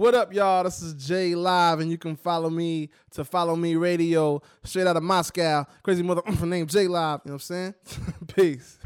What 0.00 0.14
up, 0.14 0.32
y'all? 0.32 0.64
This 0.64 0.80
is 0.80 0.94
Jay 0.94 1.34
Live, 1.34 1.80
and 1.80 1.90
you 1.90 1.98
can 1.98 2.16
follow 2.16 2.48
me 2.48 2.88
to 3.10 3.22
follow 3.22 3.54
me 3.54 3.74
radio 3.74 4.40
straight 4.64 4.86
out 4.86 4.96
of 4.96 5.02
Moscow. 5.02 5.66
Crazy 5.82 6.02
mother 6.02 6.22
mm, 6.22 6.48
named 6.48 6.70
Jay 6.70 6.88
Live. 6.88 7.20
You 7.22 7.32
know 7.32 7.34
what 7.34 7.50
I'm 7.50 7.74
saying? 7.74 7.74
Peace. 8.34 8.78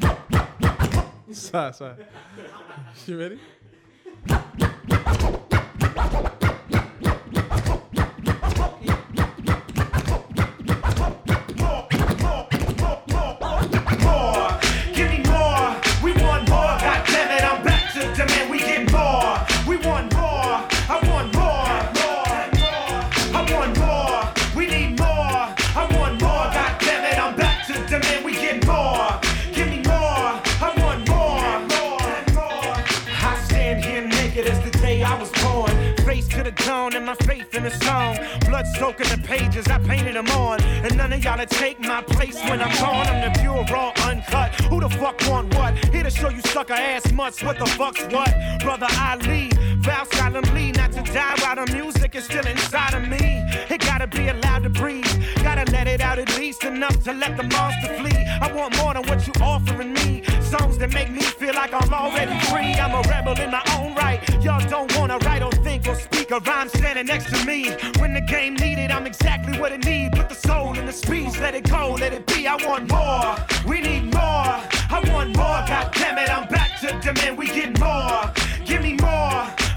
sorry, 1.31 1.73
sorry. 1.73 1.95
You 3.07 3.17
ready? 3.17 3.39
Blood 38.55 38.67
soaking 38.67 39.09
the 39.09 39.17
pages, 39.27 39.67
I 39.67 39.79
painted 39.79 40.15
them 40.15 40.29
on. 40.29 40.61
And 40.63 40.95
none 40.95 41.11
of 41.11 41.21
y'all 41.21 41.37
to 41.37 41.45
take 41.45 41.77
my 41.81 42.01
place 42.01 42.41
when 42.45 42.61
I'm 42.61 42.73
gone. 42.77 43.05
I'm 43.05 43.33
the 43.33 43.39
pure, 43.41 43.65
raw, 43.65 43.91
uncut. 44.07 44.55
Who 44.69 44.79
the 44.79 44.87
fuck 44.87 45.19
want 45.27 45.53
what? 45.55 45.73
Here 45.93 46.03
to 46.03 46.09
show 46.09 46.29
you 46.29 46.39
sucker 46.39 46.71
ass 46.71 47.11
mutts. 47.11 47.43
What 47.43 47.59
the 47.59 47.65
fuck's 47.65 48.05
what? 48.05 48.33
Brother 48.61 48.87
Ali, 48.97 49.51
vow 49.85 50.03
solemnly 50.13 50.71
not 50.71 50.91
to 50.91 51.03
die 51.13 51.35
while 51.41 51.63
the 51.63 51.71
music 51.71 52.15
is 52.15 52.25
still 52.25 52.45
inside 52.47 52.95
of 52.95 53.07
me. 53.07 53.45
It 53.69 53.81
gotta 53.81 54.07
be 54.07 54.27
allowed 54.29 54.63
to 54.63 54.69
breathe. 54.69 55.05
Gotta 55.43 55.69
let 55.71 55.87
it 55.87 56.01
out 56.01 56.17
at 56.17 56.35
least 56.37 56.63
enough 56.63 57.03
to 57.03 57.13
let 57.13 57.37
the 57.37 57.43
monster 57.43 57.93
flee. 57.99 58.25
I 58.41 58.51
want 58.51 58.75
more 58.77 58.93
than 58.95 59.03
what 59.03 59.27
you 59.27 59.33
offering 59.41 59.93
me. 59.93 60.23
Songs 60.41 60.79
that 60.79 60.91
make 60.91 61.11
me 61.11 61.21
feel 61.21 61.53
like 61.53 61.71
I'm 61.71 61.93
already 61.93 62.37
free. 62.49 62.73
I'm 62.83 62.93
a 62.99 63.07
rebel 63.07 63.39
in 63.39 63.51
my 63.51 63.63
own 63.77 63.93
right. 63.93 64.19
Y'all 64.43 64.67
don't 64.67 64.91
wanna 64.97 65.19
write 65.19 65.43
or 65.43 65.51
think 65.51 65.87
or 65.87 65.95
speak 65.95 66.31
a 66.31 66.39
rhyme 66.39 66.69
standing 66.69 67.05
next 67.05 67.27
to 67.33 67.45
me. 67.45 67.69
When 67.99 68.13
the 68.15 68.21
game 68.21 68.55
needed, 68.55 68.89
I'm 68.89 69.05
exactly 69.05 69.59
what 69.59 69.71
it 69.71 69.85
need. 69.85 70.13
Put 70.13 70.29
the 70.29 70.35
soul 70.47 70.77
in 70.79 70.87
the 70.87 70.93
speech, 70.93 71.39
let 71.39 71.53
it 71.53 71.69
go, 71.69 71.95
let 71.99 72.11
it 72.11 72.25
be. 72.25 72.47
I 72.47 72.55
want 72.65 72.89
more. 72.89 73.35
We 73.69 73.81
need 73.81 74.05
more. 74.13 74.55
I 74.97 74.99
want 75.11 75.37
more. 75.37 75.61
God 75.71 75.93
damn 75.93 76.17
it, 76.17 76.29
I'm 76.35 76.47
back 76.47 76.79
to 76.81 76.87
demand. 77.05 77.37
We 77.37 77.47
get 77.47 77.79
more. 77.79 78.33
Give 78.65 78.81
me 78.81 78.93
more. 78.93 79.04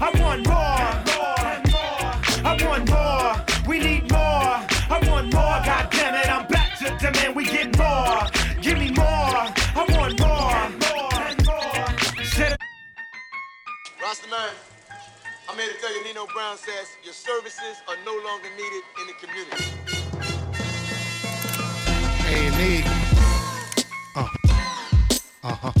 I 0.01 0.09
want 0.21 0.47
more. 0.47 0.89
More 1.11 1.55
more. 1.73 2.45
I 2.45 2.65
want 2.65 2.89
more. 2.89 3.67
We 3.67 3.79
need 3.79 4.11
more. 4.11 4.19
I 4.19 4.99
want 5.09 5.33
more. 5.33 5.59
God 5.65 5.89
damn 5.91 6.15
it, 6.15 6.29
I'm 6.29 6.47
back 6.47 6.77
to 6.79 6.85
demand. 6.97 7.35
We 7.35 7.45
get 7.45 7.77
more. 7.77 8.21
Give 8.61 8.77
me 8.77 8.91
more. 8.91 9.05
I 9.05 9.85
want 9.89 10.19
more. 10.19 10.69
More, 10.83 11.35
more. 11.45 12.23
Said 12.25 12.53
it- 12.53 12.61
Rastaman, 14.01 14.53
I'm 15.49 15.57
here 15.57 15.67
to 15.73 15.79
tell 15.81 15.93
you 15.95 16.03
Nino 16.05 16.25
Brown 16.33 16.57
says 16.57 16.87
your 17.03 17.13
services 17.13 17.81
are 17.89 17.97
no 18.05 18.13
longer 18.23 18.49
needed 18.55 18.83
in 19.01 19.07
the 19.07 19.13
community. 19.21 19.65
A 22.25 22.47
and 22.47 22.61
E. 22.61 22.83
Uh. 24.15 24.27
Uh 25.43 25.55
huh. 25.55 25.71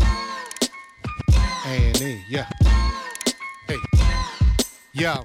A 1.65 1.69
and 1.69 2.01
E. 2.01 2.23
Yeah. 2.29 2.47
Yo. 4.99 5.15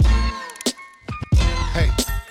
Hey. 1.72 1.90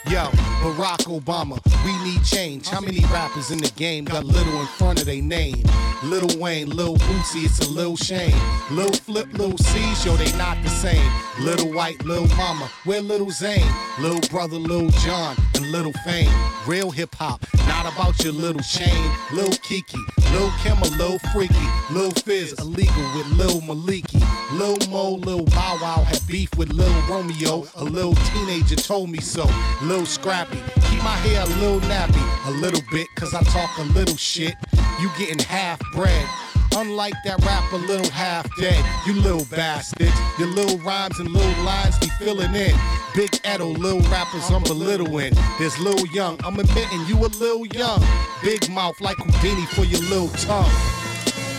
Yo, 0.09 0.29
Barack 0.61 1.07
Obama, 1.07 1.59
we 1.83 2.09
need 2.09 2.23
change. 2.23 2.69
How 2.69 2.79
many 2.79 2.99
rappers 3.05 3.51
in 3.51 3.57
the 3.57 3.71
game 3.75 4.05
got 4.05 4.23
little 4.23 4.61
in 4.61 4.65
front 4.65 5.01
of 5.01 5.05
their 5.05 5.21
name? 5.21 5.61
Lil 6.03 6.39
Wayne, 6.39 6.69
Lil 6.69 6.95
Boosie, 6.95 7.45
it's 7.45 7.59
a 7.59 7.69
Lil 7.69 7.97
Shane. 7.97 8.35
Lil 8.71 8.93
Flip, 8.93 9.27
Lil 9.33 9.57
C's, 9.57 10.05
yo, 10.05 10.15
they 10.15 10.31
not 10.37 10.61
the 10.63 10.69
same. 10.69 11.11
Little 11.41 11.73
White, 11.73 12.05
Lil 12.05 12.27
Mama, 12.37 12.69
where 12.85 13.01
Little 13.01 13.31
Zane? 13.31 13.67
Lil 13.99 14.21
Brother, 14.29 14.57
Lil 14.57 14.89
Jon, 14.89 15.35
and 15.55 15.69
Little 15.69 15.93
Fame. 16.05 16.31
Real 16.65 16.91
hip 16.91 17.13
hop, 17.15 17.45
not 17.67 17.91
about 17.91 18.23
your 18.23 18.31
little 18.31 18.61
chain. 18.61 19.11
Lil 19.33 19.49
Keke, 19.49 19.97
Lil 20.31 20.49
Kim, 20.61 20.77
or 20.81 20.95
Lil 20.97 21.19
Freaky. 21.33 21.67
Lil 21.91 22.11
Fizz, 22.11 22.53
illegal 22.59 23.03
with 23.17 23.27
Lil 23.31 23.59
Maliki. 23.61 24.22
Lil 24.53 24.77
Mo, 24.89 25.15
Lil 25.15 25.45
Bow 25.45 25.79
Wow 25.81 26.03
had 26.03 26.25
beef 26.27 26.55
with 26.57 26.71
Lil 26.71 26.93
Romeo. 27.09 27.65
A 27.75 27.83
little 27.83 28.13
teenager 28.13 28.75
told 28.75 29.09
me 29.09 29.19
so. 29.19 29.49
Lil 29.81 30.05
Scrappy, 30.05 30.59
keep 30.89 31.01
my 31.01 31.17
hair 31.25 31.41
a 31.41 31.45
little 31.59 31.79
nappy. 31.89 32.47
A 32.47 32.51
little 32.51 32.81
bit, 32.91 33.07
cause 33.15 33.33
I 33.33 33.41
talk 33.43 33.75
a 33.79 33.83
little 33.93 34.15
shit. 34.15 34.53
You 35.01 35.09
getting 35.17 35.39
half 35.39 35.79
bread. 35.93 36.27
Unlike 36.75 37.15
that 37.25 37.43
rapper, 37.43 37.77
little 37.77 38.09
half 38.11 38.47
dead. 38.57 38.83
You 39.07 39.13
little 39.21 39.45
bastards. 39.45 40.13
Your 40.37 40.49
little 40.49 40.77
rhymes 40.79 41.19
and 41.19 41.29
little 41.31 41.63
lines 41.63 41.97
be 41.97 42.07
filling 42.19 42.53
in. 42.53 42.75
Big 43.15 43.33
Edo, 43.45 43.69
little 43.69 44.01
rappers 44.11 44.49
I'm 44.51 44.61
belittling. 44.63 45.33
There's 45.57 45.79
Lil 45.79 46.05
Young, 46.13 46.39
I'm 46.43 46.59
admitting 46.59 47.05
you 47.07 47.17
a 47.17 47.29
little 47.41 47.65
young. 47.67 48.03
Big 48.43 48.69
mouth 48.69 49.01
like 49.01 49.17
Houdini 49.17 49.65
for 49.67 49.83
your 49.83 50.01
little 50.01 50.29
tongue. 50.29 50.69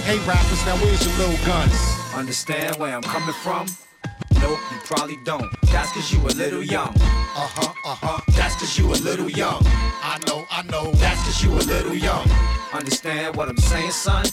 Hey 0.05 0.19
rappers, 0.29 0.65
now 0.65 0.77
where's 0.77 1.05
your 1.05 1.17
little 1.19 1.47
guns? 1.47 1.94
Understand 2.15 2.77
where 2.77 2.95
I'm 2.95 3.03
coming 3.03 3.35
from? 3.35 3.67
Nope, 4.41 4.59
you 4.71 4.79
probably 4.85 5.17
don't. 5.25 5.51
That's 5.73 5.91
cause 5.93 6.13
you 6.13 6.21
a 6.21 6.31
little 6.39 6.63
young. 6.63 6.89
Uh 6.89 7.51
huh, 7.57 7.73
uh 7.85 7.95
huh. 8.01 8.21
That's 8.37 8.55
cause 8.55 8.79
you 8.79 8.87
a 8.87 8.95
little 9.03 9.29
young. 9.29 9.61
I 9.67 10.21
know, 10.29 10.47
I 10.49 10.63
know. 10.63 10.93
That's 10.93 11.21
cause 11.25 11.43
you 11.43 11.51
a 11.51 11.65
little 11.67 11.95
young. 11.95 12.25
Understand 12.73 13.35
what 13.35 13.49
I'm 13.49 13.57
saying, 13.57 13.91
son? 13.91 14.27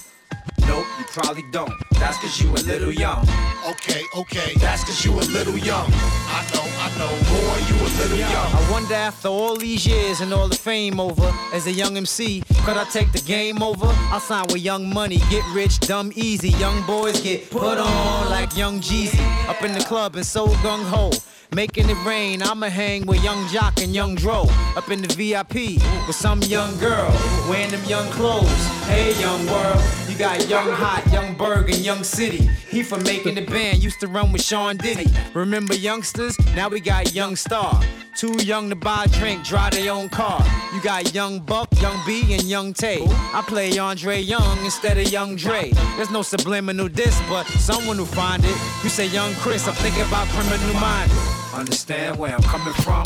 Nope, 0.71 0.85
you 0.99 1.03
probably 1.03 1.43
don't. 1.51 1.73
That's 1.99 2.17
cause 2.19 2.41
you 2.41 2.49
a 2.49 2.63
little 2.63 2.93
young. 2.93 3.27
Okay, 3.71 4.03
okay. 4.15 4.53
That's 4.55 4.85
cause 4.85 5.03
you 5.03 5.11
a 5.11 5.25
little 5.35 5.57
young. 5.57 5.89
I 5.91 6.47
know, 6.53 6.65
I 6.85 6.87
know. 6.97 7.11
Boy, 7.27 7.57
you 7.67 7.75
a 7.75 7.89
little 7.99 8.17
young. 8.17 8.31
I 8.31 8.71
wonder 8.71 8.93
after 8.93 9.27
all 9.27 9.57
these 9.57 9.85
years 9.85 10.21
and 10.21 10.33
all 10.33 10.47
the 10.47 10.55
fame 10.55 10.97
over, 10.97 11.29
as 11.53 11.67
a 11.67 11.73
young 11.73 11.97
MC, 11.97 12.41
could 12.63 12.77
I 12.77 12.85
take 12.85 13.11
the 13.11 13.19
game 13.19 13.61
over? 13.61 13.87
I'll 14.13 14.21
sign 14.21 14.45
with 14.47 14.61
Young 14.61 14.93
Money, 14.93 15.17
get 15.29 15.43
rich, 15.53 15.77
dumb 15.81 16.13
easy. 16.15 16.51
Young 16.51 16.85
boys 16.85 17.19
get 17.19 17.49
put 17.51 17.77
on 17.77 18.29
like 18.29 18.55
Young 18.55 18.79
Jeezy. 18.79 19.19
Up 19.49 19.61
in 19.63 19.73
the 19.73 19.83
club 19.83 20.15
and 20.15 20.25
so 20.25 20.47
gung 20.63 20.85
ho. 20.85 21.11
Making 21.53 21.89
it 21.89 22.05
rain, 22.05 22.41
I'ma 22.41 22.69
hang 22.69 23.05
with 23.05 23.21
Yung 23.25 23.45
Joc 23.49 23.83
and 23.83 23.93
Young 23.93 24.15
Dro. 24.15 24.45
Up 24.77 24.89
in 24.89 25.01
the 25.01 25.13
VIP 25.13 25.83
with 26.07 26.15
some 26.15 26.41
young 26.43 26.77
girl 26.77 27.11
wearing 27.49 27.71
them 27.71 27.83
young 27.83 28.09
clothes. 28.11 28.47
Hey, 28.87 29.19
young 29.19 29.45
world, 29.47 29.83
you 30.07 30.17
got 30.17 30.47
Young 30.47 30.71
Hot, 30.71 31.05
Young 31.11 31.35
Berg, 31.35 31.69
and 31.69 31.79
Young 31.79 32.05
City. 32.05 32.49
He 32.69 32.83
from 32.83 33.03
making 33.03 33.35
the 33.35 33.41
band, 33.41 33.83
used 33.83 33.99
to 33.99 34.07
run 34.07 34.31
with 34.31 34.41
Sean 34.41 34.77
Diddy. 34.77 35.11
Remember 35.33 35.75
youngsters? 35.75 36.39
Now 36.55 36.69
we 36.69 36.79
got 36.79 37.13
Young 37.13 37.35
Star. 37.35 37.83
Too 38.15 38.41
young 38.41 38.69
to 38.69 38.75
buy 38.77 39.07
drink, 39.07 39.43
drive 39.43 39.73
their 39.73 39.91
own 39.91 40.07
car. 40.07 40.41
You 40.73 40.81
got 40.81 41.13
Young 41.13 41.41
Buck, 41.41 41.67
Young 41.81 41.99
B, 42.07 42.33
and 42.33 42.43
Young 42.43 42.73
Tay. 42.73 43.05
I 43.33 43.43
play 43.45 43.77
Andre 43.77 44.21
Young 44.21 44.57
instead 44.63 44.97
of 44.97 45.11
Young 45.11 45.35
Dre. 45.35 45.71
There's 45.97 46.11
no 46.11 46.21
subliminal 46.21 46.87
diss, 46.87 47.21
but 47.27 47.45
someone 47.47 47.97
will 47.97 48.05
find 48.05 48.41
it. 48.45 48.55
You 48.83 48.89
say 48.89 49.07
Young 49.07 49.33
Chris, 49.33 49.67
I'm 49.67 49.73
thinking 49.75 50.03
about 50.03 50.29
criminal 50.29 50.79
minded. 50.79 51.40
Understand 51.61 52.17
where 52.17 52.33
I'm 52.33 52.41
coming 52.41 52.73
from? 52.73 53.03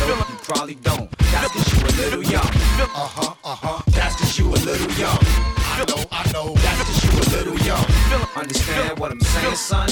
Nope, 0.00 0.28
you 0.28 0.36
probably 0.42 0.74
don't. 0.82 1.08
That's 1.30 1.52
cause 1.52 1.72
you 1.72 1.86
a 1.86 1.94
little 1.94 2.24
young. 2.24 2.42
Uh 2.42 3.06
huh, 3.06 3.34
uh 3.44 3.54
huh. 3.54 3.82
That's 3.92 4.16
cause 4.16 4.36
you 4.36 4.48
a 4.48 4.58
little 4.66 4.90
young. 4.98 5.16
I 5.22 5.84
know, 5.86 6.02
I 6.10 6.26
know. 6.32 6.54
That's 6.54 6.82
cause 6.82 7.04
you 7.04 7.10
a 7.12 7.26
little 7.38 7.58
young. 7.64 7.84
Understand 8.34 8.98
what 8.98 9.12
I'm 9.12 9.20
saying, 9.20 9.54
son? 9.54 9.90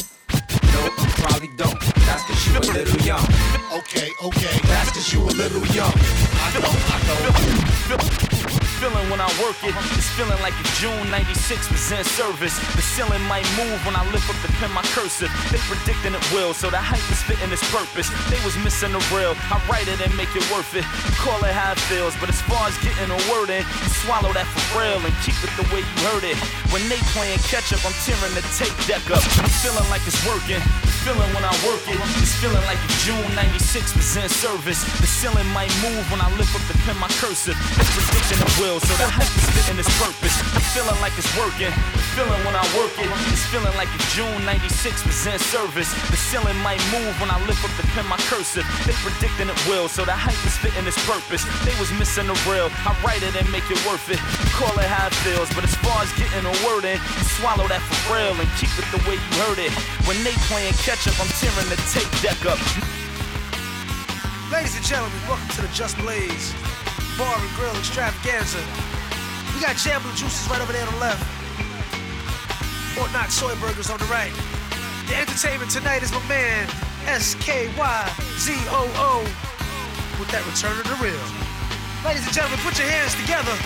No, 0.74 0.82
you 0.82 1.10
probably 1.22 1.48
don't. 1.56 1.78
That's 2.10 2.24
cause 2.24 2.48
you 2.48 2.58
a 2.58 2.66
little 2.74 3.00
young. 3.06 3.24
Okay, 3.78 4.10
okay. 4.20 4.58
That's 4.66 4.90
cause 4.90 5.12
you 5.12 5.20
a 5.22 5.30
little 5.38 5.64
young. 5.66 5.94
I 5.94 6.58
know, 6.58 6.66
I 6.90 6.98
know. 7.06 8.45
Feeling 8.76 9.08
when 9.08 9.24
I 9.24 9.30
work 9.40 9.56
it, 9.64 9.72
it's 9.96 10.12
feeling 10.20 10.36
like 10.44 10.52
if 10.60 10.68
June 10.76 11.08
96 11.08 11.72
was 11.72 11.80
in 11.96 12.04
service. 12.04 12.60
The 12.76 12.84
ceiling 12.84 13.24
might 13.24 13.48
move 13.56 13.80
when 13.88 13.96
I 13.96 14.04
lift 14.12 14.28
up 14.28 14.36
the 14.44 14.52
pen, 14.60 14.68
my 14.76 14.84
cursive. 14.92 15.32
They 15.48 15.56
predicting 15.64 16.12
it 16.12 16.20
will, 16.28 16.52
so 16.52 16.68
the 16.68 16.76
hype 16.76 17.00
is 17.08 17.24
fitting 17.24 17.48
its 17.48 17.64
purpose. 17.72 18.12
They 18.28 18.36
was 18.44 18.52
missing 18.60 18.92
the 18.92 19.00
real, 19.08 19.32
I 19.48 19.56
write 19.64 19.88
it 19.88 20.04
and 20.04 20.12
make 20.12 20.28
it 20.36 20.44
worth 20.52 20.76
it. 20.76 20.84
Call 21.16 21.40
it 21.48 21.56
how 21.56 21.72
it 21.72 21.80
feels, 21.88 22.12
but 22.20 22.28
as 22.28 22.36
far 22.44 22.68
as 22.68 22.76
getting 22.84 23.08
a 23.08 23.20
word 23.32 23.48
in, 23.48 23.64
you 23.64 23.88
swallow 24.04 24.36
that 24.36 24.44
for 24.44 24.84
real 24.84 25.00
and 25.00 25.14
keep 25.24 25.40
it 25.40 25.48
the 25.56 25.64
way 25.72 25.80
you 25.80 25.96
heard 26.12 26.28
it. 26.28 26.36
When 26.68 26.84
they 26.92 27.00
playing 27.16 27.40
catch 27.48 27.72
up, 27.72 27.80
I'm 27.80 27.96
tearing 28.04 28.36
the 28.36 28.44
tape 28.60 28.76
deck 28.84 29.08
up. 29.08 29.24
I'm 29.40 29.48
feeling 29.64 29.88
like 29.88 30.04
it's 30.04 30.20
working. 30.28 30.60
Feeling 31.06 31.30
when 31.32 31.46
I 31.46 31.54
work 31.64 31.80
it, 31.86 31.96
it's 32.20 32.34
feeling 32.42 32.60
like 32.66 32.82
if 32.82 32.92
June 33.06 33.30
96 33.38 33.94
was 33.94 34.10
in 34.20 34.28
service. 34.28 34.84
The 35.00 35.06
ceiling 35.06 35.46
might 35.54 35.72
move 35.80 36.02
when 36.12 36.20
I 36.20 36.28
lift 36.36 36.52
up 36.52 36.60
the 36.68 36.76
pen, 36.84 36.98
my 36.98 37.08
cursive. 37.22 37.56
It's 37.78 37.90
predicting 37.94 38.42
it 38.42 38.52
will. 38.58 38.65
Will, 38.66 38.80
so 38.80 38.94
is 38.98 39.46
fitting 39.54 39.78
its 39.78 39.90
purpose. 40.02 40.34
Feeling 40.74 40.98
like 40.98 41.14
it's 41.14 41.30
working, 41.38 41.70
feeling 42.18 42.42
when 42.42 42.58
I 42.58 42.66
work 42.74 42.90
it. 42.98 43.06
It's 43.30 43.46
feeling 43.46 43.72
like 43.78 43.88
if 43.94 44.02
June 44.12 44.42
96 44.44 45.06
was 45.06 45.26
in 45.26 45.38
service. 45.38 45.90
The 46.10 46.18
ceiling 46.18 46.58
might 46.66 46.82
move 46.90 47.14
when 47.22 47.30
I 47.30 47.38
lift 47.46 47.62
up 47.62 47.70
the 47.78 47.86
pen, 47.94 48.04
my 48.10 48.18
cursive. 48.26 48.66
They 48.84 48.92
predicting 49.06 49.48
it 49.48 49.58
will, 49.70 49.86
so 49.86 50.04
the 50.04 50.12
hype 50.12 50.38
is 50.42 50.58
fitting 50.58 50.82
its 50.82 50.98
purpose. 51.06 51.46
They 51.62 51.74
was 51.78 51.94
missing 51.94 52.26
the 52.26 52.36
real, 52.50 52.68
I 52.82 52.92
write 53.06 53.22
it 53.22 53.38
and 53.38 53.46
make 53.54 53.66
it 53.70 53.78
worth 53.86 54.10
it. 54.10 54.18
Call 54.58 54.74
it 54.82 54.90
how 54.90 55.06
it 55.06 55.16
feels, 55.22 55.48
but 55.54 55.62
as 55.62 55.74
far 55.86 56.02
as 56.02 56.10
getting 56.18 56.42
a 56.42 56.54
word 56.66 56.84
in, 56.84 56.98
you 56.98 57.24
swallow 57.38 57.70
that 57.70 57.82
for 57.86 58.18
real 58.18 58.34
and 58.34 58.50
keep 58.58 58.72
it 58.74 58.86
the 58.90 59.00
way 59.06 59.14
you 59.14 59.32
heard 59.46 59.62
it. 59.62 59.70
When 60.10 60.18
they 60.26 60.34
playing 60.50 60.74
catch 60.82 61.06
up, 61.06 61.16
I'm 61.22 61.30
tearing 61.38 61.70
the 61.70 61.78
tape 61.94 62.10
deck 62.18 62.40
up. 62.50 62.58
Ladies 64.50 64.74
and 64.74 64.84
gentlemen, 64.84 65.18
welcome 65.30 65.50
to 65.54 65.62
the 65.62 65.70
Just 65.70 65.94
Blaze 66.02 66.50
Bar 67.16 67.40
and 67.40 67.50
Grill 67.56 67.74
Extravaganza. 67.76 68.60
We 69.54 69.60
got 69.64 69.76
Jam 69.76 70.02
Blue 70.02 70.12
Juices 70.12 70.48
right 70.50 70.60
over 70.60 70.72
there 70.72 70.86
on 70.86 70.92
the 70.92 71.00
left. 71.00 71.24
Fort 72.92 73.10
Knox 73.12 73.32
Soy 73.32 73.54
Burgers 73.56 73.88
on 73.88 73.96
the 73.98 74.04
right. 74.12 74.32
The 75.08 75.16
entertainment 75.16 75.70
tonight 75.70 76.02
is 76.02 76.12
my 76.12 76.20
man, 76.28 76.68
S-K-Y-Z-O-O, 77.06 77.72
with 80.20 80.28
that 80.28 80.44
return 80.44 80.76
of 80.76 80.84
the 80.84 80.96
real. 81.00 81.16
Ladies 82.04 82.26
and 82.28 82.34
gentlemen, 82.36 82.60
put 82.60 82.76
your 82.76 82.88
hands 82.88 83.16
together. 83.16 83.56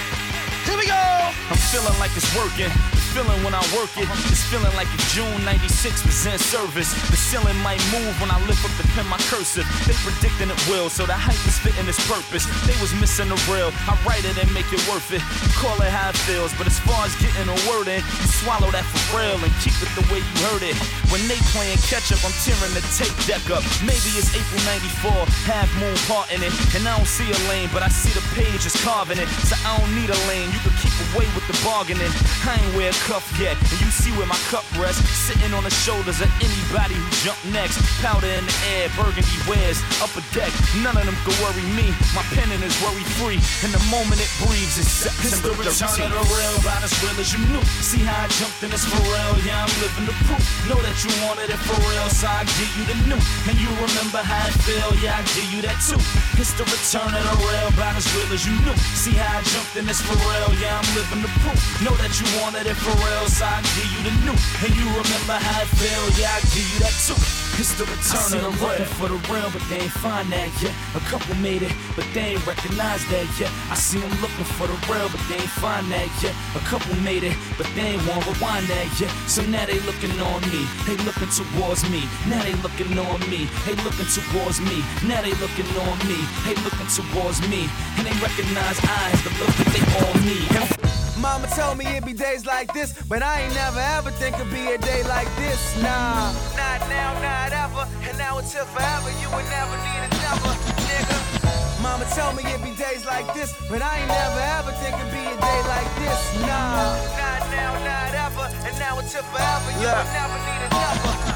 Here 0.63 0.79
we 0.79 0.87
go! 0.87 0.95
I'm 0.95 1.59
feeling 1.75 1.99
like 1.99 2.15
it's 2.15 2.31
working. 2.39 2.71
Feeling 3.11 3.43
when 3.43 3.59
I 3.59 3.65
work 3.75 3.91
it. 3.99 4.07
It's 4.31 4.47
feeling 4.47 4.71
like 4.79 4.87
if 4.95 5.03
June 5.11 5.43
96 5.43 6.07
was 6.07 6.27
in 6.31 6.39
service. 6.39 6.95
The 7.11 7.19
ceiling 7.19 7.59
might 7.59 7.83
move 7.91 8.15
when 8.23 8.31
I 8.31 8.39
lift 8.47 8.63
up 8.63 8.71
the 8.79 8.87
pen, 8.95 9.03
my 9.11 9.19
cursive. 9.27 9.67
They 9.83 9.99
predicting 10.07 10.47
it 10.47 10.61
will, 10.71 10.87
so 10.87 11.11
the 11.11 11.19
hype 11.19 11.43
is 11.43 11.59
fitting 11.59 11.91
its 11.91 11.99
purpose. 12.07 12.47
They 12.71 12.79
was 12.79 12.95
missing 13.03 13.27
the 13.27 13.39
real. 13.51 13.75
I 13.91 13.99
write 14.07 14.23
it 14.23 14.39
and 14.39 14.47
make 14.55 14.71
it 14.71 14.79
worth 14.87 15.11
it. 15.11 15.27
Call 15.59 15.75
it 15.83 15.91
how 15.91 16.15
it 16.15 16.19
feels, 16.23 16.55
but 16.55 16.71
as 16.71 16.79
far 16.87 17.03
as 17.03 17.11
getting 17.19 17.51
a 17.51 17.59
word 17.67 17.91
in, 17.91 17.99
you 17.99 18.27
swallow 18.31 18.71
that 18.71 18.87
for 18.87 19.19
real 19.19 19.43
and 19.43 19.51
keep 19.59 19.75
it 19.83 19.91
the 19.99 20.07
way 20.07 20.23
you 20.23 20.37
heard 20.47 20.63
it. 20.63 20.79
When 21.11 21.27
they 21.27 21.43
playing 21.51 21.83
catch 21.91 22.15
up, 22.15 22.23
I'm 22.23 22.35
tearing 22.47 22.79
the 22.79 22.85
tape 22.95 23.15
deck 23.27 23.43
up. 23.51 23.67
Maybe 23.83 24.15
it's 24.15 24.31
April 24.39 24.63
94, 24.71 25.27
half 25.51 25.67
moon 25.83 25.99
part 26.07 26.31
in 26.31 26.47
it. 26.47 26.55
And 26.79 26.87
I 26.87 26.95
don't 26.95 27.11
see 27.11 27.27
a 27.27 27.41
lane, 27.51 27.75
but 27.75 27.83
I 27.83 27.91
see 27.91 28.15
the 28.15 28.23
page 28.39 28.63
is 28.63 28.79
carving 28.87 29.19
it. 29.19 29.27
So 29.51 29.59
I 29.67 29.83
don't 29.83 29.91
need 29.99 30.15
a 30.15 30.21
lane, 30.31 30.47
you 30.55 30.63
can 30.63 30.75
keep 30.79 30.95
away 31.11 31.27
with 31.35 31.43
the 31.51 31.59
bargaining. 31.67 32.15
I 32.47 32.55
ain't 32.55 32.71
a 32.79 33.00
cuff 33.07 33.25
yet, 33.41 33.57
and 33.59 33.79
you 33.81 33.91
see 33.91 34.11
where 34.19 34.27
my 34.27 34.39
cup 34.53 34.65
rests. 34.77 35.03
Sitting 35.31 35.53
on 35.55 35.65
the 35.65 35.71
shoulders 35.71 36.21
of 36.21 36.31
anybody 36.43 36.95
who 36.99 37.09
jump 37.25 37.39
next. 37.53 37.79
Powder 38.03 38.27
in 38.29 38.45
the 38.45 38.57
air, 38.77 38.89
burgundy 38.99 39.39
wears, 39.47 39.79
upper 40.03 40.23
deck. 40.35 40.51
None 40.83 40.97
of 40.97 41.05
them 41.07 41.17
can 41.25 41.35
worry 41.45 41.65
me. 41.77 41.93
My 42.17 42.25
pennon 42.35 42.61
is 42.63 42.75
worry 42.83 43.05
free, 43.21 43.39
and 43.65 43.71
the 43.73 43.83
moment 43.89 44.19
it 44.21 44.31
breathes 44.43 44.77
is 44.79 44.89
It's 45.07 45.41
the 45.41 45.55
September 45.55 45.71
return 45.71 46.11
13th. 46.11 46.13
of 46.13 46.25
the 46.25 46.27
real, 46.35 46.55
about 46.61 46.83
as 46.83 46.95
real 47.03 47.17
as 47.21 47.31
you 47.33 47.41
knew. 47.53 47.63
See 47.85 48.03
how 48.03 48.25
I 48.25 48.29
jumped 48.39 48.61
in 48.63 48.71
this 48.71 48.85
for 48.85 49.01
real, 49.07 49.35
yeah, 49.47 49.65
I'm 49.65 49.73
living 49.81 50.07
the 50.07 50.17
proof. 50.27 50.43
Know 50.69 50.79
that 50.83 50.97
you 51.05 51.11
wanted 51.27 51.49
it 51.51 51.61
for 51.63 51.79
real, 51.89 52.09
so 52.11 52.27
I 52.27 52.45
give 52.59 52.73
you 52.79 52.85
the 52.91 52.97
new. 53.11 53.21
And 53.49 53.57
you 53.61 53.71
remember 53.81 54.21
how 54.23 54.49
it 54.51 54.57
feel, 54.67 54.91
yeah, 55.03 55.21
I 55.21 55.23
give 55.35 55.49
you 55.55 55.61
that 55.67 55.79
too. 55.83 56.01
It's 56.41 56.53
the 56.59 56.65
return 56.67 57.11
of 57.11 57.23
the 57.27 57.37
real, 57.47 57.69
about 57.75 57.95
as 57.97 58.07
real 58.15 58.29
as 58.35 58.43
you 58.47 58.55
knew. 58.65 58.77
See 58.99 59.15
how 59.15 59.39
I 59.39 59.43
jumped 59.47 59.75
in 59.79 59.87
this 59.87 60.01
for 60.03 60.17
real, 60.17 60.51
yeah, 60.59 60.79
I'm 60.79 60.89
living 60.99 61.23
the 61.23 61.33
proof. 61.43 61.59
Know 61.85 61.95
that 62.03 62.13
you 62.19 62.27
wanted 62.43 62.67
it 62.67 62.77
for 62.77 62.90
real, 62.99 63.27
so 63.29 63.45
I 63.45 63.63
give 63.77 63.91
you 63.95 64.03
the 64.09 64.15
new. 64.27 64.37
And 64.65 64.73
you 64.75 64.87
remember 64.91 65.37
how 65.39 65.63
it 65.63 65.71
feel, 65.79 66.05
yeah, 66.19 66.35
I 66.35 66.41
give 66.51 66.67
you 66.67 66.79
that 66.85 66.95
too. 67.07 67.19
It's 67.61 67.77
the 67.77 67.85
return 67.85 68.33
see 68.33 68.41
of 68.41 68.49
the 68.49 68.53
real. 68.57 68.73
looking 68.73 68.93
for 68.97 69.09
the 69.13 69.21
real, 69.29 69.51
but 69.53 69.61
they 69.69 69.85
ain't 69.85 69.93
find 70.01 70.25
that 70.33 70.49
yet. 70.65 70.73
A 70.97 71.01
couple 71.13 71.37
made 71.45 71.61
it, 71.61 71.73
but 71.93 72.09
they 72.17 72.33
ain't 72.33 72.47
recognize 72.47 73.05
that 73.13 73.29
yet. 73.37 73.53
I 73.69 73.77
see 73.77 74.01
them 74.01 74.09
looking 74.25 74.49
for 74.57 74.65
the 74.65 74.79
real, 74.89 75.13
but 75.13 75.21
they 75.29 75.37
ain't 75.37 75.57
find 75.61 75.85
that 75.93 76.09
yet. 76.25 76.33
A 76.57 76.63
couple 76.65 76.97
made 77.05 77.21
it, 77.21 77.37
but 77.61 77.69
they 77.77 77.93
ain't 77.93 78.05
want 78.09 78.25
to 78.25 78.33
rewind 78.33 78.65
that 78.73 78.89
yet. 78.97 79.13
So 79.29 79.45
now 79.45 79.67
they 79.69 79.77
looking 79.85 80.17
on 80.25 80.41
me, 80.49 80.65
they 80.89 80.97
looking 81.05 81.29
towards 81.29 81.85
me. 81.93 82.09
Now 82.33 82.41
they 82.41 82.57
looking 82.65 82.97
on 82.97 83.21
me, 83.29 83.45
they 83.69 83.77
looking 83.85 84.09
towards 84.09 84.57
me. 84.65 84.81
Now 85.05 85.21
they 85.21 85.37
looking 85.37 85.69
on 85.85 85.97
me, 86.09 86.17
they 86.49 86.57
looking 86.65 86.89
towards 86.89 87.45
me. 87.45 87.69
And 88.01 88.09
they 88.09 88.17
recognize 88.25 88.81
eyes, 88.81 89.21
the 89.21 89.31
look 89.37 89.53
that 89.61 89.69
they 89.69 89.85
all 90.01 90.17
need. 90.25 90.90
Mama 91.21 91.49
told 91.49 91.77
me 91.77 91.85
it'd 91.85 92.07
be 92.07 92.15
days 92.15 92.47
like 92.47 92.73
this, 92.73 92.95
but 93.07 93.23
I 93.23 93.43
ain't 93.43 93.55
never 93.55 93.79
ever 93.79 94.11
think 94.11 94.37
it'd 94.41 94.51
be 94.51 94.73
a 94.73 94.79
day 94.79 95.03
like 95.05 95.29
this. 95.37 95.61
Nah, 95.83 96.33
not 96.57 96.81
now, 96.89 97.13
not 97.21 97.53
ever, 97.53 97.85
and 98.09 98.17
now 98.17 98.39
until 98.39 98.65
forever, 98.65 99.11
you 99.21 99.29
would 99.29 99.45
never 99.53 99.77
need 99.85 100.01
a 100.01 100.11
never, 100.17 100.53
nigga. 100.89 101.83
Mama 101.83 102.07
told 102.17 102.37
me 102.37 102.43
it'd 102.49 102.65
be 102.65 102.73
days 102.73 103.05
like 103.05 103.35
this, 103.35 103.53
but 103.69 103.83
I 103.83 104.01
ain't 104.01 104.09
never 104.09 104.41
ever 104.57 104.73
think 104.81 104.97
it'd 104.97 105.13
be 105.13 105.21
a 105.21 105.37
day 105.37 105.61
like 105.69 105.91
this. 106.01 106.21
Nah, 106.41 106.97
not 107.13 107.41
now, 107.53 107.73
not 107.85 108.15
ever, 108.17 108.47
and 108.65 108.79
now 108.79 108.99
until 108.99 109.23
forever, 109.29 109.71
you 109.77 109.93
would 109.93 110.11
never 110.17 110.37
need 110.41 110.63
a 110.65 110.69
never, 110.73 111.09
nigga. 111.21 111.30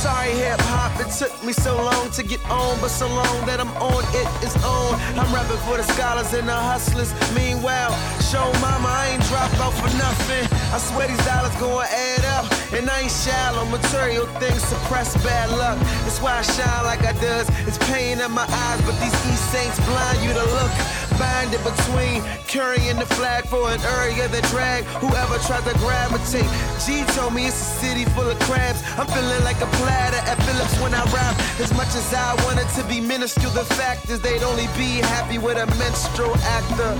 Sorry, 0.00 0.32
hip 0.32 0.58
hop, 0.72 0.96
it 0.96 1.12
took 1.12 1.28
me 1.44 1.52
so 1.52 1.76
long 1.76 2.08
to 2.16 2.22
get 2.22 2.40
on, 2.48 2.80
but 2.80 2.88
so 2.88 3.04
long 3.04 3.44
that 3.44 3.60
I'm 3.60 3.68
on 3.84 4.00
it 4.16 4.24
is 4.40 4.56
on. 4.64 4.96
I'm 5.20 5.28
rapping 5.28 5.60
for 5.68 5.76
the 5.76 5.84
scholars 5.92 6.32
and 6.32 6.48
the 6.48 6.56
hustlers. 6.56 7.12
Meanwhile, 7.36 7.92
show 8.32 8.48
mama 8.64 8.88
I 8.88 9.12
ain't 9.12 9.24
drop 9.28 9.52
out 9.60 9.76
for 9.76 9.92
nothing. 10.00 10.48
I 10.72 10.80
swear 10.80 11.04
these 11.04 11.20
dollars 11.28 11.52
gonna 11.60 11.84
add 11.84 12.24
up, 12.32 12.48
and 12.72 12.88
I 12.88 13.04
ain't 13.04 13.12
shallow. 13.12 13.68
Material 13.68 14.24
things 14.40 14.64
suppress 14.64 15.20
bad 15.20 15.52
luck. 15.52 15.76
That's 16.08 16.16
why 16.24 16.40
I 16.40 16.42
shine 16.48 16.84
like 16.88 17.04
I 17.04 17.12
does. 17.20 17.52
It's 17.68 17.76
pain 17.92 18.24
in 18.24 18.32
my 18.32 18.48
eyes, 18.48 18.80
but 18.88 18.96
these 19.04 19.12
East 19.28 19.52
Saints 19.52 19.76
blind 19.84 20.24
you 20.24 20.32
to 20.32 20.46
look. 20.56 20.72
Bind 21.20 21.52
it 21.52 21.60
between 21.60 22.24
carrying 22.48 22.96
the 22.96 23.04
flag 23.20 23.44
for 23.44 23.68
an 23.68 23.80
area 24.00 24.24
that 24.32 24.44
drag 24.48 24.84
whoever 25.04 25.36
tries 25.44 25.60
to 25.68 25.76
gravitate. 25.76 26.48
G 26.80 27.04
told 27.12 27.36
me 27.36 27.44
it's 27.44 27.60
a 27.60 27.70
city 27.84 28.08
full 28.16 28.24
of 28.24 28.40
crabs. 28.48 28.80
I'm 28.96 29.04
feeling 29.04 29.44
like 29.44 29.60
a 29.60 29.68
platter 29.76 30.16
at 30.24 30.40
Phillips 30.48 30.80
when 30.80 30.96
I 30.96 31.04
rap. 31.12 31.36
As 31.60 31.76
much 31.76 31.92
as 31.92 32.08
I 32.16 32.32
wanted 32.48 32.72
to 32.80 32.82
be 32.88 33.04
minuscule, 33.04 33.52
the 33.52 33.68
fact 33.76 34.08
is 34.08 34.24
they'd 34.24 34.42
only 34.42 34.64
be 34.80 35.04
happy 35.12 35.36
with 35.36 35.60
a 35.60 35.68
menstrual 35.76 36.32
actor. 36.56 36.96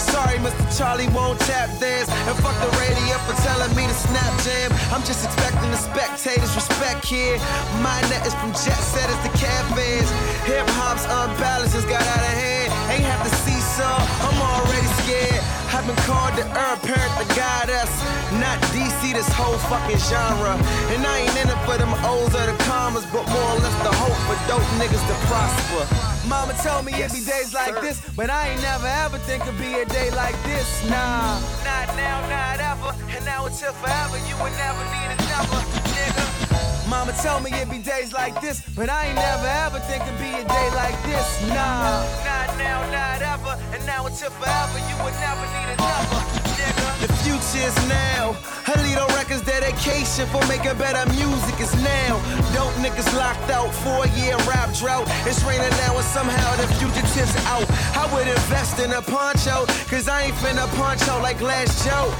Sorry, 0.00 0.40
Mr. 0.40 0.64
Charlie 0.72 1.12
won't 1.12 1.38
tap 1.44 1.68
dance. 1.76 2.08
And 2.08 2.36
fuck 2.40 2.56
the 2.64 2.72
radio 2.80 3.20
for 3.28 3.36
telling 3.44 3.76
me 3.76 3.84
to 3.84 3.96
snap 4.08 4.32
jam. 4.40 4.72
I'm 4.88 5.04
just 5.04 5.20
expecting 5.20 5.68
the 5.68 5.76
spectators 5.76 6.54
respect 6.56 7.04
here. 7.04 7.36
My 7.84 8.00
net 8.08 8.24
is 8.24 8.32
from 8.40 8.56
jet 8.56 8.80
setters 8.80 9.20
to 9.20 9.30
cafes. 9.36 10.08
Hip 10.48 10.64
hop's 10.80 11.04
unbalanced, 11.04 11.84
got 11.92 12.00
out 12.00 12.24
of 12.24 12.34
hand. 12.40 12.59
I've 15.80 15.86
been 15.86 16.04
called 16.04 16.36
the 16.36 16.44
herb 16.44 16.76
parent 16.84 17.12
to 17.16 17.26
guide 17.32 17.72
us. 17.72 17.88
Not 18.36 18.60
DC, 18.68 19.16
this 19.16 19.32
whole 19.32 19.56
fucking 19.72 19.96
genre. 19.96 20.52
And 20.92 21.00
I 21.08 21.24
ain't 21.24 21.32
in 21.40 21.48
it 21.48 21.56
for 21.64 21.78
them 21.80 21.88
O's 22.04 22.36
or 22.36 22.44
the 22.44 22.52
commas, 22.68 23.06
but 23.08 23.24
more 23.32 23.48
or 23.48 23.58
less 23.64 23.72
the 23.80 23.88
hope 23.96 24.20
for 24.28 24.36
dope 24.44 24.60
niggas 24.76 25.00
to 25.08 25.16
prosper. 25.24 26.28
Mama 26.28 26.52
told 26.60 26.84
me 26.84 26.92
it'd 26.92 27.16
be 27.16 27.24
days 27.24 27.54
like 27.54 27.80
this, 27.80 27.96
but 28.14 28.28
I 28.28 28.50
ain't 28.50 28.60
never 28.60 28.86
ever 29.08 29.16
think 29.24 29.48
it'd 29.48 29.56
be 29.56 29.72
a 29.72 29.86
day 29.86 30.10
like 30.10 30.36
this. 30.44 30.68
Nah, 30.84 31.40
not 31.64 31.88
now, 31.96 32.28
not 32.28 32.60
ever, 32.60 32.92
and 33.16 33.24
now 33.24 33.46
until 33.46 33.72
forever, 33.72 34.20
you 34.28 34.36
would 34.36 34.52
never 34.60 34.84
need 34.92 35.08
a 35.08 35.18
never, 35.32 35.64
nigga. 35.96 36.29
Mama 36.88 37.12
told 37.22 37.44
me 37.44 37.50
it'd 37.52 37.70
be 37.70 37.78
days 37.78 38.12
like 38.12 38.40
this, 38.40 38.62
but 38.76 38.88
I 38.88 39.06
ain't 39.06 39.16
never 39.16 39.46
ever 39.46 39.78
think 39.80 40.02
it'd 40.02 40.18
be 40.18 40.32
a 40.32 40.44
day 40.46 40.68
like 40.74 40.96
this. 41.04 41.26
Nah, 41.48 42.02
not 42.24 42.48
now, 42.58 42.80
not 42.90 43.22
ever, 43.22 43.54
and 43.74 43.84
now 43.86 44.06
until 44.06 44.30
forever, 44.30 44.78
you 44.88 44.96
would 45.04 45.16
never 45.20 45.44
need 45.54 45.68
a 45.70 45.76
never, 45.76 46.20
nigga. 46.58 46.90
The 47.00 47.08
future 47.22 47.66
is 47.66 47.76
now. 47.88 48.36
Halito 48.66 49.06
Records 49.16 49.42
dedication 49.42 50.26
for 50.28 50.44
making 50.46 50.76
better 50.78 51.04
music 51.10 51.56
is 51.60 51.74
now. 51.82 52.18
Dope 52.54 52.74
niggas 52.84 53.10
locked 53.16 53.50
out, 53.50 53.72
four 53.82 54.06
year 54.18 54.36
rap 54.50 54.72
drought. 54.74 55.06
It's 55.26 55.42
raining 55.44 55.74
now 55.84 55.96
and 55.96 56.06
somehow 56.06 56.56
the 56.56 56.66
fugitives 56.78 57.34
out. 57.46 57.66
I 57.96 58.06
would 58.12 58.28
invest 58.28 58.78
in 58.80 58.92
a 58.92 59.02
poncho, 59.02 59.66
cause 59.88 60.08
I 60.08 60.24
ain't 60.30 60.34
finna 60.42 60.66
poncho 60.76 61.20
like 61.22 61.40
last 61.40 61.84
Joe. 61.84 62.12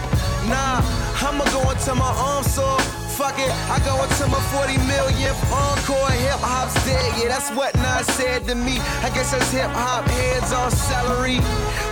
Nah, 0.48 0.80
I'ma 1.20 1.44
go 1.52 1.70
into 1.70 1.94
my 1.94 2.12
arm 2.16 2.44
saw. 2.44 2.69
I 3.38 3.78
go 3.84 3.94
into 4.02 4.26
my 4.26 4.40
40 4.50 4.78
millionth 4.90 5.38
encore. 5.52 6.10
Hip 6.10 6.40
hop's 6.42 6.74
dead, 6.84 7.06
yeah, 7.20 7.28
that's 7.28 7.50
what 7.50 7.74
Nas 7.76 8.06
said 8.18 8.44
to 8.48 8.54
me. 8.54 8.78
I 9.02 9.10
guess 9.14 9.30
that's 9.30 9.50
hip 9.52 9.70
hop 9.70 10.04
heads 10.06 10.52
on 10.52 10.70
salary. 10.70 11.38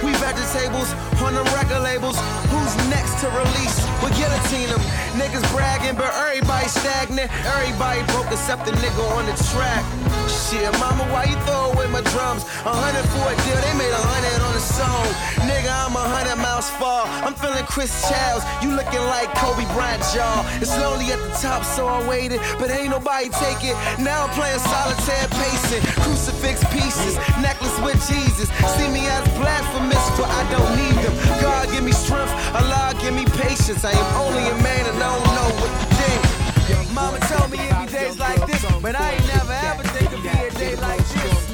We 0.02 0.14
vegetables 0.22 0.92
on 1.18 1.34
the 1.34 1.42
record 1.58 1.82
labels. 1.82 2.16
Who's 2.54 2.74
next 2.88 3.18
to 3.20 3.26
release? 3.34 3.76
We 3.98 4.14
guillotine 4.14 4.70
them. 4.70 4.82
Niggas 5.18 5.42
bragging, 5.50 5.96
but 5.98 6.14
everybody 6.14 6.68
stagnant. 6.68 7.30
Everybody 7.58 8.06
broke 8.14 8.30
except 8.30 8.64
the 8.64 8.72
nigga 8.78 9.02
on 9.18 9.26
the 9.26 9.34
track. 9.50 9.82
Shit, 10.30 10.70
mama, 10.78 11.02
why 11.10 11.24
you 11.24 11.34
throw 11.44 11.72
away 11.74 11.88
my 11.90 12.00
drums? 12.14 12.44
A 12.62 12.70
hundred 12.70 13.04
for 13.10 13.26
a 13.26 13.34
deal, 13.42 13.58
they 13.58 13.74
made 13.74 13.90
a 13.90 14.04
hundred 14.12 14.38
on 14.46 14.54
the 14.54 14.62
song. 14.62 15.04
Nigga, 15.50 15.72
I'm 15.72 15.96
a 15.98 16.04
hundred 16.04 16.38
miles 16.38 16.70
far. 16.78 17.04
I'm 17.26 17.34
feeling 17.34 17.64
Chris 17.66 17.90
Childs. 18.06 18.46
You 18.62 18.70
looking 18.70 19.02
like 19.10 19.34
Kobe 19.34 19.66
Bryant 19.74 20.04
y'all. 20.14 20.46
It's 20.62 20.70
lonely 20.78 21.10
at 21.10 21.18
the 21.18 21.34
top, 21.42 21.64
so 21.64 21.88
I 21.88 22.06
waited, 22.06 22.40
but 22.62 22.70
ain't 22.70 22.90
nobody 22.94 23.28
take 23.34 23.66
it. 23.66 23.74
Now 23.98 24.28
I'm 24.28 24.32
playing 24.38 24.62
solitaire 24.62 25.26
pacing. 25.34 25.82
Crucifix 26.06 26.62
pieces, 26.70 27.18
necklace 27.42 27.57
with 27.85 27.99
Jesus. 28.08 28.49
See 28.76 28.88
me 28.88 29.06
as 29.06 29.25
blasphemous, 29.38 30.04
but 30.16 30.28
I 30.28 30.42
don't 30.50 30.73
need 30.76 30.97
them. 31.04 31.14
God 31.40 31.70
give 31.70 31.85
me 31.85 31.92
strength, 31.92 32.32
Allah 32.54 32.94
give 33.00 33.14
me 33.14 33.25
patience. 33.38 33.85
I 33.85 33.92
am 33.92 34.08
only 34.23 34.44
a 34.49 34.56
man 34.62 34.85
and 34.87 34.99
I 35.02 35.08
don't 35.14 35.32
know 35.38 35.50
what 35.61 35.73
to 35.80 35.87
think. 35.97 36.38
Mama 36.94 37.20
told 37.30 37.50
me 37.52 37.58
it'd 37.58 37.87
be 37.87 37.92
days 37.92 38.18
like 38.18 38.44
this, 38.47 38.64
but 38.82 38.94
I 38.99 39.12
ain't 39.12 39.26
never 39.28 39.52
ever 39.52 39.82
think 39.94 40.11
it'd 40.11 40.23
be 40.23 40.28
a 40.28 40.50
day 40.58 40.75
like 40.76 40.99
this. 40.99 41.49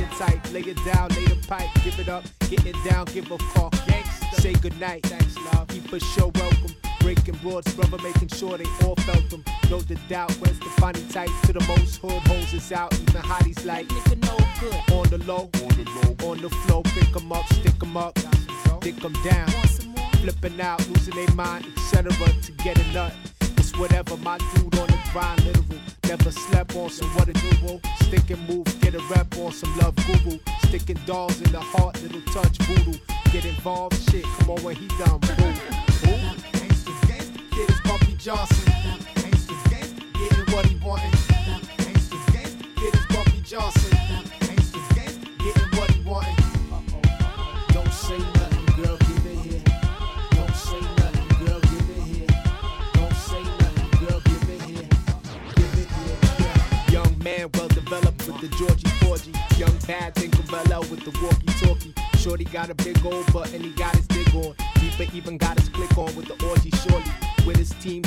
it 0.00 0.10
tight. 0.12 0.52
Lay 0.52 0.60
it 0.60 0.78
down, 0.84 1.08
lay 1.10 1.26
the 1.26 1.38
pipe, 1.48 1.68
give 1.82 1.98
it 1.98 2.08
up, 2.08 2.24
get 2.48 2.64
it 2.64 2.76
down, 2.88 3.06
give 3.06 3.30
a 3.30 3.38
fuck. 3.38 3.72
Gangsta. 3.72 4.40
Say 4.40 4.52
goodnight, 4.54 5.04
thanks 5.06 5.36
love. 5.52 5.68
Keep 5.68 5.92
a 5.92 6.00
show 6.00 6.30
welcome. 6.34 6.89
Breaking 7.10 7.34
broads, 7.42 7.74
brother, 7.74 7.98
making 8.04 8.28
sure 8.28 8.56
they 8.56 8.70
all 8.84 8.94
felt 8.94 9.28
them. 9.30 9.42
No 9.68 9.80
the 9.80 9.96
doubt, 10.08 10.30
where's 10.34 10.60
the 10.60 10.70
funny 10.78 11.02
type? 11.08 11.28
To 11.46 11.52
the 11.52 11.64
most 11.66 11.96
hood, 11.96 12.22
hoes 12.28 12.54
is 12.54 12.70
out, 12.70 12.94
even 12.94 13.22
hotties 13.22 13.66
like 13.66 13.88
nigga 13.88 14.16
no 14.28 14.36
good. 14.60 14.94
On 14.94 15.08
the 15.08 15.18
low, 15.26 15.50
on 15.52 15.74
the 15.74 15.90
low, 15.90 16.30
on 16.30 16.40
the 16.40 16.48
flow, 16.48 16.82
pick 16.84 17.16
'em 17.16 17.32
up, 17.32 17.44
stick 17.54 17.82
'em 17.82 17.96
up, 17.96 18.14
dick 18.80 19.04
'em 19.04 19.12
down. 19.24 19.48
Flipping 20.22 20.60
out, 20.60 20.88
losing 20.88 21.16
their 21.16 21.34
mind, 21.34 21.66
etc. 21.76 22.12
to 22.42 22.52
get 22.62 22.78
a 22.78 22.92
nut. 22.92 23.12
It's 23.58 23.76
whatever, 23.76 24.16
my 24.18 24.38
dude 24.54 24.78
on 24.78 24.86
the 24.86 24.98
grind, 25.12 25.44
literal. 25.44 25.80
Never 26.04 26.30
slept 26.30 26.76
on 26.76 26.90
some 26.90 27.08
what 27.16 27.28
a 27.28 27.32
do 27.32 27.80
Stick 28.02 28.30
and 28.30 28.48
move, 28.48 28.66
get 28.80 28.94
a 28.94 29.00
rep 29.10 29.36
on 29.36 29.50
some 29.50 29.76
love 29.78 29.96
guru. 30.06 30.38
Sticking 30.68 31.00
dolls 31.06 31.40
in 31.40 31.50
the 31.50 31.60
heart, 31.60 32.00
little 32.04 32.22
touch 32.32 32.56
voodoo. 32.58 32.96
Get 33.32 33.44
involved, 33.44 33.98
shit, 34.08 34.22
come 34.38 34.50
on 34.50 34.62
when 34.62 34.76
he 34.76 34.86
done, 35.02 35.18
boo. 35.18 36.16
Johnson. 38.20 38.70
Gangsta, 39.14 39.54
getting 40.12 40.54
what 40.54 40.66
he 40.66 40.76
wanted. 40.76 41.10
Bumpy 43.08 43.40
Johnson. 43.40 43.90
Gangsta, 44.40 44.78
getting 45.38 45.78
what 45.78 45.90
he 45.90 46.02
wanted. 46.02 46.36
Don't 47.72 47.92
say 47.94 48.18
nothing, 48.18 48.66
girl, 48.76 48.98
give 48.98 49.24
it 49.24 49.38
here. 49.38 49.62
Don't 50.32 50.54
say 50.54 50.80
nothing, 50.80 51.46
girl, 51.46 51.60
give 51.60 51.90
it 51.96 52.02
here. 52.02 52.26
Don't 52.92 53.14
say 53.14 53.42
nothing, 53.42 54.06
girl, 54.06 54.20
give 54.20 54.50
it 54.50 54.62
here. 54.62 54.88
Here. 56.36 56.92
Young 56.92 57.18
man, 57.24 57.48
well 57.54 57.68
developed 57.68 58.26
with 58.26 58.38
the 58.42 58.48
Georgie 58.58 58.90
Porgy. 59.00 59.32
Young 59.56 59.76
bad 59.86 60.14
Tinkerbell 60.14 60.90
with 60.90 61.02
the 61.04 61.10
walkie-talkie. 61.22 61.94
Shorty 62.18 62.44
got 62.44 62.68
a 62.68 62.74
big 62.74 63.02
old 63.06 63.32
butt 63.32 63.50
and 63.54 63.64
he 63.64 63.70
got 63.70 63.96
his 63.96 64.06
dig 64.08 64.34
on. 64.34 64.54
Deeper 64.74 65.10
even 65.16 65.38
got 65.38 65.58
his 65.58 65.70
click 65.70 65.96
on 65.96 66.14
with 66.14 66.26
the 66.26 66.34
orgy 66.46 66.70
shorty. 66.70 67.10
With 67.46 67.56
his 67.56 67.70
team 67.80 68.02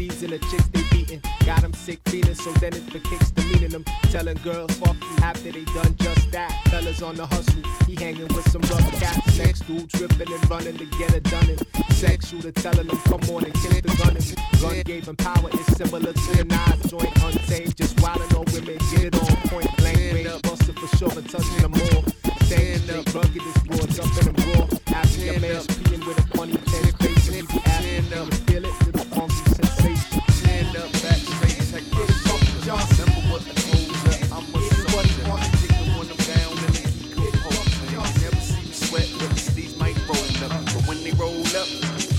thieves 0.00 0.22
and 0.22 0.32
the 0.32 0.38
chicks 0.50 0.66
they 0.68 0.82
beatin'. 0.90 1.20
Got 1.44 1.62
him 1.62 1.72
sick 1.74 2.00
feeling, 2.06 2.34
so 2.34 2.50
then 2.54 2.72
it 2.72 2.82
for 2.90 2.98
kicks 2.98 3.30
demeaning 3.30 3.70
them. 3.70 3.84
Telling 4.10 4.38
girls 4.42 4.72
fuck 4.78 4.96
you 4.96 5.16
after 5.22 5.52
they 5.52 5.64
done 5.76 5.94
just 5.98 6.30
that. 6.32 6.52
Fellas 6.68 7.02
on 7.02 7.16
the 7.16 7.26
hustle, 7.26 7.62
he 7.86 7.94
hanging 7.94 8.28
with 8.28 8.48
some 8.50 8.62
rough 8.62 8.90
cats. 9.00 9.38
Next 9.38 9.60
dude 9.66 9.90
tripping 9.90 10.32
and 10.32 10.50
running 10.50 10.76
to 10.78 10.86
get 10.98 11.14
it 11.14 11.24
done. 11.24 11.48
And 11.50 11.60
sex 11.94 12.28
shooter 12.28 12.52
telling 12.52 12.86
them 12.86 12.98
come 13.04 13.22
on 13.34 13.44
and 13.44 13.54
kiss 13.54 13.80
the 13.80 13.94
gun. 14.00 14.16
And 14.16 14.60
gun 14.60 14.82
gave 14.84 15.06
him 15.06 15.16
power, 15.16 15.50
it's 15.52 15.76
similar 15.76 16.12
to 16.12 16.36
the 16.36 16.44
knife 16.44 16.82
joint. 16.88 17.12
Untamed, 17.24 17.76
just 17.76 17.96
wildin' 17.96 18.32
on 18.38 18.46
women, 18.54 18.78
get 18.90 19.04
it 19.04 19.14
on 19.14 19.36
point 19.48 19.76
blank 19.76 19.98
range. 19.98 20.42
Bustin' 20.42 20.74
for 20.74 20.96
sure 20.96 21.12
and 21.18 21.28
touching 21.28 21.62
them 21.62 21.74
all. 21.74 22.04
Stand 22.48 22.90
up, 22.90 23.14
rugged 23.14 23.42
as 23.42 23.56
raw, 23.68 23.86
jumping 23.86 24.32
them 24.32 24.38
raw. 24.54 24.66
After 24.96 25.20
your 25.20 25.40
man's 25.40 25.66
peeing 25.66 26.06
with 26.06 26.18
a 26.18 26.36
funny 26.36 26.56
tense 26.56 26.99
face. 27.46 27.80
And 27.80 28.06
he 28.06 28.40
be 28.44 28.56
asking 28.56 28.62
to 28.62 28.72
feel 28.84 29.04
funky 29.14 29.34
sensation. 29.56 30.20
Stand 30.30 30.76
up, 30.76 30.92
back 31.02 31.20
straight, 31.20 31.58
check 31.70 31.84
this. 31.90 32.64
Johnson, 32.64 33.06
remember 33.08 33.32
what 33.32 33.42
I 33.42 33.54
told 33.56 33.88
ya? 34.04 34.36
I'm 34.36 34.44
a 34.52 34.60
soldier. 34.90 35.24
Kick 35.58 35.72
the 35.72 35.90
one 35.96 36.06
down 36.06 36.52
and 36.60 36.74
they 36.74 36.86
keep 36.92 37.32
composure. 37.32 37.86
You 37.90 38.00
never 38.20 38.40
see 38.40 38.62
me 38.62 38.72
sweat, 38.72 39.08
but 39.18 39.32
the 39.56 39.64
might 39.78 39.98
roll 40.06 40.30
up. 40.44 40.52
But 40.70 40.82
when 40.86 40.98
they 41.02 41.12
roll 41.12 41.40
up, 41.56 41.68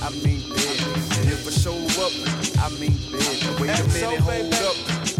I 0.01 0.10
mean 0.25 0.42
big. 0.50 0.82
And 1.22 1.30
if 1.30 1.46
I 1.46 1.51
show 1.51 1.78
up, 2.01 2.13
I 2.58 2.70
mean 2.80 2.98
big. 3.12 3.62
Wait 3.62 3.70
a 3.70 3.86
minute, 3.94 4.20
hold 4.25 4.54
up, 4.66 4.78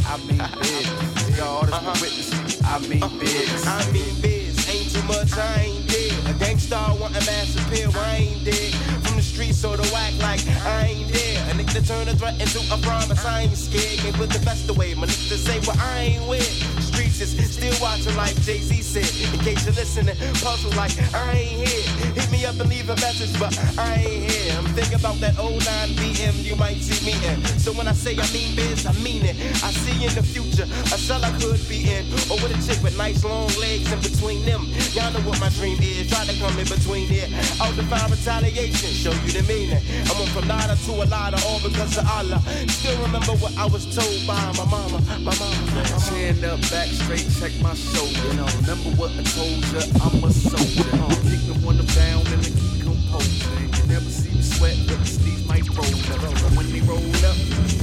I 0.10 0.18
mean 0.26 0.42
big. 0.62 1.38
God 1.38 1.66
is 1.66 1.82
my 1.86 1.94
witness, 2.02 2.62
I 2.66 2.80
mean 2.90 3.04
uh-huh. 3.04 3.20
big. 3.20 3.50
I 3.66 3.92
mean 3.94 4.22
biz, 4.22 4.58
ain't 4.70 4.90
too 4.92 5.04
much, 5.04 5.38
I 5.38 5.64
ain't 5.64 5.88
dead. 5.88 6.12
A 6.28 6.34
gangsta 6.42 7.00
want 7.00 7.16
a 7.16 7.22
mass 7.26 7.56
appeal, 7.56 7.92
I 7.96 8.16
ain't 8.18 8.44
dead. 8.44 9.11
Streets, 9.42 9.58
so 9.58 9.76
to 9.76 9.96
act 9.96 10.20
like 10.20 10.40
I 10.68 10.86
ain't 10.94 11.12
there. 11.12 11.42
A 11.50 11.54
nigga 11.58 11.88
turn 11.88 12.08
a 12.08 12.14
threat 12.14 12.40
into 12.40 12.60
a 12.72 12.78
promise, 12.78 13.26
I 13.26 13.42
ain't 13.42 13.58
scared. 13.58 13.98
Can't 13.98 14.16
put 14.16 14.30
the 14.30 14.38
best 14.46 14.70
away, 14.70 14.94
my 14.94 15.08
nigga 15.08 15.36
say 15.36 15.60
what 15.62 15.80
I 15.80 16.14
ain't 16.14 16.30
with. 16.30 16.46
Streets 16.84 17.11
is 17.22 17.54
still 17.54 17.74
watching 17.82 18.16
like 18.18 18.34
Jay-Z 18.42 18.82
said. 18.82 19.34
In 19.34 19.40
case 19.46 19.66
you're 19.66 19.76
listening, 19.76 20.16
puzzle 20.42 20.74
like 20.74 20.92
I 21.14 21.38
ain't 21.38 21.68
here. 21.68 22.14
Hit 22.18 22.32
me 22.32 22.46
up 22.46 22.60
and 22.60 22.70
leave 22.70 22.90
a 22.90 22.96
message, 22.98 23.38
but 23.40 23.54
I 23.78 23.96
ain't 23.96 24.32
here. 24.32 24.58
I'm 24.58 24.66
thinking 24.74 24.98
about 24.98 25.22
that 25.22 25.38
09 25.38 25.62
BM 26.02 26.44
you 26.44 26.56
might 26.56 26.82
see 26.82 26.98
me 27.06 27.14
in. 27.30 27.44
So 27.60 27.74
when 27.74 27.88
I 27.88 27.94
say 27.94 28.18
I 28.18 28.26
mean 28.34 28.56
biz, 28.56 28.86
I 28.86 28.94
mean 29.06 29.24
it. 29.26 29.38
I 29.62 29.70
see 29.70 30.02
in 30.02 30.14
the 30.16 30.24
future 30.24 30.66
a 30.66 30.98
cell 30.98 31.24
I 31.24 31.30
could 31.38 31.62
be 31.70 31.94
in. 31.94 32.10
Or 32.26 32.42
with 32.42 32.58
a 32.58 32.60
chick 32.66 32.82
with 32.82 32.98
nice 32.98 33.24
long 33.24 33.54
legs 33.62 33.92
in 33.92 34.00
between 34.02 34.42
them. 34.46 34.66
Y'all 34.98 35.14
know 35.14 35.22
what 35.22 35.40
my 35.40 35.50
dream 35.62 35.78
is. 35.82 36.10
Try 36.10 36.26
to 36.26 36.34
come 36.42 36.58
in 36.58 36.66
between 36.66 37.08
there. 37.08 37.30
I'll 37.62 37.76
define 37.78 38.10
retaliation, 38.10 38.90
show 38.98 39.14
you 39.14 39.32
the 39.38 39.46
meaning. 39.46 39.82
I 40.10 40.12
went 40.18 40.34
from 40.34 40.48
nada 40.48 40.74
to 40.74 40.92
a 40.98 41.06
lot 41.06 41.38
all 41.46 41.62
because 41.62 41.98
of 41.98 42.10
Allah. 42.10 42.42
Still 42.68 42.98
remember 43.06 43.38
what 43.38 43.54
I 43.58 43.66
was 43.70 43.86
told 43.94 44.26
by 44.26 44.42
my 44.58 44.66
mama. 44.66 44.98
My 45.22 45.34
mama. 45.38 45.62
My 45.70 45.86
mama. 45.86 46.00
Stand 46.02 46.44
up, 46.46 46.60
back 46.74 46.90
straight, 47.18 47.52
check 47.52 47.62
my 47.62 47.74
shoulder. 47.74 48.34
Now 48.36 48.48
remember 48.62 48.90
what 48.96 49.12
I 49.12 49.24
told 49.24 49.64
ya, 49.72 49.82
I'm 50.04 50.24
a 50.24 50.32
soldier. 50.32 50.90
Uh, 50.94 51.10
kick 51.28 51.42
the 51.48 51.56
one 51.64 51.78
down 51.78 52.26
and 52.28 52.44
they 52.44 52.52
keep 52.52 52.84
composing. 52.84 53.74
You 53.76 53.84
never 53.88 54.10
see 54.10 54.34
me 54.36 54.42
sweat, 54.42 54.78
but 54.88 55.00
the 55.00 55.06
sleeves 55.06 55.46
might 55.48 55.68
roll 55.70 55.86
up. 55.86 56.22
But 56.22 56.52
when 56.56 56.72
they 56.72 56.82
roll 56.82 57.00
up, 57.26 57.38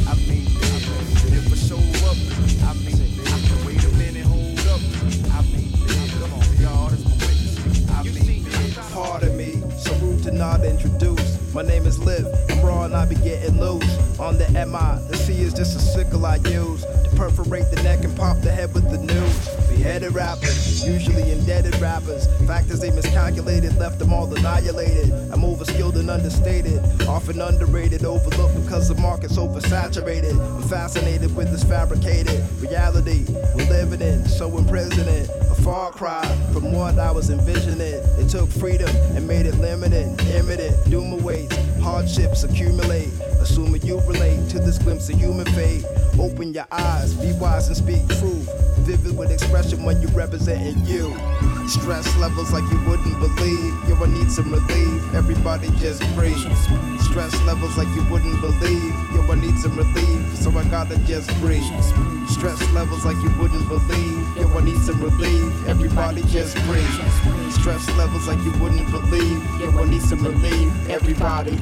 I 0.08 0.14
mean. 0.28 0.47
And 1.25 1.35
if 1.37 1.52
I 1.52 1.56
show 1.56 1.82
up, 2.08 2.18
I 2.64 2.73
mean 2.85 2.97
big. 3.16 3.66
Wait 3.66 3.85
a 3.85 3.90
minute, 3.97 4.26
hold 4.26 4.61
up, 4.73 4.80
I 5.37 5.42
mean 5.52 5.70
big. 5.85 6.11
Come 6.20 6.32
on, 6.35 6.47
y'all, 6.62 6.88
that's 6.88 7.04
my 7.04 7.16
witness. 7.26 7.56
I 7.90 8.02
mean. 8.04 8.44
Pardon 8.92 9.37
me, 9.37 9.62
so 9.76 9.94
rude 9.97 10.23
to 10.25 10.30
not 10.30 10.64
introduce. 10.64 11.17
My 11.58 11.64
name 11.64 11.86
is 11.86 11.98
Liv, 11.98 12.24
I'm 12.50 12.64
raw 12.64 12.84
and 12.84 12.94
I 12.94 13.04
be 13.04 13.16
getting 13.16 13.58
loose. 13.58 13.98
On 14.20 14.38
the 14.38 14.48
MI, 14.50 15.02
the 15.10 15.16
C 15.16 15.42
is 15.42 15.52
just 15.52 15.74
a 15.74 15.80
sickle 15.80 16.24
I 16.24 16.36
use 16.36 16.82
to 16.82 17.10
perforate 17.16 17.68
the 17.72 17.82
neck 17.82 18.04
and 18.04 18.16
pop 18.16 18.38
the 18.42 18.52
head 18.52 18.72
with 18.74 18.88
the 18.88 18.98
news. 18.98 19.48
Beheaded 19.68 20.14
rappers, 20.14 20.86
usually 20.86 21.32
indebted 21.32 21.74
rappers. 21.80 22.28
Factors 22.46 22.78
they 22.78 22.92
miscalculated, 22.92 23.76
left 23.76 23.98
them 23.98 24.12
all 24.12 24.32
annihilated. 24.32 25.10
I'm 25.32 25.42
overskilled 25.42 25.96
and 25.96 26.10
understated, 26.10 26.80
often 27.08 27.40
underrated, 27.40 28.04
overlooked 28.04 28.54
because 28.62 28.86
the 28.86 28.94
market's 28.94 29.36
oversaturated. 29.36 30.38
I'm 30.38 30.62
fascinated 30.68 31.34
with 31.34 31.50
this 31.50 31.64
fabricated 31.64 32.40
reality 32.60 33.24
we're 33.56 33.68
living 33.68 34.00
in, 34.00 34.24
so 34.28 34.58
imprisoning. 34.58 35.26
Far 35.68 35.90
cry 35.90 36.25
from 36.54 36.72
what 36.72 36.98
I 36.98 37.10
was 37.10 37.28
envisioning. 37.28 38.00
It 38.18 38.30
took 38.30 38.48
freedom 38.48 38.88
and 39.14 39.28
made 39.28 39.44
it 39.44 39.54
limited, 39.56 40.18
imminent. 40.34 40.90
Doom 40.90 41.12
awaits, 41.12 41.54
hardships 41.82 42.42
accumulate. 42.42 43.12
Assuming 43.38 43.82
you 43.82 44.00
relate 44.06 44.48
to 44.48 44.60
this 44.60 44.78
glimpse 44.78 45.10
of 45.10 45.18
human 45.18 45.44
fate. 45.52 45.84
Open 46.18 46.54
your 46.54 46.66
eyes, 46.72 47.12
be 47.12 47.32
wise 47.32 47.68
and 47.68 47.76
speak 47.76 48.08
truth. 48.18 48.48
Vivid 48.78 49.14
with 49.18 49.30
expression 49.30 49.84
when 49.84 50.00
you're 50.00 50.10
representing 50.12 50.87
you. 50.87 51.14
Stress 51.68 52.16
levels 52.16 52.50
like 52.50 52.64
you 52.72 52.80
wouldn't 52.88 53.18
believe. 53.20 53.75
Yo, 53.87 53.94
I 54.02 54.06
need 54.06 54.30
some 54.32 54.50
relief. 54.50 55.14
Everybody 55.14 55.68
just 55.78 56.00
breathe. 56.14 56.38
Stress 56.98 57.38
levels 57.42 57.76
like 57.76 57.88
you 57.88 58.02
wouldn't 58.10 58.40
believe. 58.40 58.94
Yo, 59.12 59.20
I 59.30 59.34
need 59.34 59.54
some 59.58 59.76
relief. 59.76 60.34
So 60.34 60.50
I 60.56 60.64
gotta 60.64 60.96
just 61.00 61.28
breathe. 61.40 61.62
Stress 62.26 62.58
levels 62.72 63.04
like 63.04 63.16
you 63.16 63.30
wouldn't 63.38 63.68
believe. 63.68 64.37
Yo, 64.38 64.48
I 64.56 64.64
need 64.64 64.78
some 64.78 64.98
relief. 65.02 65.68
Everybody 65.68 66.22
just 66.22 66.56
breathe. 66.64 66.88
Stress 67.52 67.87
levels 67.98 68.26
like 68.26 68.42
you 68.44 68.52
wouldn't 68.62 68.90
believe. 68.90 69.60
Yo, 69.60 69.70
I 69.78 69.84
need 69.84 70.00
some 70.00 70.25
relief. 70.25 70.72
Everybody. 70.88 71.60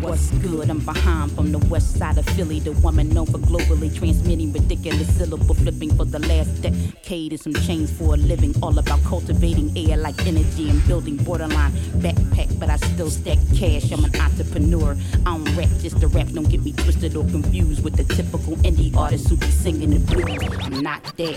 What's 0.00 0.30
good? 0.38 0.70
I'm 0.70 0.78
behind 0.78 1.32
from 1.32 1.50
the 1.50 1.58
west 1.58 1.98
side 1.98 2.18
of 2.18 2.26
Philly, 2.26 2.60
the 2.60 2.70
woman 2.70 3.08
known 3.08 3.26
for 3.26 3.38
globally 3.38 3.92
transmitting 3.92 4.52
ridiculous 4.52 5.12
syllable 5.16 5.54
flipping 5.56 5.94
for 5.96 6.04
the 6.04 6.20
last 6.20 6.62
decade 6.62 7.32
and 7.32 7.40
some 7.40 7.52
change 7.52 7.90
for 7.90 8.14
a 8.14 8.16
living. 8.16 8.54
All 8.62 8.78
about 8.78 9.02
cultivating 9.02 9.76
air 9.76 9.96
like 9.96 10.24
energy 10.24 10.70
and 10.70 10.86
building 10.86 11.16
borderline 11.16 11.72
backpack, 11.98 12.58
but 12.60 12.70
I 12.70 12.76
still 12.76 13.10
stack 13.10 13.38
cash. 13.56 13.90
I'm 13.90 14.04
an 14.04 14.14
entrepreneur. 14.20 14.96
I 15.26 15.36
don't 15.36 15.56
rap 15.56 15.68
just 15.80 16.00
to 16.00 16.06
rap. 16.06 16.28
Don't 16.28 16.48
get 16.48 16.62
me 16.62 16.72
twisted 16.72 17.16
or 17.16 17.24
confused 17.24 17.82
with 17.82 17.96
the 17.96 18.04
typical 18.14 18.54
indie 18.58 18.94
artist 18.96 19.28
who 19.28 19.36
be 19.36 19.50
singing 19.50 19.90
the 19.90 19.98
blues. 19.98 20.38
I'm 20.62 20.80
not 20.80 21.02
that 21.16 21.36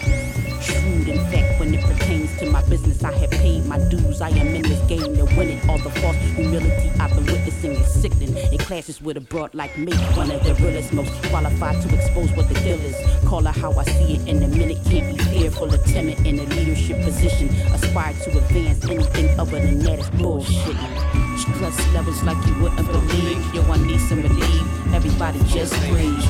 shrewd. 0.62 1.08
In 1.10 1.18
fact, 1.32 1.60
when 1.60 1.74
it 1.74 1.84
pertains 1.84 2.38
to 2.40 2.46
my 2.46 2.62
business, 2.70 3.04
I 3.04 3.12
have 3.12 3.32
paid 3.32 3.66
my 3.66 3.80
dues. 3.90 4.22
I 4.22 4.30
am 4.30 4.48
in 4.48 4.62
this 4.62 4.80
game 4.88 5.16
to 5.16 5.26
win 5.36 5.50
it. 5.50 5.68
All 5.68 5.80
the 5.80 5.90
false 5.90 6.16
humility 6.36 6.92
I've 7.00 7.10
been 7.16 7.26
witnessing 7.26 7.72
is 7.72 8.02
sickening. 8.02 8.51
It 8.52 8.60
clashes 8.60 9.02
with 9.02 9.16
a 9.16 9.22
broad 9.22 9.56
like 9.56 9.78
me, 9.78 9.94
one 10.16 10.30
of 10.30 10.44
the 10.44 10.54
realest, 10.56 10.92
most 10.92 11.12
qualified 11.30 11.82
to 11.84 11.96
expose 11.96 12.32
what 12.34 12.50
the 12.50 12.56
deal 12.56 12.80
is. 12.82 12.96
Call 13.26 13.44
her 13.44 13.52
how 13.52 13.72
I 13.72 13.86
see 13.86 14.16
it 14.16 14.28
in 14.28 14.44
a 14.44 14.48
minute. 14.50 14.78
Can't 14.90 15.18
be 15.18 15.24
fearful 15.24 15.74
or 15.74 15.78
timid 15.78 16.20
in 16.26 16.38
a 16.38 16.44
leadership 16.44 17.02
position. 17.02 17.48
Aspire 17.74 18.14
to 18.14 18.38
advance 18.38 18.84
anything 18.90 19.40
other 19.40 19.60
than 19.60 19.80
that 19.80 20.00
is 20.00 20.10
bullshit. 20.12 20.76
Stress 21.40 21.94
levels 21.94 22.22
like 22.24 22.46
you 22.46 22.54
wouldn't 22.62 22.88
believe. 22.88 23.56
Yo, 23.56 23.62
I 23.72 23.78
need 23.88 24.02
some 24.02 24.22
relief. 24.22 24.94
everybody 24.94 25.40
just 25.48 25.74
breathe. 25.88 26.22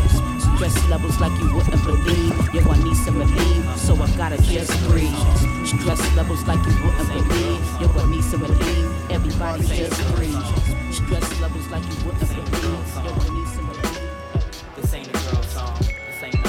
Stress 0.56 0.78
levels 0.90 1.20
like 1.20 1.34
you 1.42 1.56
wouldn't 1.56 1.84
believe. 1.84 2.54
Yo, 2.54 2.62
I 2.70 2.84
need 2.84 2.98
some 2.98 3.18
relief, 3.18 3.78
so 3.78 3.96
I 3.96 4.08
gotta 4.16 4.38
just 4.44 4.72
breathe. 4.88 5.10
Stress 5.66 6.02
levels 6.16 6.46
like 6.46 6.64
you 6.68 6.76
wouldn't 6.86 7.28
believe. 7.28 7.82
Yo, 7.82 7.88
I 8.00 8.12
need 8.12 8.24
some 8.24 8.42
relief. 8.44 9.10
Everybody 9.10 9.64
just 9.66 10.16
breathe. 10.16 10.61
Stress 11.12 11.42
levels 11.42 11.68
like 11.68 11.84
you 11.84 12.06
wouldn't. 12.06 12.22
This 12.22 12.32
ain't 12.32 12.48
a 12.48 12.52
girl 12.62 12.86
song. 15.44 15.76
This 16.08 16.24
ain't 16.24 16.42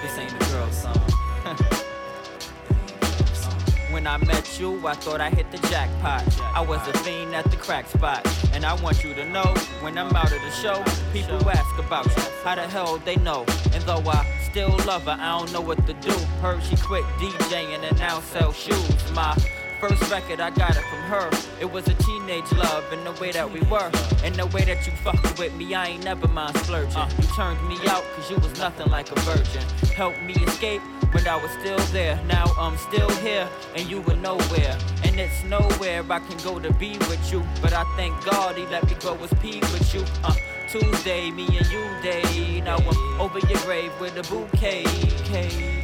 this 0.00 0.18
ain't 0.18 0.32
a 0.32 0.38
girl 0.50 0.70
song. 0.70 0.98
when 3.90 4.06
I 4.06 4.16
met 4.16 4.58
you, 4.58 4.86
I 4.86 4.94
thought 4.94 5.20
I 5.20 5.28
hit 5.28 5.50
the 5.50 5.58
jackpot. 5.68 6.24
I 6.54 6.62
was 6.62 6.88
a 6.88 6.94
fiend 7.00 7.34
at 7.34 7.50
the 7.50 7.58
crack 7.58 7.86
spot. 7.88 8.26
And 8.54 8.64
I 8.64 8.72
want 8.80 9.04
you 9.04 9.12
to 9.12 9.28
know, 9.28 9.52
when 9.82 9.98
I'm 9.98 10.16
out 10.16 10.32
of 10.32 10.40
the 10.40 10.50
show, 10.52 10.82
people 11.12 11.46
ask 11.50 11.78
about 11.78 12.06
you. 12.06 12.22
How 12.44 12.54
the 12.54 12.66
hell 12.66 12.96
they 12.96 13.16
know? 13.16 13.44
And 13.74 13.84
though 13.84 14.02
I 14.08 14.24
still 14.50 14.74
love 14.86 15.02
her, 15.02 15.18
I 15.20 15.38
don't 15.38 15.52
know 15.52 15.60
what 15.60 15.86
to 15.86 15.92
do. 15.92 16.12
Heard 16.40 16.62
she 16.62 16.76
quit 16.76 17.04
DJing 17.20 17.78
and 17.78 17.98
now 17.98 18.20
sell 18.20 18.54
shoes. 18.54 19.12
My 19.12 19.36
First 19.80 20.10
record, 20.10 20.40
I 20.40 20.48
got 20.50 20.70
it 20.70 20.82
from 20.84 21.00
her. 21.00 21.30
It 21.60 21.70
was 21.70 21.86
a 21.86 21.94
teenage 21.94 22.50
love 22.52 22.90
in 22.94 23.04
the 23.04 23.12
way 23.20 23.30
that 23.32 23.50
we 23.50 23.60
were. 23.62 23.90
In 24.24 24.32
the 24.32 24.46
way 24.46 24.64
that 24.64 24.86
you 24.86 24.92
fucked 25.04 25.38
with 25.38 25.54
me, 25.54 25.74
I 25.74 25.88
ain't 25.88 26.04
never 26.04 26.26
mind 26.28 26.56
splurging. 26.58 26.96
You 26.96 27.28
turned 27.36 27.62
me 27.68 27.76
out 27.86 28.02
cause 28.14 28.30
you 28.30 28.36
was 28.38 28.58
nothing 28.58 28.90
like 28.90 29.10
a 29.12 29.20
virgin. 29.20 29.62
Helped 29.94 30.22
me 30.22 30.32
escape 30.32 30.80
when 31.12 31.28
I 31.28 31.36
was 31.36 31.50
still 31.60 31.78
there. 31.92 32.18
Now 32.26 32.46
I'm 32.58 32.78
still 32.78 33.10
here 33.16 33.46
and 33.74 33.86
you 33.88 34.00
were 34.00 34.16
nowhere. 34.16 34.78
And 35.04 35.20
it's 35.20 35.44
nowhere 35.44 36.02
I 36.08 36.20
can 36.20 36.38
go 36.38 36.58
to 36.58 36.72
be 36.72 36.96
with 37.10 37.30
you. 37.30 37.44
But 37.60 37.74
I 37.74 37.84
thank 37.96 38.24
God 38.24 38.56
he 38.56 38.64
let 38.66 38.86
me 38.86 38.94
go 39.00 39.14
as 39.22 39.32
pee 39.40 39.60
with 39.60 39.94
you. 39.94 40.04
Uh, 40.24 40.34
Tuesday, 40.70 41.30
me 41.30 41.46
and 41.46 41.66
you 41.66 41.84
day. 42.02 42.62
Now 42.62 42.76
I'm 42.76 43.20
over 43.20 43.40
your 43.40 43.60
grave 43.60 43.92
with 44.00 44.16
a 44.16 44.22
bouquet. 44.32 44.84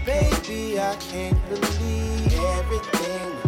Baby, 0.07 0.81
I 0.81 0.97
can't 0.97 1.39
believe 1.51 2.33
everything 2.35 2.93
we 3.03 3.09
have 3.19 3.42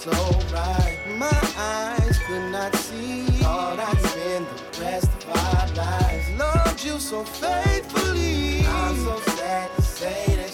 so 0.00 0.10
right. 0.54 0.98
My 1.18 1.40
eyes 1.58 2.18
could 2.26 2.50
not 2.50 2.74
see. 2.74 3.26
Thought 3.42 3.78
I'd 3.80 3.98
spend 3.98 4.46
the 4.46 4.80
rest 4.80 5.10
of 5.24 5.28
our 5.28 5.66
lives. 5.76 6.26
Loved 6.38 6.82
you 6.82 6.98
so 6.98 7.22
faithfully. 7.22 8.64
I'm 8.66 8.96
so 8.96 9.20
sad 9.36 9.68
to 9.76 9.82
say 9.82 10.24
that 10.36 10.49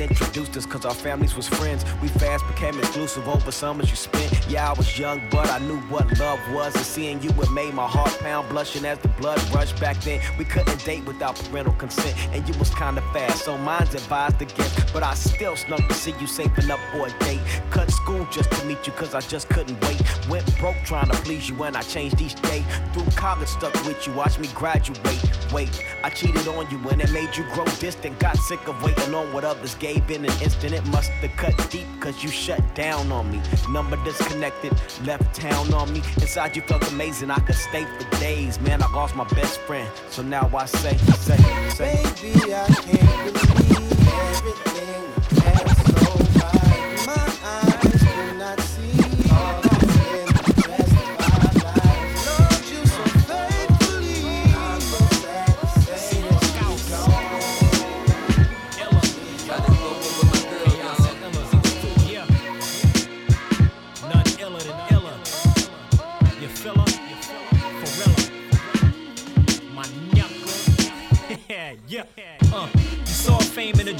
Dad 0.00 0.10
introduced 0.10 0.56
us 0.56 0.64
cause 0.64 0.86
our 0.86 0.94
families 0.94 1.36
was 1.36 1.46
friends. 1.46 1.84
We 2.00 2.08
fast 2.08 2.46
became 2.46 2.78
exclusive 2.78 3.28
over 3.28 3.52
summers 3.52 3.90
you 3.90 3.96
spent. 3.96 4.30
Yeah, 4.48 4.70
I 4.70 4.72
was 4.72 4.98
young, 4.98 5.20
but 5.30 5.50
I 5.50 5.58
knew 5.58 5.78
what 5.92 6.18
love 6.18 6.40
was. 6.52 6.74
And 6.74 6.84
seeing 6.84 7.22
you, 7.22 7.30
it 7.30 7.50
made 7.50 7.74
my 7.74 7.86
heart 7.86 8.16
pound, 8.20 8.48
blushing 8.48 8.86
as 8.86 8.98
the 9.00 9.08
blood 9.08 9.38
rushed 9.54 9.78
back 9.78 10.00
then. 10.00 10.20
We 10.38 10.44
couldn't 10.46 10.82
date 10.84 11.04
without 11.04 11.36
parental 11.36 11.74
consent, 11.74 12.16
and 12.32 12.48
you 12.48 12.58
was 12.58 12.70
kinda 12.74 13.02
fast, 13.12 13.44
so 13.44 13.58
mine's 13.58 13.94
advised 13.94 14.40
against. 14.40 14.92
But 14.92 15.02
I 15.02 15.14
still 15.14 15.54
snuck 15.54 15.86
to 15.86 15.94
see 15.94 16.14
you 16.18 16.26
saving 16.26 16.70
up 16.70 16.80
for 16.92 17.06
a 17.06 17.10
date. 17.24 17.40
Cut 17.70 17.90
school 17.90 18.26
just 18.32 18.50
to 18.52 18.64
meet 18.64 18.86
you 18.86 18.92
cause 18.94 19.14
I 19.14 19.20
just 19.20 19.50
couldn't 19.50 19.78
wait. 19.82 20.00
Went 20.28 20.46
broke 20.58 20.76
trying 20.84 21.10
to 21.10 21.16
please 21.18 21.48
you, 21.48 21.62
and 21.62 21.76
I 21.76 21.82
changed 21.82 22.20
each 22.22 22.40
day. 22.40 22.64
Through 22.94 23.10
college, 23.16 23.48
stuck 23.48 23.74
with 23.84 24.06
you, 24.06 24.14
watch 24.14 24.38
me 24.38 24.48
graduate. 24.54 25.20
Wait, 25.52 25.84
I 26.02 26.10
cheated 26.10 26.46
on 26.48 26.70
you, 26.70 26.78
and 26.88 27.02
it 27.02 27.10
made 27.12 27.36
you 27.36 27.44
grow 27.52 27.66
distant. 27.80 28.18
Got 28.18 28.38
sick 28.38 28.66
of 28.66 28.82
waiting 28.82 29.14
on 29.14 29.32
what 29.32 29.44
others 29.44 29.74
gave 29.74 29.89
in 29.96 30.24
an 30.24 30.42
instant. 30.42 30.74
It 30.74 30.86
must 30.86 31.10
have 31.10 31.36
cut 31.36 31.70
deep 31.70 31.86
cause 32.00 32.22
you 32.22 32.28
shut 32.30 32.62
down 32.74 33.10
on 33.12 33.30
me. 33.30 33.40
Number 33.70 33.96
disconnected, 34.04 34.72
left 35.04 35.34
town 35.34 35.72
on 35.74 35.92
me. 35.92 36.02
Inside 36.20 36.56
you 36.56 36.62
felt 36.62 36.90
amazing, 36.92 37.30
I 37.30 37.38
could 37.40 37.56
stay 37.56 37.84
for 37.84 38.20
days. 38.20 38.60
Man, 38.60 38.82
I 38.82 38.90
lost 38.92 39.16
my 39.16 39.24
best 39.24 39.60
friend, 39.60 39.88
so 40.10 40.22
now 40.22 40.50
I 40.54 40.66
say, 40.66 40.96
say, 40.96 41.36
say. 41.70 42.02
Baby, 42.22 42.54
I 42.54 42.66
can't 42.66 43.34
believe 43.34 44.08
everything 44.08 45.19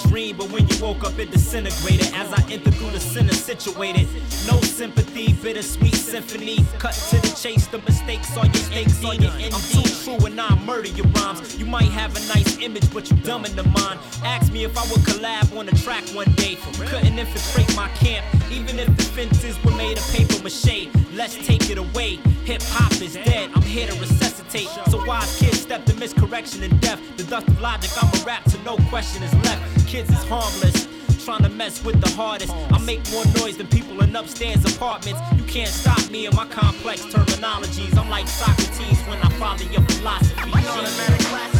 change 0.02 0.09
but 0.10 0.50
when 0.50 0.66
you 0.66 0.76
woke 0.82 1.04
up, 1.04 1.16
it 1.20 1.30
disintegrated. 1.30 2.12
As 2.14 2.32
I 2.32 2.42
entered 2.50 2.74
through 2.74 2.90
the 2.90 2.98
center, 2.98 3.32
situated. 3.32 4.08
No 4.46 4.60
sympathy, 4.60 5.32
bittersweet 5.34 5.94
symphony. 5.94 6.64
Cut 6.78 6.94
to 7.10 7.16
the 7.20 7.28
chase, 7.40 7.68
the 7.68 7.78
mistakes 7.78 8.36
are 8.36 8.44
your 8.46 8.54
stakes 8.54 9.04
on 9.04 9.22
your 9.22 9.30
end. 9.32 9.54
I'm 9.54 9.60
too 9.60 9.88
true 10.02 10.26
and 10.26 10.40
I 10.40 10.52
murder 10.64 10.88
your 10.88 11.06
rhymes. 11.06 11.56
You 11.56 11.64
might 11.64 11.90
have 11.90 12.10
a 12.16 12.34
nice 12.34 12.58
image, 12.58 12.92
but 12.92 13.08
you 13.08 13.16
dumb 13.18 13.44
in 13.44 13.54
the 13.54 13.62
mind. 13.62 14.00
Ask 14.24 14.52
me 14.52 14.64
if 14.64 14.76
I 14.76 14.82
would 14.90 15.02
collab 15.06 15.56
on 15.56 15.68
a 15.68 15.72
track 15.72 16.04
one 16.08 16.30
day. 16.32 16.56
Couldn't 16.86 17.16
infiltrate 17.16 17.74
my 17.76 17.88
camp, 17.90 18.26
even 18.50 18.80
if 18.80 18.88
the 18.96 19.04
fences 19.04 19.62
were 19.64 19.76
made 19.76 19.96
of 19.96 20.04
paper 20.10 20.42
mache. 20.42 20.88
Let's 21.14 21.36
take 21.46 21.70
it 21.70 21.78
away. 21.78 22.16
Hip 22.46 22.62
hop 22.62 22.92
is 23.00 23.14
dead. 23.14 23.50
I'm 23.54 23.62
here 23.62 23.86
to 23.86 23.94
resuscitate. 24.00 24.68
So 24.90 25.04
wise 25.06 25.38
kids 25.38 25.60
step 25.60 25.84
to 25.86 25.94
miscorrection 25.94 26.64
and 26.64 26.80
death. 26.80 27.00
The 27.16 27.24
dust 27.24 27.46
of 27.46 27.60
logic, 27.60 27.90
I'm 28.02 28.08
a 28.20 28.24
rap, 28.24 28.48
so 28.48 28.60
no 28.62 28.76
question 28.88 29.22
is 29.22 29.32
left. 29.44 29.86
Kids 29.86 30.09
is 30.12 30.24
harmless. 30.24 30.88
Trying 31.24 31.42
to 31.42 31.48
mess 31.50 31.84
with 31.84 32.00
the 32.00 32.10
hardest. 32.10 32.52
I 32.72 32.78
make 32.78 33.00
more 33.12 33.24
noise 33.36 33.56
than 33.56 33.66
people 33.66 34.02
in 34.02 34.16
upstairs 34.16 34.64
apartments. 34.64 35.20
You 35.36 35.44
can't 35.44 35.68
stop 35.68 36.10
me 36.10 36.26
in 36.26 36.34
my 36.34 36.46
complex 36.46 37.02
terminologies. 37.04 37.96
I'm 37.96 38.08
like 38.08 38.26
Socrates 38.26 39.00
when 39.06 39.18
I 39.18 39.28
follow 39.38 39.70
your 39.70 39.82
philosophy. 39.82 41.59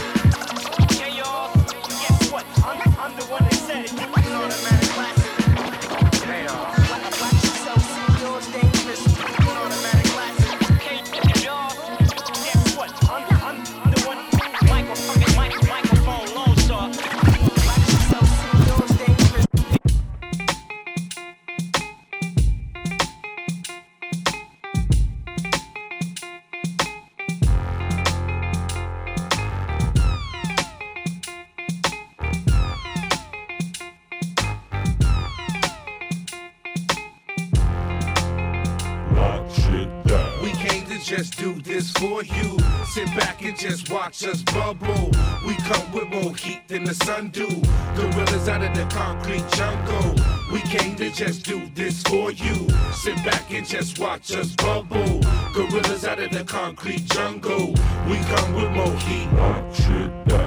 Just 44.20 44.44
bubble. 44.52 45.10
We 45.46 45.54
come 45.54 45.92
with 45.92 46.08
more 46.08 46.34
heat 46.34 46.68
than 46.68 46.84
the 46.84 46.94
sun 46.94 47.28
do. 47.28 47.48
Gorillas 47.96 48.48
out 48.48 48.62
of 48.62 48.74
the 48.76 48.86
concrete 48.94 49.48
jungle. 49.52 50.14
We 50.52 50.60
came 50.60 50.94
to 50.96 51.10
just 51.10 51.44
do 51.44 51.66
this 51.74 52.02
for 52.02 52.30
you. 52.30 52.68
Sit 52.92 53.16
back 53.24 53.50
and 53.50 53.66
just 53.66 53.98
watch 53.98 54.32
us 54.32 54.54
bubble. 54.56 55.20
Gorillas 55.54 56.04
out 56.04 56.18
of 56.18 56.30
the 56.32 56.44
concrete 56.44 57.06
jungle. 57.06 57.68
We 58.08 58.18
come 58.32 58.54
with 58.54 58.70
more 58.72 58.96
heat. 59.06 59.28
Watch 59.32 59.80
it 59.80 60.28
down. 60.28 60.39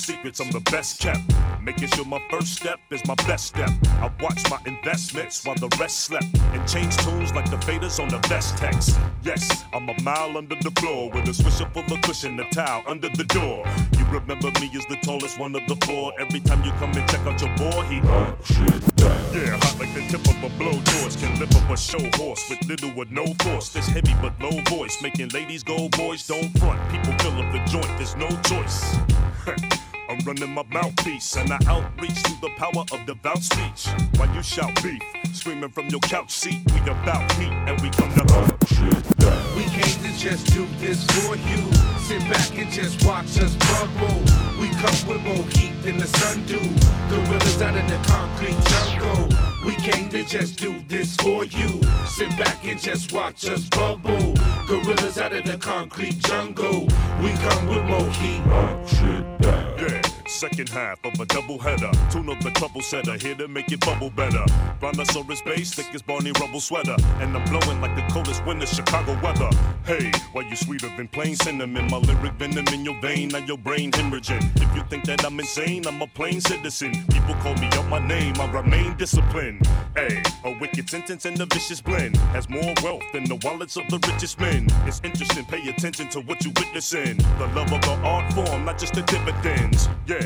Secrets, 0.00 0.40
I'm 0.40 0.50
the 0.50 0.60
best 0.60 0.98
kept. 0.98 1.20
Making 1.62 1.88
sure 1.88 2.06
my 2.06 2.22
first 2.30 2.54
step 2.54 2.80
is 2.90 3.04
my 3.06 3.14
best 3.26 3.48
step. 3.48 3.68
I 4.00 4.10
watch 4.22 4.42
my 4.50 4.58
investments 4.64 5.44
while 5.44 5.56
the 5.56 5.68
rest 5.78 6.00
slept. 6.00 6.24
And 6.54 6.66
change 6.66 6.96
tunes 6.96 7.34
like 7.34 7.50
the 7.50 7.58
faders 7.58 8.00
on 8.00 8.08
the 8.08 8.18
best 8.28 8.56
text. 8.56 8.98
Yes, 9.22 9.64
I'm 9.74 9.90
a 9.90 10.00
mile 10.00 10.38
under 10.38 10.56
the 10.56 10.70
floor 10.80 11.10
with 11.10 11.28
a 11.28 11.32
swisher 11.32 11.70
full 11.74 11.84
of 11.94 12.00
cushion, 12.00 12.40
a 12.40 12.48
towel 12.48 12.82
under 12.86 13.10
the 13.10 13.24
door. 13.24 13.66
You 13.98 14.06
remember 14.06 14.50
me 14.58 14.70
as 14.74 14.86
the 14.86 14.96
tallest 15.02 15.38
one 15.38 15.54
of 15.54 15.60
the 15.68 15.76
four. 15.84 16.14
Every 16.18 16.40
time 16.40 16.64
you 16.64 16.70
come 16.72 16.92
and 16.92 17.06
check 17.06 17.20
out 17.26 17.38
your 17.42 17.54
boy, 17.56 17.82
he 17.82 18.00
oh, 18.04 18.34
Yeah, 19.34 19.58
hot 19.60 19.76
like 19.78 19.92
the 19.92 20.06
tip 20.08 20.26
of 20.26 20.42
a 20.42 20.48
blow 20.56 20.80
torch. 20.80 21.18
Can 21.18 21.38
lift 21.38 21.54
up 21.56 21.68
a 21.68 21.76
show 21.76 22.00
horse 22.16 22.48
with 22.48 22.66
little 22.66 22.98
or 22.98 23.04
no 23.10 23.26
force. 23.42 23.68
This 23.68 23.86
heavy 23.86 24.14
but 24.22 24.32
low 24.40 24.62
voice, 24.74 25.02
making 25.02 25.28
ladies 25.28 25.62
go, 25.62 25.90
boys 25.90 26.26
don't 26.26 26.58
front. 26.58 26.80
People 26.90 27.12
fill 27.18 27.36
up 27.42 27.52
the 27.52 27.62
joint, 27.70 27.92
there's 27.98 28.16
no 28.16 28.28
choice. 28.48 28.96
I'm 30.20 30.26
running 30.26 30.52
my 30.52 30.64
mouthpiece 30.64 31.34
and 31.36 31.50
I 31.50 31.58
outreach 31.66 32.18
through 32.18 32.36
the 32.42 32.54
power 32.58 32.84
of 32.92 33.06
devout 33.06 33.42
speech. 33.42 33.86
While 34.16 34.34
you 34.34 34.42
shout 34.42 34.70
beef, 34.82 35.00
screaming 35.32 35.70
from 35.70 35.88
your 35.88 36.00
couch 36.00 36.30
seat, 36.30 36.60
we 36.74 36.80
about 36.80 37.32
heat 37.32 37.48
and 37.48 37.80
we 37.80 37.88
come 37.88 38.12
to 38.12 38.34
hunt. 38.34 38.52
We 39.56 39.62
came 39.72 40.02
to 40.04 40.18
just 40.18 40.52
do 40.52 40.66
this 40.76 41.06
for 41.06 41.36
you. 41.36 41.72
Sit 42.00 42.20
back 42.28 42.58
and 42.58 42.70
just 42.70 43.02
watch 43.06 43.40
us 43.40 43.56
bubble. 43.56 44.20
We 44.60 44.68
come 44.76 45.08
with 45.08 45.22
more 45.22 45.46
heat 45.56 45.72
than 45.82 45.96
the 45.96 46.06
sun 46.06 46.44
do. 46.44 46.58
Gorillas 47.08 47.62
out 47.62 47.74
of 47.74 47.88
the 47.88 47.98
concrete 48.06 48.60
jungle. 48.68 49.28
We 49.64 49.74
came 49.76 50.10
to 50.10 50.22
just 50.24 50.58
do 50.58 50.82
this 50.86 51.16
for 51.16 51.46
you. 51.46 51.80
Sit 52.06 52.28
back 52.36 52.62
and 52.66 52.78
just 52.78 53.12
watch 53.12 53.48
us 53.48 53.66
bubble. 53.70 54.34
Gorillas 54.66 55.16
out 55.16 55.32
of 55.32 55.46
the 55.46 55.56
concrete 55.56 56.18
jungle. 56.18 56.80
We 57.22 57.32
come 57.32 57.68
with 57.68 57.84
more 57.84 58.10
heat. 58.10 58.42
Shit 58.86 59.40
down. 59.40 59.78
Yeah. 59.78 59.99
Second 60.30 60.68
half 60.70 61.04
of 61.04 61.18
a 61.20 61.26
double 61.26 61.58
header. 61.58 61.90
Tune 62.10 62.30
up 62.30 62.40
the 62.40 62.50
trouble 62.52 62.80
setter, 62.80 63.18
here 63.18 63.34
to 63.34 63.48
make 63.48 63.70
it 63.72 63.80
bubble 63.80 64.10
better. 64.10 64.44
Brontosaurus 64.78 65.42
bass, 65.42 65.74
thick 65.74 65.92
as 65.92 66.02
Barney 66.02 66.32
Rubble 66.40 66.60
sweater. 66.60 66.96
And 67.18 67.36
I'm 67.36 67.44
blowing 67.50 67.80
like 67.80 67.94
the 67.96 68.02
coldest 68.12 68.46
winter 68.46 68.64
Chicago 68.64 69.18
weather. 69.22 69.50
Hey, 69.84 70.10
why 70.32 70.42
you 70.48 70.56
sweeter 70.56 70.88
than 70.96 71.08
plain 71.08 71.34
cinnamon? 71.34 71.90
My 71.90 71.98
lyric 71.98 72.32
venom 72.34 72.66
in 72.68 72.84
your 72.84 72.98
vein, 73.02 73.28
now 73.28 73.38
your 73.38 73.58
brain 73.58 73.90
hemorrhaging. 73.90 74.56
If 74.56 74.74
you 74.74 74.82
think 74.88 75.04
that 75.06 75.26
I'm 75.26 75.38
insane, 75.38 75.86
I'm 75.86 76.00
a 76.00 76.06
plain 76.06 76.40
citizen. 76.40 76.92
People 77.08 77.34
call 77.42 77.54
me 77.56 77.66
up 77.72 77.86
my 77.88 77.98
name, 77.98 78.34
I 78.40 78.50
remain 78.50 78.96
disciplined. 78.96 79.66
Hey, 79.94 80.22
a 80.44 80.56
wicked 80.58 80.88
sentence 80.88 81.26
and 81.26 81.38
a 81.40 81.46
vicious 81.46 81.82
blend 81.82 82.16
has 82.32 82.48
more 82.48 82.72
wealth 82.82 83.02
than 83.12 83.24
the 83.24 83.36
wallets 83.42 83.76
of 83.76 83.88
the 83.88 83.98
richest 84.10 84.38
men. 84.40 84.68
It's 84.86 85.00
interesting, 85.04 85.44
pay 85.44 85.68
attention 85.68 86.08
to 86.10 86.20
what 86.20 86.44
you 86.44 86.52
witnessing. 86.56 87.18
The 87.38 87.50
love 87.54 87.72
of 87.72 87.82
the 87.82 87.98
art 88.04 88.32
form, 88.32 88.64
not 88.64 88.78
just 88.78 88.94
the 88.94 89.02
dividends. 89.02 89.88
Yeah, 90.06 90.19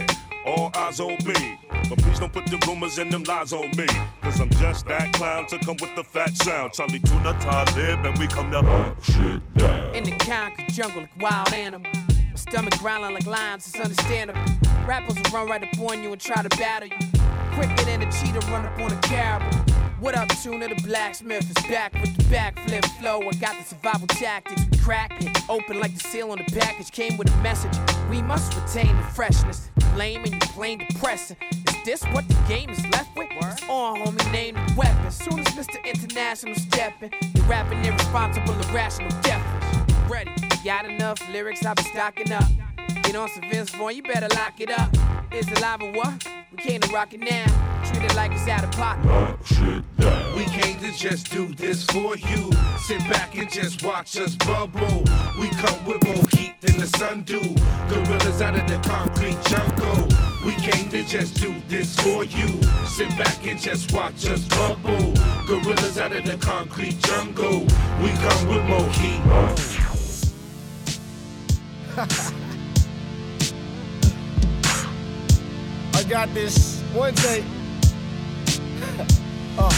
all 0.46 0.70
eyes 0.74 1.00
on 1.00 1.16
me. 1.24 1.58
But 1.88 1.98
please 1.98 2.18
don't 2.18 2.32
put 2.32 2.46
the 2.46 2.62
rumors 2.66 2.98
and 2.98 3.12
them 3.12 3.24
lies 3.24 3.52
on 3.52 3.70
me. 3.76 3.86
Cause 4.22 4.40
I'm 4.40 4.50
just 4.50 4.86
that 4.86 5.12
clown 5.12 5.46
to 5.48 5.58
come 5.58 5.76
with 5.80 5.94
the 5.96 6.04
fat 6.04 6.36
sound. 6.36 6.72
Charlie 6.72 6.98
Tuna, 7.00 7.36
Talib, 7.40 8.04
and 8.04 8.18
we 8.18 8.26
come 8.26 8.50
to 8.50 8.62
hunt 8.62 9.02
shit 9.02 9.54
down. 9.54 9.94
In 9.94 10.04
the 10.04 10.12
concrete 10.12 10.70
jungle 10.70 11.02
like 11.02 11.20
wild 11.20 11.52
animal. 11.52 11.90
My 11.94 12.36
stomach 12.36 12.78
growling 12.78 13.14
like 13.14 13.26
lions, 13.26 13.66
it's 13.66 13.78
understandable. 13.78 14.40
Rappers 14.86 15.16
will 15.16 15.30
run 15.32 15.48
right 15.48 15.62
up 15.62 15.78
on 15.78 16.02
you 16.02 16.12
and 16.12 16.20
try 16.20 16.42
to 16.42 16.48
battle 16.50 16.88
you. 16.88 16.96
Quicker 17.54 17.84
than 17.84 18.02
a 18.02 18.12
cheetah 18.12 18.40
run 18.50 18.66
up 18.66 18.78
on 18.78 18.92
a 18.92 19.00
caribou. 19.02 19.83
What 20.04 20.18
up, 20.18 20.28
Tuna? 20.42 20.68
The 20.68 20.74
blacksmith 20.86 21.48
is 21.48 21.66
back 21.66 21.94
with 21.94 22.14
the 22.14 22.24
backflip 22.24 22.84
flow. 23.00 23.22
I 23.22 23.32
got 23.36 23.56
the 23.56 23.64
survival 23.64 24.06
tactics. 24.06 24.62
We 24.70 24.76
crack 24.76 25.12
it 25.24 25.34
open 25.48 25.80
like 25.80 25.94
the 25.94 26.00
seal 26.00 26.30
on 26.30 26.36
the 26.36 26.44
package 26.44 26.90
came 26.90 27.16
with 27.16 27.32
a 27.32 27.36
message. 27.38 27.74
We 28.10 28.20
must 28.20 28.54
retain 28.54 28.94
the 28.98 29.02
freshness. 29.14 29.70
Lame 29.96 30.22
and 30.24 30.34
you 30.34 30.40
plain 30.40 30.80
depressing. 30.86 31.38
Is 31.50 31.84
this 31.86 32.04
what 32.12 32.28
the 32.28 32.34
game 32.46 32.68
is 32.68 32.86
left 32.88 33.16
with? 33.16 33.28
It's 33.30 33.62
on, 33.66 34.00
homie, 34.00 34.30
name 34.30 34.56
the 34.56 34.74
weapon. 34.76 35.10
Soon 35.10 35.38
as 35.38 35.46
Mr. 35.54 35.82
International 35.82 36.54
stepping, 36.54 37.10
the 37.32 37.40
rapping 37.44 37.82
irresponsible, 37.82 38.52
irrational, 38.68 39.08
deafness. 39.22 40.10
Ready? 40.10 40.30
Got 40.62 40.84
enough 40.84 41.26
lyrics? 41.30 41.64
I've 41.64 41.76
been 41.76 41.86
stocking 41.86 42.30
up. 42.30 42.44
Get 43.04 43.16
on 43.16 43.30
some 43.30 43.48
Vince 43.48 43.70
Vaughn, 43.70 43.96
you 43.96 44.02
better 44.02 44.28
lock 44.36 44.60
it 44.60 44.70
up. 44.70 44.94
Is 45.34 45.48
it 45.48 45.60
live 45.60 45.82
or 45.82 45.90
what? 45.90 46.24
We 46.52 46.58
came 46.58 46.80
to 46.80 46.92
rock 46.92 47.12
it 47.12 47.18
now. 47.18 47.46
Treat 47.84 48.04
it 48.04 48.14
like 48.14 48.30
it's 48.30 48.46
out 48.46 48.62
of 48.62 48.70
pocket. 48.70 49.42
We 50.36 50.44
came 50.44 50.78
to 50.78 50.92
just 50.96 51.28
do 51.32 51.52
this 51.54 51.84
for 51.86 52.16
you. 52.16 52.52
Sit 52.78 53.00
back 53.10 53.36
and 53.36 53.50
just 53.50 53.82
watch 53.82 54.16
us 54.16 54.36
bubble. 54.36 55.02
We 55.40 55.48
come 55.48 55.84
with 55.86 56.04
more 56.04 56.24
heat 56.30 56.54
than 56.60 56.78
the 56.78 56.86
sun 56.86 57.22
do. 57.22 57.40
Gorillas 57.88 58.42
out 58.42 58.54
of 58.54 58.68
the 58.68 58.78
concrete 58.88 59.36
jungle. 59.46 60.06
We 60.46 60.54
came 60.54 60.88
to 60.90 61.02
just 61.02 61.34
do 61.42 61.52
this 61.66 61.96
for 61.98 62.22
you. 62.22 62.62
Sit 62.86 63.08
back 63.18 63.44
and 63.44 63.58
just 63.60 63.92
watch 63.92 64.26
us 64.28 64.46
bubble. 64.46 65.14
Gorillas 65.48 65.98
out 65.98 66.12
of 66.12 66.24
the 66.24 66.36
concrete 66.36 67.00
jungle. 67.02 67.66
We 68.00 68.12
come 68.22 68.46
with 68.46 68.64
more 68.66 68.88
heat. 69.00 69.20
I 76.04 76.06
got 76.06 76.34
this 76.34 76.82
one 76.92 77.14
day. 77.14 77.42
uh. 79.58 79.70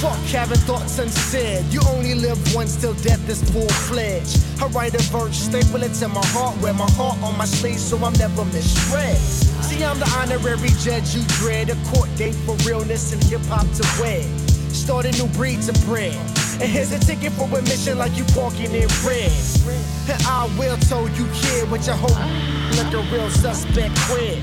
Fuck 0.00 0.18
having 0.32 0.56
thoughts 0.58 0.98
unsaid. 0.98 1.66
You 1.66 1.80
only 1.88 2.14
live 2.14 2.38
once 2.54 2.76
till 2.76 2.94
death 2.94 3.28
is 3.28 3.42
full 3.50 3.68
fledged. 3.68 4.38
I 4.62 4.68
write 4.68 4.94
a 4.94 5.02
verse, 5.12 5.36
staple 5.36 5.82
it 5.82 5.92
to 6.00 6.08
my 6.08 6.24
heart, 6.26 6.56
wear 6.62 6.72
my 6.72 6.90
heart 6.92 7.18
on 7.22 7.36
my 7.36 7.44
sleeve 7.44 7.78
so 7.78 7.98
I'm 7.98 8.14
never 8.14 8.44
misread. 8.46 9.16
See, 9.16 9.84
I'm 9.84 9.98
the 9.98 10.08
honorary 10.16 10.70
judge 10.80 11.14
you 11.14 11.22
dread. 11.40 11.68
A 11.68 11.76
court 11.92 12.08
date 12.16 12.34
for 12.46 12.54
realness 12.66 13.12
and 13.12 13.22
hip 13.24 13.42
hop 13.48 13.66
to 13.76 13.84
wed. 14.00 14.24
Start 14.72 15.04
a 15.04 15.12
new 15.12 15.28
breed 15.34 15.60
to 15.62 15.72
bread. 15.84 16.14
And 16.60 16.70
here's 16.70 16.92
a 16.92 16.98
ticket 16.98 17.32
for 17.32 17.44
admission 17.58 17.98
like 17.98 18.16
you 18.16 18.24
walking 18.34 18.72
in 18.72 18.88
red. 19.04 19.32
And 20.08 20.22
I 20.24 20.48
will 20.58 20.76
told 20.88 21.10
you 21.18 21.26
kid 21.34 21.70
with 21.70 21.86
your 21.86 21.96
whole 21.96 22.56
like 22.76 22.92
a 22.92 23.02
real 23.12 23.28
suspect 23.30 23.94
quid. 24.08 24.42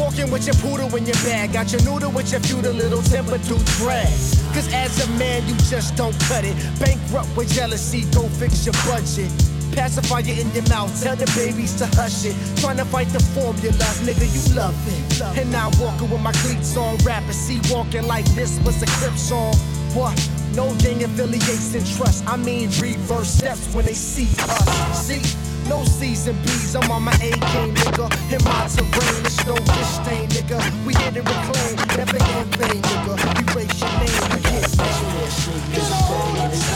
Walking 0.00 0.30
with 0.30 0.46
your 0.46 0.56
poodle 0.56 0.88
in 0.96 1.04
your 1.04 1.20
bag, 1.22 1.52
got 1.52 1.70
your 1.72 1.82
noodle 1.82 2.10
with 2.10 2.32
your 2.32 2.40
feudal 2.40 2.72
little 2.72 3.02
temper 3.02 3.36
do 3.36 3.58
drag. 3.76 4.08
Cause 4.56 4.72
as 4.72 4.96
a 5.04 5.10
man, 5.18 5.46
you 5.46 5.54
just 5.68 5.94
don't 5.94 6.18
cut 6.20 6.42
it. 6.42 6.56
Bankrupt 6.80 7.28
with 7.36 7.52
jealousy, 7.52 8.08
go 8.10 8.22
fix 8.40 8.64
your 8.64 8.72
budget. 8.88 9.30
Pacify 9.76 10.22
Pacifier 10.22 10.40
in 10.40 10.50
your 10.52 10.66
mouth, 10.70 10.90
tell 11.02 11.14
the 11.16 11.30
babies 11.36 11.76
to 11.76 11.86
hush 12.00 12.24
it. 12.24 12.34
Trying 12.60 12.78
to 12.78 12.84
fight 12.86 13.08
the 13.08 13.20
formula, 13.20 13.76
nigga, 14.02 14.24
you 14.24 14.56
love 14.56 14.74
it. 14.88 15.38
And 15.38 15.52
now 15.52 15.70
walking 15.78 16.08
with 16.08 16.22
my 16.22 16.32
cleats 16.32 16.76
on, 16.78 16.96
rapping, 17.04 17.32
see 17.32 17.60
walking 17.72 18.06
like 18.06 18.24
this 18.34 18.58
was 18.64 18.82
a 18.82 18.86
crip 18.98 19.16
song. 19.16 19.54
What? 19.92 20.16
No 20.54 20.74
gang 20.78 21.04
affiliates 21.04 21.74
and 21.74 21.86
trust. 21.96 22.26
I 22.26 22.36
mean 22.36 22.70
reverse 22.80 23.28
steps 23.28 23.72
when 23.74 23.84
they 23.84 23.94
see 23.94 24.28
us. 24.40 25.06
See, 25.06 25.22
no 25.68 25.84
C's 25.84 26.26
and 26.26 26.40
B's. 26.42 26.74
I'm 26.74 26.90
on 26.90 27.04
my 27.04 27.14
A 27.14 27.30
game, 27.30 27.74
nigga. 27.74 28.10
In 28.34 28.42
my 28.44 28.66
terrain, 28.66 29.26
it's 29.26 29.46
no 29.46 29.54
fish 29.80 29.94
stain, 29.96 30.28
nigga. 30.28 30.58
We 30.86 30.92
to 31.14 31.22
reclaim, 31.22 31.76
never 31.96 32.18
vain, 32.58 32.82
nigga. 32.82 33.14
Erase 33.40 33.80
your 33.80 33.92
name, 33.98 34.20
you 34.32 34.40
get 36.50 36.69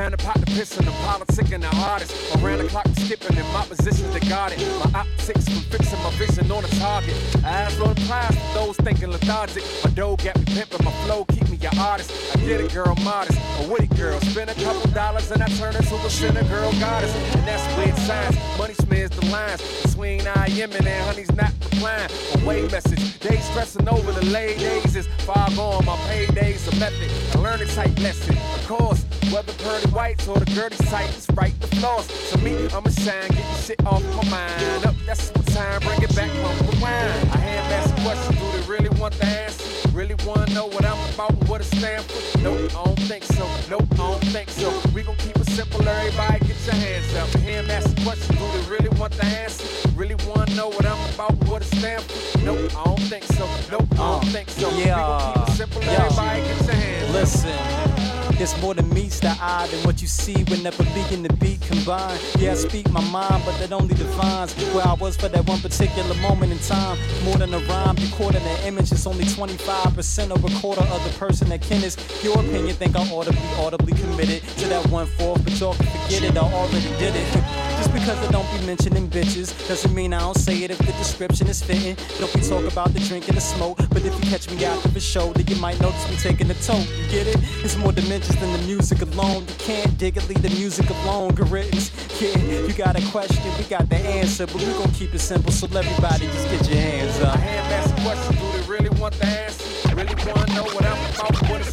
Found 0.00 0.14
a 0.14 0.16
pot 0.16 0.36
to 0.36 0.46
piss 0.46 0.78
in 0.78 0.86
the 0.86 0.92
politic 1.04 1.52
and 1.52 1.62
the 1.62 1.76
artist. 1.76 2.34
Around 2.36 2.58
the 2.60 2.68
clock 2.68 2.88
skipping 2.96 3.36
in 3.36 3.44
my 3.52 3.66
position 3.66 4.10
to 4.12 4.20
guard 4.30 4.52
it. 4.52 4.58
My 4.82 5.00
optics 5.00 5.44
from 5.44 5.60
fixing 5.68 6.02
my 6.02 6.08
vision 6.12 6.50
on 6.50 6.62
the 6.62 6.68
target. 6.80 7.14
Eyes 7.44 7.78
on 7.80 7.94
prize 8.08 8.34
for 8.34 8.54
those 8.54 8.76
thinking 8.78 9.10
lethargic. 9.10 9.62
My 9.84 9.90
dough 9.90 10.16
got 10.16 10.38
me 10.38 10.46
pimping, 10.46 10.82
my 10.86 10.90
flow 11.04 11.26
keep 11.26 11.46
me 11.50 11.58
an 11.70 11.78
artist. 11.78 12.10
I 12.34 12.40
get 12.40 12.62
it, 12.62 12.72
girl, 12.72 12.94
modest. 13.04 13.38
A 13.60 13.68
witty 13.68 13.88
girl. 13.88 14.18
Spend 14.20 14.48
a 14.48 14.54
couple 14.54 14.90
dollars 14.92 15.30
and 15.32 15.42
I 15.42 15.48
turn 15.60 15.76
into 15.76 15.94
a 15.94 16.08
sinner 16.08 16.44
girl 16.44 16.72
goddess. 16.80 17.14
And 17.36 17.46
that's 17.46 17.76
weird 17.76 17.98
science. 17.98 18.38
Money 18.56 18.72
smears 18.80 19.10
the 19.10 19.26
lines 19.26 19.60
between 19.82 20.26
I 20.26 20.46
am 20.46 20.72
and 20.72 20.88
honey's 21.04 21.30
not 21.32 21.52
replying. 21.60 22.10
Away 22.40 22.66
message. 22.68 23.18
They 23.18 23.36
stressing 23.36 23.86
over 23.86 24.12
the 24.12 24.24
lay 24.24 24.56
days 24.56 24.96
is 24.96 25.06
far 25.26 25.50
gone. 25.54 25.84
My 25.84 25.96
paydays 26.08 26.72
a 26.72 26.76
method. 26.80 27.36
I 27.36 27.42
learn 27.42 27.60
a 27.60 27.66
type 27.66 27.98
lesson. 28.00 28.38
Of 28.38 28.66
course, 28.66 29.04
whether 29.32 29.52
pearly 29.64 29.90
whites 29.92 30.26
or 30.28 30.38
the 30.38 30.46
dirty 30.46 30.76
sight, 30.86 31.08
it's 31.10 31.28
right 31.30 31.58
the 31.60 31.66
flaws. 31.76 32.06
So 32.06 32.38
me, 32.38 32.54
I'ma 32.68 32.90
shine, 32.90 33.28
get 33.28 33.46
the 33.52 33.62
shit 33.62 33.86
off 33.86 34.02
my 34.16 34.28
mind. 34.30 34.86
Up, 34.86 34.94
that's 35.06 35.30
what 35.30 35.46
time, 35.48 35.80
bring 35.82 36.02
it 36.02 36.14
back 36.16 36.30
from 36.30 36.66
the 36.66 36.76
wine. 36.80 36.92
I 37.32 37.38
have 37.38 37.72
asked 37.72 37.98
a 37.98 38.02
question, 38.02 38.34
do 38.34 38.58
they 38.58 38.66
really 38.66 39.00
want 39.00 39.14
the 39.14 39.26
answer? 39.26 39.88
Really 39.90 40.14
wanna 40.26 40.52
know 40.54 40.66
what 40.66 40.84
I'm 40.84 40.98
about 41.14 41.30
and 41.30 41.48
what 41.48 41.60
it 41.60 41.64
stand 41.64 42.04
for? 42.04 42.38
Nope, 42.38 42.70
I 42.76 42.84
don't 42.84 43.00
think 43.00 43.24
so. 43.24 43.46
Nope, 43.68 43.86
I 43.92 43.96
don't 43.96 44.24
think 44.26 44.48
so. 44.50 44.72
We 44.94 45.02
gon' 45.02 45.16
keep 45.16 45.36
it 45.36 45.46
simple, 45.50 45.86
everybody 45.86 46.38
get 46.46 46.66
your 46.66 46.74
hands 46.74 47.14
up. 47.14 47.28
Him 47.40 47.70
ask 47.70 47.98
a 47.98 48.02
question, 48.02 48.36
do 48.36 48.46
they 48.52 48.70
really 48.70 48.88
want 48.98 49.12
the 49.12 49.24
answer? 49.24 49.88
Really 49.90 50.16
wanna 50.26 50.54
know 50.54 50.68
what 50.68 50.86
I'm 50.86 51.14
about 51.14 51.32
and 51.32 51.48
what 51.48 51.62
it 51.62 51.66
stand 51.76 52.02
for? 52.02 52.38
Nope, 52.38 52.76
I 52.76 52.84
don't 52.84 53.00
think 53.00 53.24
so. 53.24 53.46
Nope, 53.70 53.88
I 53.92 53.96
don't 53.96 54.24
uh, 54.24 54.32
think 54.32 54.48
so. 54.50 54.70
we 54.76 54.84
gon' 54.84 55.34
keep 55.34 55.48
it 55.48 55.52
simple, 55.52 55.82
everybody 55.82 56.40
get 56.42 56.66
your 56.66 56.74
hands 56.74 57.08
up. 57.08 57.14
Listen. 57.14 58.09
There's 58.40 58.58
more 58.62 58.72
than 58.72 58.88
meets 58.88 59.20
the 59.20 59.36
eye 59.38 59.68
than 59.70 59.84
what 59.84 60.00
you 60.00 60.08
see 60.08 60.44
whenever 60.44 60.82
beat 60.94 61.10
and 61.12 61.22
the 61.22 61.30
beat 61.34 61.60
combine. 61.60 62.18
Yeah, 62.38 62.52
I 62.52 62.54
speak 62.54 62.90
my 62.90 63.04
mind, 63.10 63.42
but 63.44 63.58
that 63.58 63.70
only 63.70 63.94
defines 63.94 64.54
where 64.72 64.88
I 64.88 64.94
was 64.94 65.14
for 65.14 65.28
that 65.28 65.46
one 65.46 65.60
particular 65.60 66.14
moment 66.22 66.50
in 66.50 66.58
time. 66.60 66.96
More 67.22 67.36
than 67.36 67.52
a 67.52 67.58
rhyme, 67.58 67.96
recording 67.96 68.40
an 68.40 68.66
image, 68.66 68.92
it's 68.92 69.06
only 69.06 69.24
25% 69.24 70.30
of 70.30 70.42
a 70.42 70.58
quarter 70.58 70.80
of 70.80 71.04
the 71.04 71.18
person 71.18 71.50
that 71.50 71.60
can 71.60 71.84
is 71.84 71.98
your 72.24 72.40
opinion. 72.40 72.74
Think 72.76 72.96
I 72.96 73.06
ought 73.10 73.24
to 73.24 73.32
be 73.32 73.46
audibly 73.58 73.92
committed 73.92 74.42
to 74.56 74.68
that 74.68 74.88
one 74.88 75.06
fourth, 75.06 75.44
but 75.44 75.60
y'all 75.60 75.74
can 75.74 75.84
forget 75.84 76.24
it, 76.24 76.34
I 76.34 76.40
already 76.40 76.88
did 76.96 77.14
it. 77.14 77.66
Just 77.80 77.94
because 77.94 78.18
I 78.18 78.30
don't 78.30 78.46
be 78.52 78.66
mentioning 78.66 79.08
bitches 79.08 79.56
doesn't 79.66 79.94
mean 79.94 80.12
I 80.12 80.18
don't 80.18 80.36
say 80.36 80.64
it 80.64 80.70
if 80.70 80.76
the 80.76 80.92
description 81.00 81.46
is 81.46 81.62
fitting. 81.62 81.96
Don't 82.18 82.30
be 82.34 82.42
talk 82.42 82.70
about 82.70 82.92
the 82.92 83.00
drink 83.00 83.26
and 83.28 83.38
the 83.38 83.40
smoke, 83.40 83.78
but 83.88 84.04
if 84.04 84.12
you 84.12 84.30
catch 84.30 84.50
me 84.50 84.62
of 84.66 84.92
the 84.92 85.00
show, 85.00 85.32
then 85.32 85.46
you 85.46 85.56
might 85.56 85.80
notice 85.80 86.06
me 86.10 86.16
taking 86.16 86.50
a 86.50 86.54
tote. 86.60 86.86
You 86.98 87.08
get 87.08 87.26
it? 87.26 87.38
It's 87.64 87.78
more 87.78 87.92
dimensions 87.92 88.38
than 88.38 88.52
the 88.52 88.62
music 88.66 89.00
alone. 89.00 89.46
You 89.48 89.54
can't 89.58 89.96
dig 89.96 90.18
it, 90.18 90.28
leave 90.28 90.42
the 90.42 90.50
music 90.50 90.90
alone. 90.90 91.30
Garittans, 91.34 91.88
yeah, 92.20 92.60
you 92.66 92.74
got 92.74 92.98
a 93.00 93.10
question, 93.10 93.42
we 93.56 93.64
got 93.64 93.88
the 93.88 93.96
answer, 93.96 94.46
but 94.46 94.56
we 94.56 94.72
gon' 94.74 94.92
keep 94.92 95.14
it 95.14 95.20
simple, 95.20 95.50
so 95.50 95.66
everybody 95.66 96.26
just 96.26 96.50
get 96.50 96.68
your 96.68 96.80
hands 96.80 97.18
up. 97.20 97.34
I 97.34 97.38
hand 97.38 97.72
ask 97.72 98.28
a 98.28 98.32
do 98.34 98.58
they 98.58 98.68
really 98.68 98.90
want 99.00 99.14
the 99.14 99.24
answer? 99.24 99.96
Really 99.96 100.14
wanna 100.26 100.52
know 100.52 100.64
what 100.64 100.84
I'm 100.84 101.00
about, 101.14 101.48
what 101.48 101.60
it? 101.62 101.72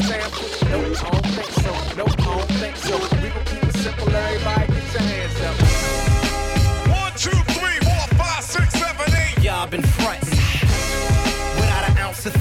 No, 0.70 0.80
I 0.80 1.12
don't 1.12 1.26
think 1.36 1.52
so. 1.52 1.72
No, 1.98 2.06
I 2.06 2.16
don't 2.16 2.57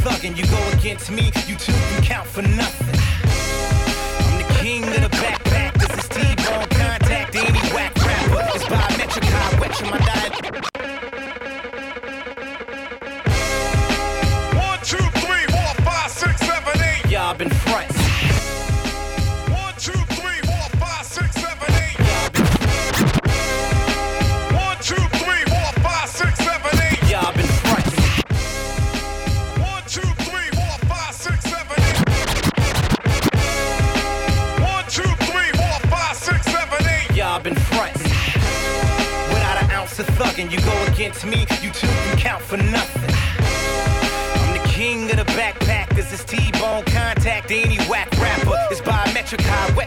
an 0.07 0.13
thuggin', 0.13 0.37
you 0.37 0.47
go 0.47 0.79
against 0.79 1.11
me, 1.11 1.33
you 1.47 1.57
two 1.57 1.73
can 1.73 2.03
count 2.03 2.27
for 2.27 2.43
nothing. 2.43 2.96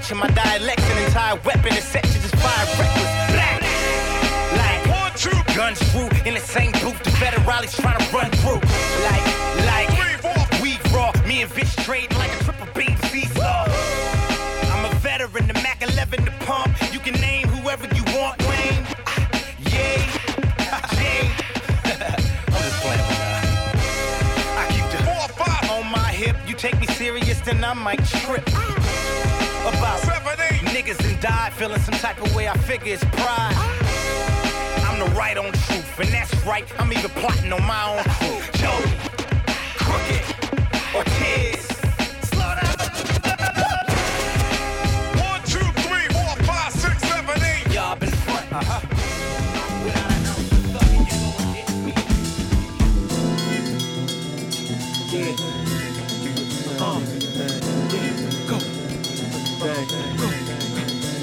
I 0.02 0.14
my 0.16 0.28
dialect, 0.30 0.80
an 0.80 1.06
entire 1.06 1.36
weapon 1.46 1.74
is 1.78 1.84
set 1.84 2.04
to 2.04 2.14
just 2.14 2.36
fire 2.38 2.66
reckless. 2.80 3.12
Black. 3.36 3.62
Like 4.58 4.82
one, 4.90 5.12
two, 5.14 5.54
guns 5.56 5.78
through 5.92 6.10
in 6.26 6.34
the 6.34 6.40
same 6.40 6.72
booth, 6.82 6.98
the 7.04 7.12
better 7.20 7.38
federales 7.42 7.80
trying 7.80 8.00
to 8.00 8.16
run 8.16 8.32
through. 8.42 8.62
Like, 9.06 9.26
like, 9.70 10.62
we 10.64 10.80
raw, 10.96 11.12
me 11.28 11.44
and 11.44 11.52
Vish 11.52 11.76
trading 11.86 12.18
like 12.18 12.32
a 12.32 12.44
triple 12.44 12.68
beam 12.74 12.98
seesaw. 13.12 13.66
I'm 14.74 14.86
a 14.86 14.96
veteran, 14.96 15.48
the 15.48 15.54
Mac 15.56 15.84
11, 15.84 16.26
the 16.26 16.32
pump. 16.46 16.74
You 16.92 17.00
can 17.00 17.14
name 17.22 17.48
whoever 17.48 17.86
you 17.94 18.04
want, 18.18 18.42
Wayne. 18.48 18.88
Ah, 19.06 19.30
yay, 19.60 20.00
yay. 20.98 21.30
I'm 22.56 22.64
just 22.66 22.82
playing, 22.82 23.06
my 23.06 23.16
guy. 23.20 23.42
I 24.58 24.66
keep 24.72 24.88
the 24.90 25.04
four, 25.04 25.46
five 25.46 25.70
on 25.70 25.92
my 25.92 26.12
hip. 26.12 26.36
You 26.48 26.56
take 26.56 26.80
me 26.80 26.88
serious, 26.88 27.40
then 27.42 27.64
I 27.64 27.74
might 27.74 28.04
trip. 28.06 28.49
Died, 31.22 31.54
feeling 31.54 31.80
some 31.80 31.96
type 31.96 32.22
of 32.22 32.34
way. 32.36 32.48
I 32.48 32.58
figure 32.58 32.94
it's 32.94 33.04
pride. 33.06 33.54
I'm 34.86 35.00
the 35.00 35.06
right 35.16 35.38
on 35.38 35.52
truth, 35.52 36.00
and 36.00 36.10
that's 36.10 36.34
right. 36.46 36.66
I'm 36.80 36.92
even 36.94 37.10
plotting 37.12 37.52
on 37.52 37.64
my 37.64 37.98
own 37.98 38.04
crew. 38.04 38.42
Jody, 38.60 38.92
Crooked, 39.78 40.24
Ortiz. 40.96 41.66
Slow 42.30 42.56
down. 42.56 42.76
One, 45.20 45.42
two, 45.44 45.68
three, 45.84 46.08
four, 46.14 46.36
five, 46.46 46.72
six, 46.74 46.98
seven, 47.02 47.42
eight. 47.44 47.74
Y'all 47.74 47.96
been 47.96 48.12
front. 48.12 48.52
Uh-huh. 48.54 48.80
Yeah. 49.86 50.16
Uh. 56.80 57.00
Go. 58.48 58.58
Bang. 59.66 60.59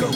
Yeah. 0.00 0.06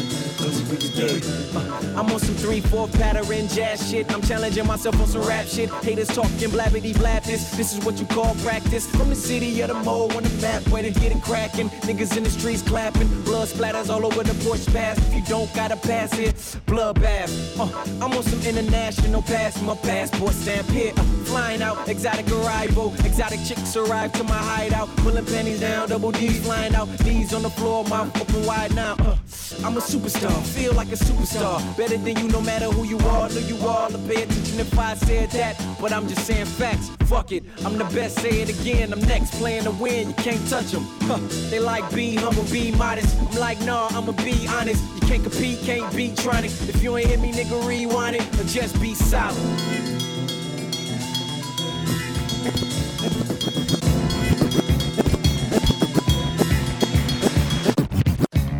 Uh, 1.55 1.92
I'm 1.97 2.11
on 2.11 2.18
some 2.18 2.35
3-4 2.37 2.90
pattern 2.94 3.49
jazz 3.49 3.90
shit. 3.90 4.11
I'm 4.12 4.23
challenging 4.23 4.66
myself 4.66 4.99
on 4.99 5.07
some 5.07 5.23
rap 5.23 5.47
shit. 5.47 5.68
Haters 5.85 6.09
talking 6.09 6.49
blabbity 6.49 6.97
blab 6.97 7.23
this. 7.25 7.59
Is 7.59 7.85
what 7.85 7.99
you 7.99 8.07
call 8.07 8.35
practice. 8.37 8.87
From 8.87 9.11
the 9.11 9.14
city 9.14 9.61
of 9.61 9.68
the 9.68 9.75
mole 9.75 10.11
on 10.16 10.23
the 10.23 10.31
map, 10.40 10.66
where 10.68 10.83
to 10.83 10.90
get 10.90 11.12
it 11.14 11.23
cracking. 11.23 11.68
Niggas 11.87 12.16
in 12.16 12.25
the 12.25 12.31
streets 12.31 12.62
clapping. 12.62 13.09
Blood 13.25 13.49
splatters 13.49 13.90
all 13.90 14.07
over 14.07 14.23
the 14.23 14.35
porch 14.44 14.64
pass. 14.73 14.97
If 14.99 15.14
you 15.14 15.23
don't 15.25 15.53
gotta 15.55 15.77
pass 15.77 16.18
it, 16.18 16.35
bloodbath. 16.66 17.31
Uh, 17.59 18.05
I'm 18.05 18.16
on 18.16 18.23
some 18.23 18.40
international 18.42 19.20
pass. 19.23 19.61
My 19.61 19.75
passport 19.77 20.33
stamp 20.33 20.68
here. 20.68 20.92
Uh, 20.97 21.03
flying 21.25 21.61
out, 21.61 21.88
exotic 21.88 22.31
arrival. 22.31 22.94
Exotic 23.05 23.40
chicks 23.44 23.77
arrive 23.77 24.12
to 24.14 24.25
my 24.25 24.38
hideout. 24.38 24.88
Pulling 24.97 25.27
panties 25.27 25.61
down, 25.61 25.88
double 25.90 26.12
D's 26.12 26.42
flying 26.42 26.75
out. 26.75 26.88
Knees 27.05 27.35
on 27.35 27.42
the 27.42 27.51
floor, 27.51 27.85
mouth 27.85 28.18
open 28.18 28.47
wide 28.47 28.75
now. 28.75 28.94
Uh, 28.99 29.16
I'm 29.62 29.77
a 29.77 29.81
superstar, 29.81 30.35
feel 30.47 30.73
like 30.75 30.88
a 30.88 30.97
superstar. 30.97 31.61
Better 31.77 31.97
than 31.97 32.17
you, 32.17 32.29
no 32.29 32.40
matter 32.40 32.67
who 32.67 32.85
you 32.85 32.99
are. 33.09 33.29
Know 33.29 33.38
you 33.40 33.57
all 33.67 33.88
to 33.88 33.99
pay 33.99 34.23
attention 34.23 34.61
if 34.61 34.79
I 34.79 34.95
said 34.95 35.31
that. 35.31 35.61
But 35.81 35.93
I'm 35.93 36.09
just 36.09 36.27
saying 36.27 36.47
facts. 36.47 36.90
Fuck 37.07 37.33
it, 37.33 37.45
I'm 37.64 37.77
the 37.77 37.85
best. 37.85 38.19
Say 38.19 38.40
it 38.43 38.49
again. 38.49 38.93
I'm 38.93 39.01
next, 39.01 39.35
playing 39.35 39.64
to 39.64 39.71
win. 39.71 40.09
You 40.09 40.14
can't 40.14 40.49
touch 40.49 40.73
them. 40.73 40.85
Huh. 41.03 41.19
They 41.51 41.61
like 41.61 41.93
be 41.95 42.17
humble, 42.17 42.45
be 42.45 42.73
modest. 42.73 43.17
I'm 43.21 43.38
like, 43.38 43.61
nah, 43.61 43.88
I'ma 43.90 44.12
be 44.25 44.47
honest. 44.49 44.83
You 44.95 45.01
can't 45.03 45.23
compete, 45.23 45.61
can't 45.61 45.95
be 45.95 46.14
trying. 46.17 46.45
If 46.45 46.83
you 46.83 46.97
ain't 46.97 47.09
hit 47.09 47.21
me, 47.21 47.33
nigga, 47.33 47.67
rewind 47.67 48.17
it. 48.17 48.40
Or 48.40 48.45
just 48.45 48.81
be 48.81 48.95
solid. 48.95 49.35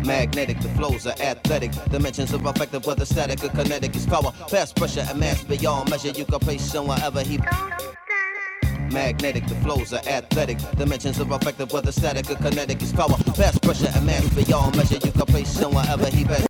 Magnetic, 0.05 0.59
the 0.59 0.69
flows 0.69 1.07
are 1.07 1.15
athletic. 1.19 1.71
Dimensions 1.89 2.31
are 2.31 2.49
effective, 2.49 2.85
whether 2.85 3.05
static 3.05 3.43
or 3.43 3.49
kinetic 3.49 3.95
is 3.95 4.05
power. 4.05 4.31
Past 4.51 4.75
pressure 4.75 5.03
and 5.09 5.19
mass 5.19 5.43
beyond 5.43 5.89
measure. 5.89 6.09
You 6.09 6.25
can 6.25 6.39
place 6.39 6.71
him 6.71 6.85
wherever 6.87 7.21
he. 7.21 7.39
Magnetic, 8.91 9.47
the 9.47 9.55
flows 9.63 9.93
are 9.93 10.07
athletic. 10.07 10.59
Dimensions 10.77 11.19
are 11.19 11.35
effective, 11.35 11.73
whether 11.73 11.91
static 11.91 12.29
or 12.29 12.35
kinetic 12.35 12.83
is 12.83 12.93
power. 12.93 13.17
Past 13.35 13.63
pressure 13.63 13.89
and 13.95 14.05
mass 14.05 14.31
beyond 14.35 14.77
measure. 14.77 14.99
You 15.03 15.11
can 15.11 15.25
place 15.25 15.57
him 15.57 15.73
wherever 15.73 16.07
he 16.07 16.23
best. 16.23 16.47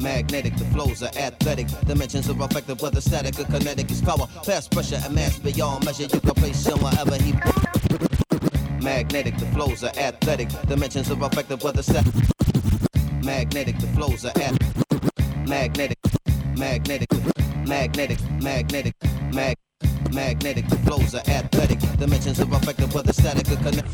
Magnetic, 0.00 0.56
the 0.56 0.64
flows 0.66 1.02
are 1.02 1.10
athletic. 1.16 1.66
Dimensions 1.86 2.30
are 2.30 2.44
effective, 2.44 2.80
whether 2.80 3.00
static 3.00 3.40
or 3.40 3.44
kinetic 3.44 3.90
is 3.90 4.00
power. 4.00 4.28
Past 4.46 4.70
pressure 4.70 5.00
and 5.04 5.14
mass 5.16 5.36
beyond 5.40 5.84
measure. 5.84 6.04
You 6.04 6.20
can 6.20 6.34
place 6.34 6.64
him 6.64 6.78
wherever 6.78 7.16
he. 7.16 8.09
Magnetic, 8.82 9.36
the 9.36 9.46
flows 9.46 9.84
are 9.84 9.92
athletic. 9.98 10.48
Dimensions 10.66 11.10
of 11.10 11.22
effective, 11.22 11.62
weather 11.62 11.82
static. 11.82 12.14
Magnetic, 13.22 13.78
the 13.78 13.86
flows 13.88 14.24
are 14.24 14.32
at. 14.36 14.56
Magnetic, 15.46 15.98
magnetic, 16.56 17.08
magnetic, 17.66 18.18
magnetic, 18.42 18.94
mag. 19.34 19.56
Magnetic, 20.12 20.66
the 20.68 20.76
flows 20.76 21.14
are 21.14 21.22
athletic. 21.28 21.78
Dimensions 21.98 22.40
of 22.40 22.52
effective, 22.52 22.94
weather 22.94 23.12
static 23.12 23.50
or 23.50 23.56
kinetic. 23.56 23.84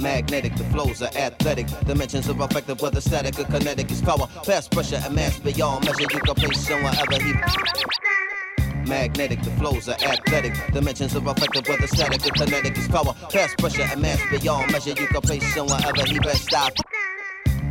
Magnetic, 0.00 0.56
the 0.56 0.64
flows 0.64 1.02
are 1.02 1.14
athletic. 1.16 1.66
Dimensions 1.86 2.28
are 2.28 2.44
effective, 2.44 2.80
whether 2.80 3.00
static 3.00 3.38
or 3.38 3.44
kinetic 3.44 3.90
is 3.90 4.02
power. 4.02 4.26
Past 4.44 4.70
pressure 4.70 5.00
and 5.04 5.14
mass 5.14 5.38
beyond 5.38 5.84
measure. 5.84 6.00
You 6.00 6.08
can 6.08 6.34
place 6.34 6.66
him 6.66 6.82
wherever 6.82 7.22
he. 7.22 8.43
Magnetic, 8.86 9.42
the 9.42 9.50
flows 9.52 9.88
are 9.88 9.96
athletic. 10.02 10.54
Dimensions 10.72 11.16
are 11.16 11.30
effective, 11.30 11.66
whether 11.68 11.86
static 11.86 12.26
or 12.26 12.30
kinetic 12.30 12.76
is 12.76 12.88
power. 12.88 13.14
Past 13.30 13.56
pressure 13.58 13.82
and 13.82 14.02
mass 14.02 14.20
beyond 14.30 14.72
measure. 14.72 14.90
You 14.90 15.06
can 15.06 15.20
place 15.22 15.54
him 15.54 15.66
wherever 15.66 16.04
he 16.04 16.18
best 16.18 16.44
stop. 16.44 16.72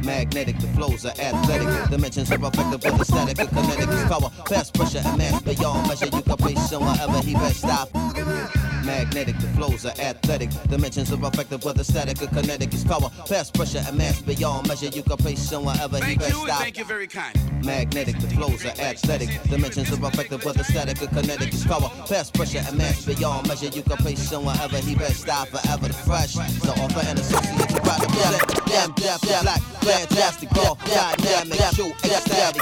Magnetic, 0.04 0.58
the 0.60 0.68
flows 0.68 1.06
are 1.06 1.14
athletic. 1.20 1.90
Dimensions 1.90 2.32
are 2.32 2.40
effective 2.40 2.84
with 2.84 2.98
the 2.98 3.06
static 3.06 3.40
of 3.40 3.50
kinetic 3.50 3.90
is 3.90 4.04
power. 4.06 4.30
Fast 4.48 4.74
pressure 4.74 5.02
and 5.06 5.18
mass 5.18 5.42
beyond 5.44 5.88
measure. 5.88 6.06
You 6.06 6.22
can 6.22 6.38
place 6.38 6.72
him 6.72 6.82
wherever 6.82 7.20
he 7.20 7.34
best 7.36 7.60
stop. 7.60 8.73
Magnetic, 8.86 9.38
the 9.40 9.48
flows 9.50 9.86
are 9.86 9.94
athletic. 10.00 10.50
Dimensions 10.70 11.12
are 11.12 11.28
effective 11.28 11.62
the 11.62 11.84
static 11.84 12.22
or 12.22 12.28
kinetic 12.28 12.74
is 12.74 12.84
power. 12.84 13.10
Fast 13.28 13.54
pressure 13.54 13.84
and 13.88 13.98
mass 13.98 14.22
beyond 14.22 14.68
measure. 14.68 14.88
You 14.88 15.04
can 15.04 15.18
place 15.18 15.52
wherever 15.52 15.98
he 15.98 16.02
Thank 16.02 16.20
best 16.20 16.32
you, 16.34 16.46
stop. 16.46 16.60
thank 16.62 16.78
you 16.78 16.86
very 16.86 17.08
kind. 17.08 17.34
Magnetic, 17.64 18.20
the 18.20 18.28
flows 18.28 18.66
are 18.66 18.76
athletic. 18.80 19.30
Dimensions 19.44 19.92
are 19.92 20.08
effective 20.08 20.44
the 20.44 20.64
static 20.64 21.02
or 21.02 21.08
kinetic 21.08 21.54
is 21.54 21.66
power. 21.66 21.90
Fast 22.08 22.34
pressure 22.34 22.64
and 22.68 22.78
mass 22.78 23.06
beyond 23.06 23.48
measure. 23.48 23.68
You 23.68 23.84
can 23.84 23.98
place 23.98 24.30
him 24.30 24.44
wherever 24.44 24.78
he 24.78 24.96
best 24.96 25.22
stop. 25.22 25.48
Forever 25.48 25.88
the 25.88 25.94
fresh. 25.94 26.34
So 26.34 26.72
offer 26.84 27.08
and 27.08 27.20
associate 27.20 27.72
you 27.72 27.78
right 27.78 28.04
up. 28.04 28.64
Damn, 28.68 28.92
deaf, 28.94 29.22
black, 29.22 29.62
fantastic, 29.86 30.50
ball, 30.50 30.78
dynamic, 30.86 31.60
true, 31.72 31.94
ecstatic, 32.04 32.62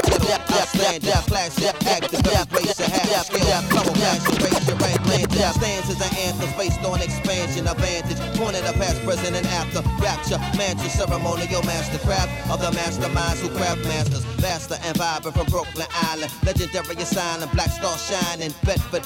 outstanding, 0.52 1.12
classic, 1.26 1.88
active, 1.88 2.52
race, 2.54 2.80
and 2.80 2.92
half 2.92 3.26
skill, 3.26 3.62
flow, 3.72 3.94
raise 3.96 4.68
your 4.68 4.78
rank, 4.78 5.01
land, 5.12 5.30
death, 5.32 5.56
stands 5.56 5.90
as 5.90 6.00
an 6.00 6.14
anthem 6.18 6.50
based 6.58 6.80
on 6.84 7.02
expansion, 7.02 7.68
advantage, 7.68 8.20
pointed 8.40 8.64
of 8.66 8.76
past, 8.76 9.04
present, 9.04 9.36
and 9.36 9.46
after, 9.60 9.82
rapture, 10.00 10.40
mantra, 10.58 10.90
ceremonial 10.90 11.62
mastercraft 11.68 12.32
of 12.50 12.60
the 12.62 12.72
masterminds 12.72 13.42
who 13.44 13.50
craft 13.56 13.84
masters, 13.84 14.24
vaster 14.40 14.78
and 14.84 14.96
vibrant 14.98 15.36
from 15.36 15.48
Brooklyn 15.48 15.88
Island, 16.12 16.32
legendary 16.44 16.96
asylum, 16.96 17.50
black 17.54 17.70
star 17.70 17.98
shining, 17.98 18.54
Bedford, 18.64 19.04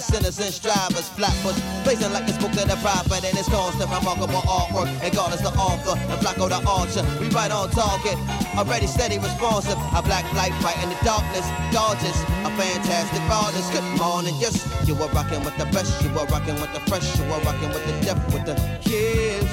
sinners 0.00 0.38
and 0.38 0.52
strivers, 0.52 1.08
flatfoot, 1.08 1.56
blazing 1.84 2.12
like 2.12 2.28
it's 2.28 2.38
book 2.38 2.52
to 2.52 2.64
the 2.64 2.76
prophet, 2.80 3.24
and 3.24 3.36
it's 3.36 3.48
constant, 3.48 3.90
remarkable 3.90 4.42
artwork, 4.48 4.88
and 5.02 5.14
God 5.14 5.34
is 5.34 5.40
the 5.40 5.52
author, 5.56 5.96
and 5.96 6.18
Flacco 6.20 6.48
the 6.48 6.60
archer, 6.68 7.04
we 7.20 7.28
right 7.30 7.50
on 7.50 7.70
target, 7.70 8.16
already 8.56 8.86
steady, 8.86 9.18
responsive, 9.18 9.78
a 9.94 10.00
black 10.02 10.24
light 10.34 10.54
right 10.62 10.78
in 10.82 10.88
the 10.88 10.98
darkness, 11.04 11.46
gorgeous, 11.72 12.18
a 12.46 12.50
fantastic 12.56 13.22
artist, 13.30 13.72
good 13.72 13.86
morning, 13.98 14.34
yes, 14.38 14.56
you 14.86 14.94
were 14.94 15.08
rocking 15.12 15.37
with 15.44 15.56
the 15.56 15.64
best, 15.66 16.02
you 16.02 16.10
were 16.10 16.24
rocking 16.26 16.54
with 16.56 16.72
the 16.72 16.80
fresh, 16.88 17.18
you 17.18 17.24
were 17.24 17.40
rocking 17.40 17.68
with 17.68 17.84
the 17.86 17.92
deaf, 18.04 18.18
with 18.32 18.44
the 18.44 18.54
kiss, 18.80 19.44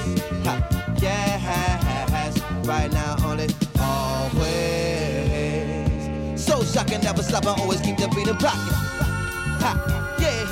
ha, 0.45 0.59
yes, 1.01 2.33
right 2.65 2.91
now 2.91 3.15
only, 3.25 3.47
always, 3.79 4.43
so 6.41 6.63
shocking, 6.63 7.01
never 7.01 7.23
stop, 7.23 7.45
I 7.45 7.55
always 7.61 7.81
keep 7.81 7.97
the 7.97 8.07
beat 8.09 8.27
in 8.27 8.35
pocket, 8.37 8.73
ha, 9.61 9.75
yeah, 10.19 10.51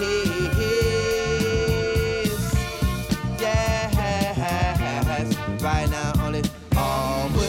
yes, 5.10 5.36
right 5.62 5.90
now 5.90 6.14
only, 6.26 6.42
always, 6.76 7.44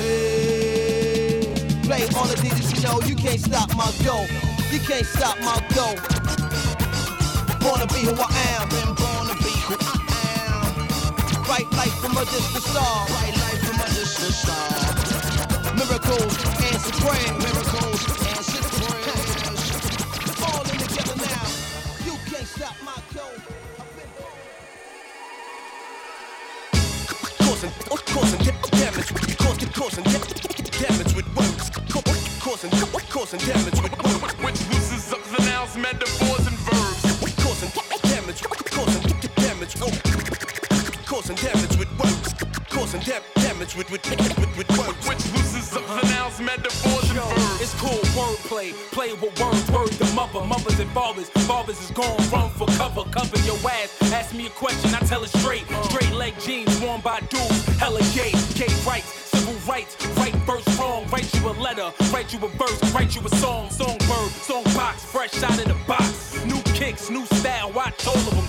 play 1.85 2.07
all 2.16 2.27
the 2.27 2.37
digits 2.42 2.73
you 2.73 2.81
know, 2.83 3.01
you 3.03 3.16
can't 3.16 3.40
stop 3.40 3.75
my 3.77 3.90
go, 4.05 4.27
you 4.70 4.81
can't 4.81 5.07
stop 5.07 5.38
my 5.40 5.61
go, 5.75 5.94
born 7.64 7.81
to 7.81 7.87
be 7.94 8.00
who 8.05 8.12
I 8.12 8.29
am, 8.61 8.68
been 8.68 8.92
born 8.92 9.24
to 9.33 9.37
be 9.40 9.48
who 9.64 9.72
I 9.81 9.96
am, 10.53 10.85
right 11.48 11.68
life 11.72 11.96
from 11.96 12.12
a 12.12 12.24
distant 12.29 12.62
star, 12.62 13.07
right 13.09 13.35
life 13.40 13.61
from 13.64 13.81
a 13.81 13.88
distant 13.88 14.37
star, 14.37 14.68
miracles 15.72 16.37
answer 16.61 16.92
praying, 17.00 17.33
miracles 17.40 18.05
answer 18.37 18.61
prayers, 18.68 19.64
falling 20.37 20.77
together 20.77 21.16
now, 21.24 21.48
you 22.05 22.14
can't 22.29 22.44
stop 22.44 22.77
my 22.85 23.00
go. 23.16 23.24
causing, 27.48 27.72
causing 28.12 28.40
damage, 28.77 29.09
causing, 29.40 29.70
causing 29.72 30.05
damage 30.05 31.12
with 31.16 31.29
words, 31.35 31.70
causing, 32.44 32.70
causing 33.09 33.40
damage 33.40 33.81
with 33.81 33.94
words, 34.05 34.37
which 34.44 34.61
loses 34.68 35.12
up 35.14 35.22
the 35.33 35.42
nouns, 35.48 35.77
metaphors, 35.79 36.46
and 36.46 36.59
damage, 39.64 41.07
causing 41.07 41.37
damage 41.37 41.77
with 41.79 41.98
words, 41.98 42.35
causing 42.68 43.00
dam- 43.00 43.22
damage 43.37 43.77
with 43.77 43.90
with 43.90 44.05
with, 44.11 44.57
with 44.59 44.79
words, 44.79 45.09
which 45.09 45.24
loses 45.33 45.77
up 45.77 45.87
the 45.87 46.09
nouns, 46.09 46.40
metaphors, 46.40 47.11
and 47.11 47.18
verbs. 47.20 47.61
It's 47.61 47.74
cool 47.81 48.00
wordplay, 48.14 48.72
play 48.92 49.12
with 49.12 49.40
words, 49.40 49.70
word 49.70 49.88
the 49.90 50.12
mother, 50.14 50.44
mothers 50.44 50.79
and 50.79 50.90
fathers. 50.90 51.31
Fathers 51.46 51.81
is 51.81 51.90
gone, 51.92 52.16
run 52.31 52.50
for 52.50 52.66
cover, 52.77 53.05
cover 53.11 53.38
your 53.40 53.57
ass. 53.70 53.96
Ask 54.12 54.35
me 54.35 54.46
a 54.46 54.50
question, 54.50 54.94
I 54.94 54.98
tell 55.00 55.22
it 55.24 55.31
straight. 55.31 55.70
Uh. 55.70 55.83
Straight 55.85 56.12
leg 56.12 56.35
jeans 56.40 56.81
worn 56.81 57.00
by 57.00 57.20
dudes, 57.20 57.66
hella 57.79 58.00
gay, 58.14 58.33
gay 58.55 58.72
rights, 58.87 59.09
civil 59.33 59.55
rights, 59.66 59.96
right 60.18 60.35
verse 60.46 60.66
wrong. 60.79 61.07
Write 61.09 61.33
you 61.35 61.48
a 61.48 61.53
letter, 61.53 61.90
write 62.12 62.33
you 62.33 62.38
a 62.44 62.48
verse, 62.48 62.92
write 62.92 63.14
you 63.14 63.22
a 63.24 63.29
song, 63.37 63.70
songbird, 63.70 64.31
song 64.44 64.64
box, 64.74 65.05
fresh 65.05 65.42
out 65.42 65.59
of 65.59 65.64
the 65.64 65.77
box. 65.87 66.44
New 66.44 66.61
kicks, 66.74 67.09
new 67.09 67.24
style, 67.27 67.72
watch 67.72 68.07
all 68.07 68.16
of 68.16 68.35
them 68.35 68.43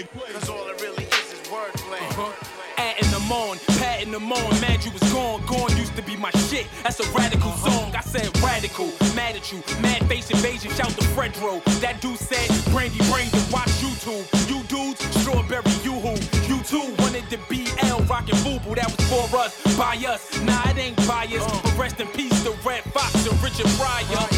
play. 0.00 0.32
Cause 0.32 0.48
all 0.48 0.66
it 0.68 0.80
really 0.80 1.04
is 1.04 1.32
is 1.32 1.40
wordplay. 1.48 2.00
Uh-huh. 2.16 2.32
Adding 2.78 3.10
them 3.10 3.30
on, 3.30 3.58
patting 3.78 4.10
them 4.10 4.32
on, 4.32 4.60
mad 4.60 4.84
you 4.84 4.90
was 4.90 5.02
gone. 5.12 5.44
Gone 5.46 5.76
used 5.76 5.94
to 5.96 6.02
be 6.02 6.16
my 6.16 6.30
shit. 6.48 6.66
That's 6.82 6.98
a 7.00 7.08
radical 7.12 7.50
uh-huh. 7.50 7.70
song. 7.70 7.94
I 7.94 8.00
said 8.00 8.26
radical, 8.40 8.86
mad 9.14 9.36
at 9.36 9.52
you. 9.52 9.62
Mad 9.80 10.04
face 10.08 10.30
invasion, 10.30 10.70
shout 10.72 10.90
to 10.90 11.04
Fredro. 11.12 11.62
That 11.80 12.00
dude 12.00 12.18
said, 12.18 12.48
Brandy 12.72 12.98
Brain, 13.12 13.28
watch 13.52 13.68
YouTube. 13.84 14.24
You 14.48 14.62
dudes, 14.64 15.04
strawberry, 15.20 15.70
you 15.84 15.92
who. 16.00 16.16
You 16.48 16.62
too 16.64 16.94
wanted 16.98 17.28
to 17.30 17.38
be 17.48 17.68
L, 17.82 18.00
rockin' 18.08 18.36
Fubu. 18.36 18.74
That 18.74 18.88
was 18.88 19.04
for 19.12 19.36
us, 19.38 19.52
by 19.76 19.96
us. 20.08 20.40
Nah, 20.42 20.70
it 20.70 20.78
ain't 20.78 20.96
biased. 21.06 21.44
Uh-huh. 21.44 21.60
But 21.62 21.78
rest 21.78 22.00
in 22.00 22.08
peace 22.08 22.42
to 22.44 22.50
Redd 22.64 22.82
Foxx 22.96 23.26
and 23.28 23.36
Richard 23.42 23.68
Pryor. 23.76 24.31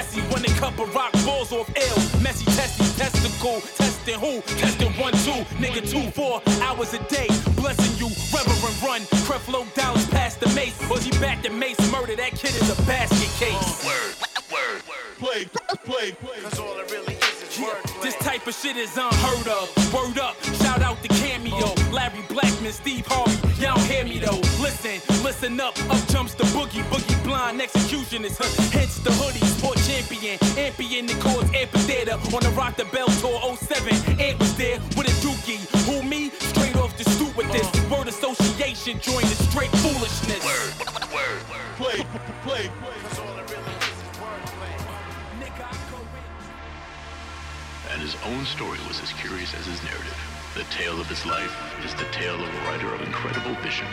Messy. 0.00 0.22
When 0.32 0.42
a 0.46 0.54
cup 0.56 0.78
of 0.78 0.94
rock 0.94 1.12
balls 1.26 1.52
off 1.52 1.68
ill. 1.76 2.20
Messy 2.22 2.46
Tessie, 2.56 2.88
testicle, 2.96 3.60
testing 3.76 4.18
who? 4.18 4.40
Testing 4.56 4.92
one, 4.92 5.12
two, 5.28 5.44
nigga 5.60 5.84
two, 5.84 6.10
four 6.12 6.40
hours 6.62 6.94
a 6.94 7.00
day. 7.12 7.28
Blessing 7.54 7.92
you, 8.00 8.08
Reverend 8.32 8.82
Run. 8.82 9.02
Creflo 9.28 9.60
Dollars 9.74 10.06
past 10.08 10.40
the 10.40 10.48
mace. 10.54 10.78
Was 10.88 11.04
he 11.04 11.10
back 11.20 11.42
to 11.42 11.50
mace 11.50 11.78
murder? 11.92 12.16
That 12.16 12.30
kid 12.30 12.54
is 12.56 12.70
a 12.72 12.82
basket 12.86 13.28
case. 13.36 13.84
Word, 13.84 14.16
word, 14.50 14.80
play, 15.18 15.44
play, 15.84 16.12
play. 16.12 16.40
Cause 16.44 16.58
all 16.58 16.78
it 16.78 16.90
really 16.90 17.16
is 17.16 17.42
is 17.42 17.58
wordplay. 17.58 18.02
This 18.02 18.16
type 18.24 18.46
of 18.46 18.54
shit 18.54 18.78
is 18.78 18.96
unheard 18.96 19.48
of. 19.48 19.68
Word 19.92 20.18
up, 20.18 20.42
shout 20.64 20.80
out 20.80 21.02
to 21.02 21.08
Cameo, 21.08 21.74
Larry 21.92 22.24
Blackmon, 22.32 22.72
Steve 22.72 23.04
Harvey. 23.06 23.59
Listen, 25.40 25.56
listen 25.56 25.84
up. 25.88 25.90
Up 25.90 26.08
jumps 26.08 26.34
the 26.34 26.44
boogie, 26.44 26.82
boogie 26.90 27.24
blind 27.24 27.60
executionist. 27.60 28.36
Huh. 28.38 28.78
Hence 28.78 28.98
the 28.98 29.10
hoodie, 29.12 29.40
sport 29.46 29.78
champion. 29.88 30.38
Ampian 30.60 31.06
the 31.08 31.14
chords, 31.20 31.50
amphitheater 31.54 32.12
on 32.12 32.42
the 32.42 32.50
Rock 32.50 32.76
the 32.76 32.84
Bell 32.86 33.06
tour 33.24 33.56
07. 33.56 34.20
Ant 34.20 34.38
was 34.38 34.54
there 34.56 34.78
with 34.96 35.08
a 35.08 35.16
dookie. 35.24 35.64
Who 35.86 36.02
me? 36.02 36.30
Straight 36.30 36.76
off 36.76 36.96
the 36.98 37.04
stoop 37.10 37.34
with 37.36 37.50
this. 37.52 37.66
Word 37.88 38.08
association 38.08 39.00
joined 39.00 39.28
the 39.28 39.38
straight 39.48 39.70
foolishness. 39.80 40.44
Word, 40.44 40.72
word, 41.08 41.40
play, 41.76 42.04
play, 42.44 42.68
play. 42.82 42.96
Cause 43.08 43.18
all 43.20 43.38
it 43.38 43.50
really 43.50 43.74
is 43.80 43.96
is 43.96 44.12
wordplay. 44.20 44.74
and 47.92 48.02
his 48.02 48.16
own 48.26 48.44
story 48.44 48.78
was 48.88 49.00
as 49.02 49.12
curious 49.14 49.54
as 49.54 49.64
his 49.66 49.82
narrative. 49.84 50.09
The 50.54 50.64
tale 50.64 51.00
of 51.00 51.06
his 51.06 51.24
life 51.26 51.56
is 51.84 51.94
the 51.94 52.06
tale 52.10 52.34
of 52.34 52.48
a 52.48 52.58
writer 52.66 52.92
of 52.92 53.00
incredible 53.02 53.54
vision, 53.62 53.86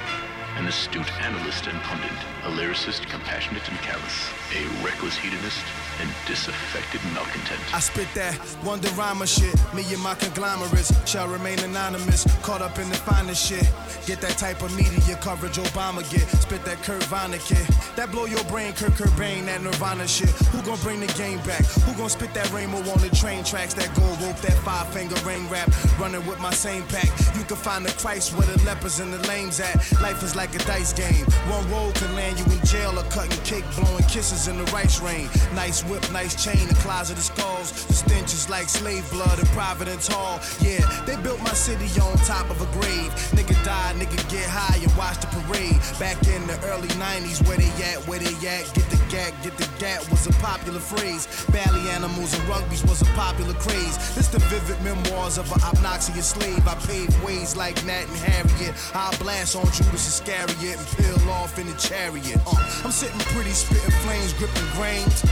an 0.57 0.65
astute 0.65 1.13
analyst 1.21 1.67
and 1.67 1.79
pundit, 1.81 2.09
a 2.45 2.49
lyricist 2.49 3.05
compassionate 3.07 3.69
and 3.69 3.77
callous, 3.77 4.27
a 4.55 4.65
reckless 4.83 5.15
hedonist 5.15 5.63
and 6.01 6.09
disaffected 6.25 7.01
malcontent. 7.13 7.61
I 7.73 7.79
spit 7.79 8.07
that 8.15 8.33
Wonderama 8.63 9.27
shit. 9.27 9.53
Me 9.73 9.83
and 9.93 10.01
my 10.01 10.15
conglomerates 10.15 10.91
shall 11.09 11.27
remain 11.27 11.59
anonymous. 11.59 12.25
Caught 12.41 12.61
up 12.61 12.79
in 12.79 12.89
the 12.89 12.95
finest 12.95 13.47
shit. 13.47 13.67
Get 14.05 14.21
that 14.21 14.37
type 14.37 14.61
of 14.61 14.75
media 14.75 15.15
coverage 15.17 15.57
Obama 15.57 16.01
get. 16.11 16.27
Spit 16.41 16.63
that 16.65 16.81
Kurt 16.83 17.01
Vonnegut. 17.03 17.95
That 17.95 18.11
blow 18.11 18.25
your 18.25 18.43
brain, 18.45 18.73
Kurt 18.73 18.93
Cobain, 18.93 19.45
that 19.45 19.61
Nirvana 19.61 20.07
shit. 20.07 20.29
Who 20.53 20.61
gon' 20.61 20.79
bring 20.79 20.99
the 20.99 21.11
game 21.13 21.39
back? 21.39 21.65
Who 21.85 21.93
gon' 21.97 22.09
spit 22.09 22.33
that 22.33 22.51
rainbow 22.51 22.77
on 22.77 22.99
the 23.01 23.09
train 23.15 23.43
tracks? 23.43 23.73
That 23.73 23.93
gold 23.95 24.21
rope, 24.21 24.37
that 24.37 24.57
five 24.63 24.87
finger 24.93 25.15
ring 25.25 25.49
rap. 25.49 25.69
Running 25.99 26.25
with 26.25 26.39
my 26.39 26.46
same 26.51 26.83
pack. 26.83 27.09
You 27.35 27.43
can 27.43 27.57
find 27.57 27.85
the 27.85 27.91
Christ 27.93 28.35
where 28.37 28.47
the 28.47 28.63
lepers 28.63 28.99
and 28.99 29.13
the 29.13 29.19
lames 29.27 29.59
at. 29.59 29.75
Life 30.01 30.23
is 30.23 30.35
like 30.35 30.53
a 30.55 30.59
dice 30.59 30.93
game. 30.93 31.25
One 31.49 31.69
roll 31.71 31.91
can 31.93 32.15
land 32.15 32.39
you 32.39 32.45
in 32.45 32.63
jail 32.65 32.97
or 32.97 33.03
cutting 33.09 33.41
cake, 33.43 33.65
blowing 33.75 34.03
kisses 34.05 34.47
in 34.47 34.57
the 34.57 34.65
rice 34.71 35.01
rain. 35.01 35.29
Nice 35.53 35.83
whip, 35.83 36.03
nice 36.11 36.35
chain, 36.41 36.67
the 36.67 36.75
closet 36.75 37.17
of 37.17 37.23
skulls. 37.23 37.71
The 37.87 37.93
stench 37.93 38.33
is 38.33 38.49
like 38.49 38.69
slave 38.69 39.09
blood 39.11 39.39
in 39.39 39.45
Providence 39.47 40.07
Hall. 40.07 40.39
Yeah, 40.61 40.85
they 41.05 41.15
built 41.21 41.41
my 41.41 41.53
city 41.53 41.87
on 41.99 42.17
top 42.25 42.49
of 42.49 42.61
a 42.61 42.69
grave. 42.79 43.11
Nigga 43.35 43.55
die, 43.65 43.93
nigga 43.97 44.17
get 44.29 44.47
high 44.47 44.77
and 44.77 44.95
watch 44.97 45.19
the 45.19 45.27
parade. 45.27 45.79
Back 45.99 46.17
in 46.27 46.45
the 46.47 46.57
early 46.71 46.89
90s, 46.99 47.45
where 47.47 47.57
they 47.57 47.71
at, 47.83 47.99
where 48.07 48.19
they 48.19 48.33
at, 48.47 48.63
get 48.73 48.87
the 48.89 48.99
gat, 49.09 49.33
get 49.43 49.57
the 49.57 49.67
gat 49.79 49.99
was 50.09 50.27
a 50.27 50.33
popular 50.43 50.79
phrase. 50.79 51.27
Bally 51.51 51.89
animals 51.89 52.33
and 52.33 52.43
rugbies 52.47 52.83
was 52.87 53.01
a 53.01 53.09
popular 53.17 53.53
craze. 53.55 53.97
This 54.15 54.27
the 54.27 54.39
vivid 54.49 54.81
memoirs 54.83 55.37
of 55.37 55.51
an 55.51 55.61
obnoxious 55.63 56.36
slave. 56.37 56.67
I 56.67 56.75
paved 56.85 57.17
ways 57.23 57.55
like 57.55 57.75
Nat 57.85 58.05
and 58.07 58.17
Harriet. 58.17 58.73
I 58.93 59.15
blast 59.17 59.55
on 59.55 59.65
Judas 59.71 60.07
Iscariot 60.07 60.77
and 60.77 60.87
peel 60.97 61.17
off 61.31 61.57
in 61.57 61.67
the 61.67 61.77
chariot. 61.77 62.39
Uh, 62.45 62.81
I'm 62.83 62.91
sitting 62.91 63.19
pretty, 63.33 63.51
spitting 63.51 63.91
flames, 64.05 64.33
gripping 64.33 64.69
grains. 64.77 65.25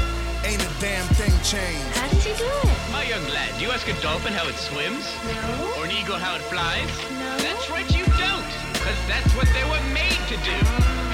Ain't 0.46 0.62
a 0.62 0.72
damn 0.80 1.08
thing 1.18 1.34
changed. 1.42 1.98
How 1.98 2.08
did 2.10 2.22
you 2.26 2.36
do 2.38 2.46
it? 2.46 2.78
My 2.94 3.04
young 3.04 3.26
lad, 3.34 3.50
do 3.58 3.66
you 3.66 3.72
ask 3.72 3.88
a 3.88 3.98
dolphin 4.02 4.34
how 4.34 4.48
it 4.48 4.56
swims? 4.56 5.06
No. 5.26 5.82
Or 5.82 5.86
an 5.86 5.92
eagle 5.92 6.18
how 6.22 6.36
it 6.38 6.46
flies? 6.54 6.90
No. 7.18 7.30
That's 7.42 7.66
right, 7.70 7.88
you 7.90 8.06
don't. 8.22 8.52
Because 8.74 9.00
that's 9.10 9.32
what 9.34 9.50
they 9.58 9.66
were 9.66 9.82
made 9.90 10.22
to 10.30 10.38
do. 10.46 10.58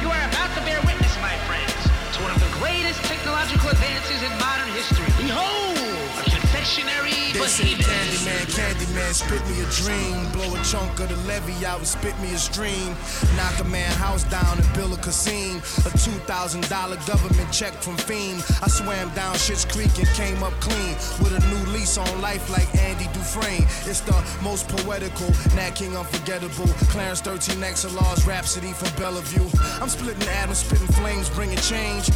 You 0.03 0.11
are 0.11 0.23
about 0.35 0.51
to 0.59 0.61
bear 0.67 0.79
witness, 0.83 1.15
my 1.23 1.35
friends, 1.47 1.79
to 2.15 2.17
one 2.27 2.35
of 2.35 2.39
the 2.43 2.51
greatest 2.59 2.99
technological 3.07 3.71
advances 3.71 4.19
in 4.19 4.31
modern 4.35 4.67
history. 4.75 5.07
Behold, 5.15 6.30
They 6.61 7.47
say 7.47 7.75
behemoth. 7.75 7.87
Candyman, 7.87 8.45
Candyman, 8.53 9.13
spit 9.13 9.41
me 9.49 9.61
a 9.61 9.67
dream. 9.81 10.31
Blow 10.31 10.53
a 10.53 10.63
chunk 10.63 10.99
of 10.99 11.09
the 11.09 11.17
levy 11.27 11.65
out 11.65 11.79
and 11.79 11.87
spit 11.87 12.17
me 12.19 12.33
a 12.33 12.37
stream. 12.37 12.95
Knock 13.35 13.59
a 13.59 13.63
man 13.63 13.91
house 13.93 14.23
down 14.25 14.59
and 14.59 14.73
build 14.73 14.93
a 14.93 15.01
casino. 15.01 15.57
A 15.57 15.91
$2,000 15.97 17.07
government 17.07 17.51
check 17.51 17.73
from 17.73 17.97
Fiend. 17.97 18.45
I 18.61 18.67
swam 18.67 19.09
down 19.15 19.35
Shit's 19.37 19.65
Creek 19.65 19.97
and 19.97 20.07
came 20.09 20.43
up 20.43 20.53
clean. 20.61 20.93
With 21.17 21.33
a 21.33 21.41
new 21.49 21.71
lease 21.73 21.97
on 21.97 22.21
life 22.21 22.47
like 22.51 22.69
Andy 22.75 23.05
Dufresne. 23.13 23.65
It's 23.89 24.01
the 24.01 24.13
most 24.43 24.67
poetical, 24.69 25.33
Nat 25.55 25.71
King 25.71 25.97
unforgettable. 25.97 26.67
Clarence 26.93 27.21
13 27.21 27.57
XLR's 27.57 28.27
Rhapsody 28.27 28.73
from 28.73 28.91
Bellevue. 29.01 29.49
I'm 29.81 29.89
splitting 29.89 30.27
atoms, 30.29 30.59
spitting 30.59 30.87
flames, 30.87 31.27
bringing 31.31 31.57
change. 31.57 32.09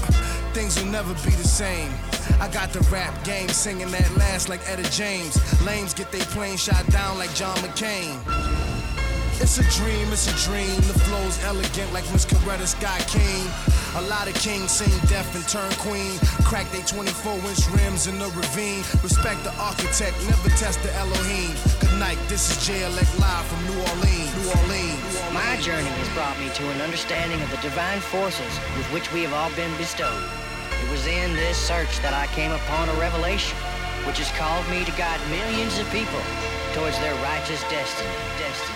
Things 0.56 0.80
will 0.80 0.89
never 0.89 1.14
be 1.16 1.36
the 1.36 1.43
same. 1.43 1.91
I 2.39 2.47
got 2.47 2.72
the 2.72 2.80
rap 2.88 3.12
game 3.26 3.49
singing 3.49 3.91
that 3.91 4.10
last 4.16 4.47
like 4.47 4.62
Etta 4.72 4.89
James. 4.89 5.36
Lames 5.66 5.93
get 5.93 6.14
they 6.14 6.24
plane 6.32 6.56
shot 6.56 6.88
down 6.95 7.18
like 7.18 7.36
John 7.36 7.58
McCain. 7.58 8.16
It's 9.43 9.60
a 9.60 9.68
dream, 9.76 10.08
it's 10.16 10.32
a 10.32 10.36
dream. 10.47 10.80
The 10.88 10.95
flow's 11.03 11.43
elegant 11.43 11.91
like 11.91 12.08
Miss 12.14 12.24
Coretta 12.24 12.66
Scott 12.72 13.03
King. 13.12 13.43
A 13.99 14.08
lot 14.08 14.32
of 14.32 14.36
kings 14.36 14.72
seen 14.72 14.95
deaf 15.12 15.28
and 15.36 15.43
turn 15.51 15.68
queen. 15.76 16.16
Crack 16.47 16.72
they 16.72 16.88
24 16.88 17.36
inch 17.51 17.68
rims 17.76 18.08
in 18.08 18.18
the 18.18 18.32
ravine. 18.32 18.80
Respect 19.03 19.43
the 19.43 19.51
architect, 19.60 20.16
never 20.32 20.47
test 20.56 20.82
the 20.84 20.91
Elohim. 20.95 21.51
Good 21.84 21.99
night, 21.99 22.18
this 22.32 22.47
is 22.47 22.64
JLX 22.64 23.20
live 23.20 23.43
from 23.51 23.60
New 23.68 23.80
Orleans. 23.91 24.32
New 24.39 24.47
Orleans. 24.56 25.03
My 25.36 25.60
journey 25.60 25.91
has 25.99 26.08
brought 26.16 26.39
me 26.39 26.47
to 26.47 26.64
an 26.72 26.80
understanding 26.80 27.43
of 27.43 27.51
the 27.51 27.60
divine 27.60 27.99
forces 27.99 28.56
with 28.80 28.88
which 28.95 29.12
we 29.12 29.24
have 29.28 29.34
all 29.36 29.51
been 29.60 29.76
bestowed. 29.76 30.45
It 30.86 30.92
was 30.92 31.08
in 31.08 31.34
this 31.34 31.58
search 31.58 31.98
that 32.06 32.14
I 32.14 32.28
came 32.28 32.52
upon 32.52 32.90
a 32.90 32.94
revelation, 33.02 33.58
which 34.06 34.20
has 34.20 34.30
called 34.38 34.70
me 34.70 34.86
to 34.86 34.92
guide 34.94 35.18
millions 35.34 35.80
of 35.80 35.90
people 35.90 36.22
towards 36.78 37.00
their 37.00 37.16
righteous 37.26 37.62
destiny. 37.74 38.14
Destiny. 38.38 38.75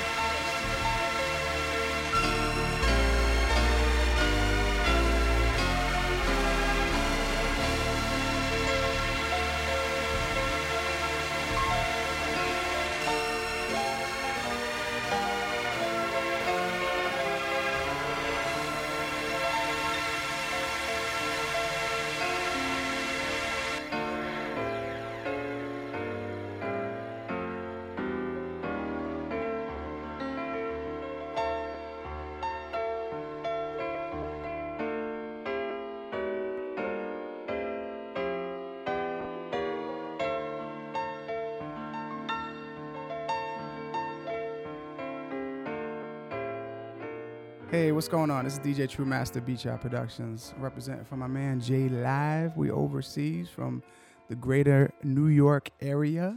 Hey, 47.72 47.92
what's 47.92 48.08
going 48.08 48.32
on? 48.32 48.46
This 48.46 48.54
is 48.54 48.60
DJ 48.62 48.90
True 48.90 49.06
Master 49.06 49.40
Beach 49.40 49.68
Out 49.68 49.82
Productions, 49.82 50.56
representing 50.58 51.06
for 51.06 51.18
my 51.18 51.28
man 51.28 51.62
Jay 51.62 51.88
Live. 51.88 52.58
We 52.58 52.72
overseas 52.72 53.48
from 53.48 53.84
the 54.28 54.34
greater 54.34 54.92
New 55.04 55.28
York 55.28 55.70
area, 55.80 56.36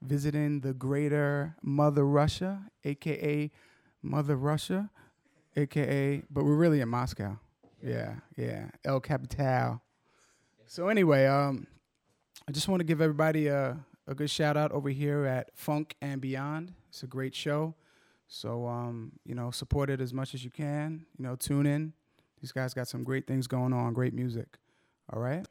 visiting 0.00 0.60
the 0.60 0.72
greater 0.72 1.56
Mother 1.60 2.06
Russia, 2.06 2.62
aka 2.84 3.50
Mother 4.00 4.36
Russia, 4.36 4.88
aka, 5.56 6.22
but 6.30 6.44
we're 6.44 6.54
really 6.54 6.80
in 6.80 6.88
Moscow. 6.88 7.36
Yeah, 7.82 8.14
yeah, 8.36 8.66
El 8.84 9.00
Capital. 9.00 9.82
So 10.66 10.86
anyway, 10.86 11.26
um, 11.26 11.66
I 12.46 12.52
just 12.52 12.68
want 12.68 12.78
to 12.78 12.84
give 12.84 13.00
everybody 13.00 13.48
a, 13.48 13.76
a 14.06 14.14
good 14.14 14.30
shout 14.30 14.56
out 14.56 14.70
over 14.70 14.88
here 14.88 15.24
at 15.24 15.50
Funk 15.58 15.96
and 16.00 16.20
Beyond. 16.20 16.74
It's 16.90 17.02
a 17.02 17.08
great 17.08 17.34
show. 17.34 17.74
So 18.30 18.66
um, 18.66 19.12
you 19.26 19.34
know, 19.34 19.50
support 19.50 19.90
it 19.90 20.00
as 20.00 20.14
much 20.14 20.34
as 20.34 20.42
you 20.44 20.50
can. 20.50 21.04
You 21.18 21.24
know, 21.24 21.36
tune 21.36 21.66
in. 21.66 21.92
These 22.40 22.52
guys 22.52 22.72
got 22.72 22.88
some 22.88 23.04
great 23.04 23.26
things 23.26 23.46
going 23.46 23.74
on, 23.74 23.92
great 23.92 24.14
music. 24.14 24.56
All 25.12 25.20
right. 25.20 25.44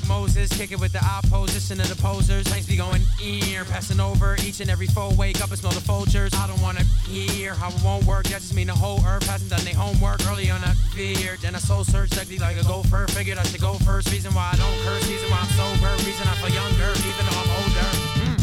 Like 0.00 0.08
Moses, 0.08 0.50
kick 0.50 0.72
it 0.72 0.80
with 0.80 0.92
the 0.92 1.04
opposition 1.04 1.80
of 1.80 1.88
the 1.88 2.00
posers. 2.00 2.46
Thanks 2.46 2.66
be 2.66 2.76
going 2.76 3.02
ear, 3.22 3.64
passing 3.64 4.00
over 4.00 4.36
each 4.44 4.60
and 4.60 4.70
every 4.70 4.86
foe. 4.86 5.10
Wake 5.16 5.40
up 5.40 5.50
and 5.50 5.58
smell 5.58 5.72
the 5.72 5.80
vultures. 5.80 6.32
I 6.34 6.46
don't 6.46 6.60
wanna 6.60 6.84
hear 7.08 7.54
how 7.54 7.68
it 7.68 7.82
won't 7.82 8.04
work. 8.04 8.24
That 8.24 8.40
just 8.40 8.54
mean 8.54 8.68
the 8.68 8.74
whole 8.74 9.00
earth 9.06 9.26
hasn't 9.26 9.50
done 9.50 9.64
their 9.64 9.74
homework. 9.74 10.20
Early 10.28 10.50
on 10.50 10.62
I 10.64 10.74
feared, 10.94 11.40
then 11.40 11.54
I 11.54 11.58
soul 11.58 11.84
search 11.84 12.10
sexy 12.10 12.38
like 12.38 12.56
a 12.60 12.64
gopher. 12.64 13.06
Figured 13.08 13.38
I 13.38 13.42
should 13.44 13.60
go 13.60 13.74
first. 13.86 14.10
Reason 14.12 14.32
why 14.34 14.50
I 14.52 14.56
don't 14.56 14.78
curse, 14.84 15.08
reason 15.08 15.30
why 15.30 15.40
I'm 15.40 15.50
sober, 15.58 15.92
reason 16.04 16.26
I 16.28 16.34
feel 16.36 16.54
younger, 16.54 16.90
even 17.08 17.24
though 17.26 17.40
I'm 17.42 17.50
older. 17.60 17.88
Mm. 18.20 18.38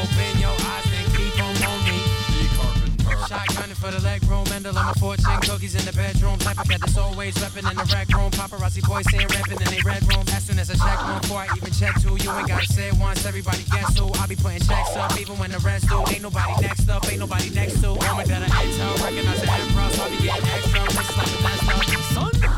Open 0.00 0.40
your 0.40 0.56
eyes 0.72 0.83
on 3.34 3.70
on 3.70 3.74
for 3.74 3.90
the 3.90 4.00
leg 4.00 4.22
room 4.24 4.44
Swindle 4.54 4.78
on 4.78 4.86
my 4.86 4.92
fortune, 4.94 5.40
cookies 5.42 5.74
in 5.74 5.84
the 5.84 5.92
bedroom. 5.92 6.38
Type 6.38 6.58
of 6.58 6.68
cat 6.68 6.80
that's 6.80 6.96
always 6.96 7.34
reppin' 7.42 7.68
in 7.68 7.76
the 7.76 7.84
rec 7.92 8.08
room. 8.14 8.30
Paparazzi 8.30 8.80
boys 8.86 9.04
saying 9.10 9.26
rapping 9.34 9.60
in 9.60 9.66
they 9.66 9.82
red 9.84 10.00
room. 10.08 10.24
As 10.32 10.46
soon 10.46 10.60
as 10.60 10.70
I 10.70 10.74
check 10.74 11.02
one 11.02 11.20
before 11.20 11.38
I 11.38 11.48
even 11.56 11.72
check 11.72 12.00
two, 12.00 12.16
you 12.22 12.30
ain't 12.30 12.48
gotta 12.48 12.66
say 12.66 12.88
it 12.88 12.94
once. 12.94 13.26
Everybody 13.26 13.64
guess 13.64 13.98
who? 13.98 14.12
I 14.14 14.26
be 14.26 14.36
putting 14.36 14.60
checks 14.60 14.96
up, 14.96 15.18
even 15.20 15.36
when 15.38 15.50
the 15.50 15.58
rest 15.58 15.88
do. 15.88 15.98
Ain't 16.08 16.22
nobody 16.22 16.54
next 16.62 16.88
up, 16.88 17.04
ain't 17.10 17.18
nobody 17.18 17.50
next 17.50 17.80
to. 17.82 17.88
Oh 17.88 17.98
Moment 17.98 18.28
that 18.28 18.42
I 18.42 18.62
intel, 18.62 18.94
recognize 19.02 19.40
the 19.42 19.50
emperor, 19.50 19.90
so 19.90 20.02
I 20.04 20.08
be 20.08 20.16
getting 20.22 20.48
extra. 20.48 20.80
Places 20.94 21.16
like 21.18 21.30
the 21.34 21.42
best 21.42 21.94
of 21.98 22.44
son. 22.44 22.53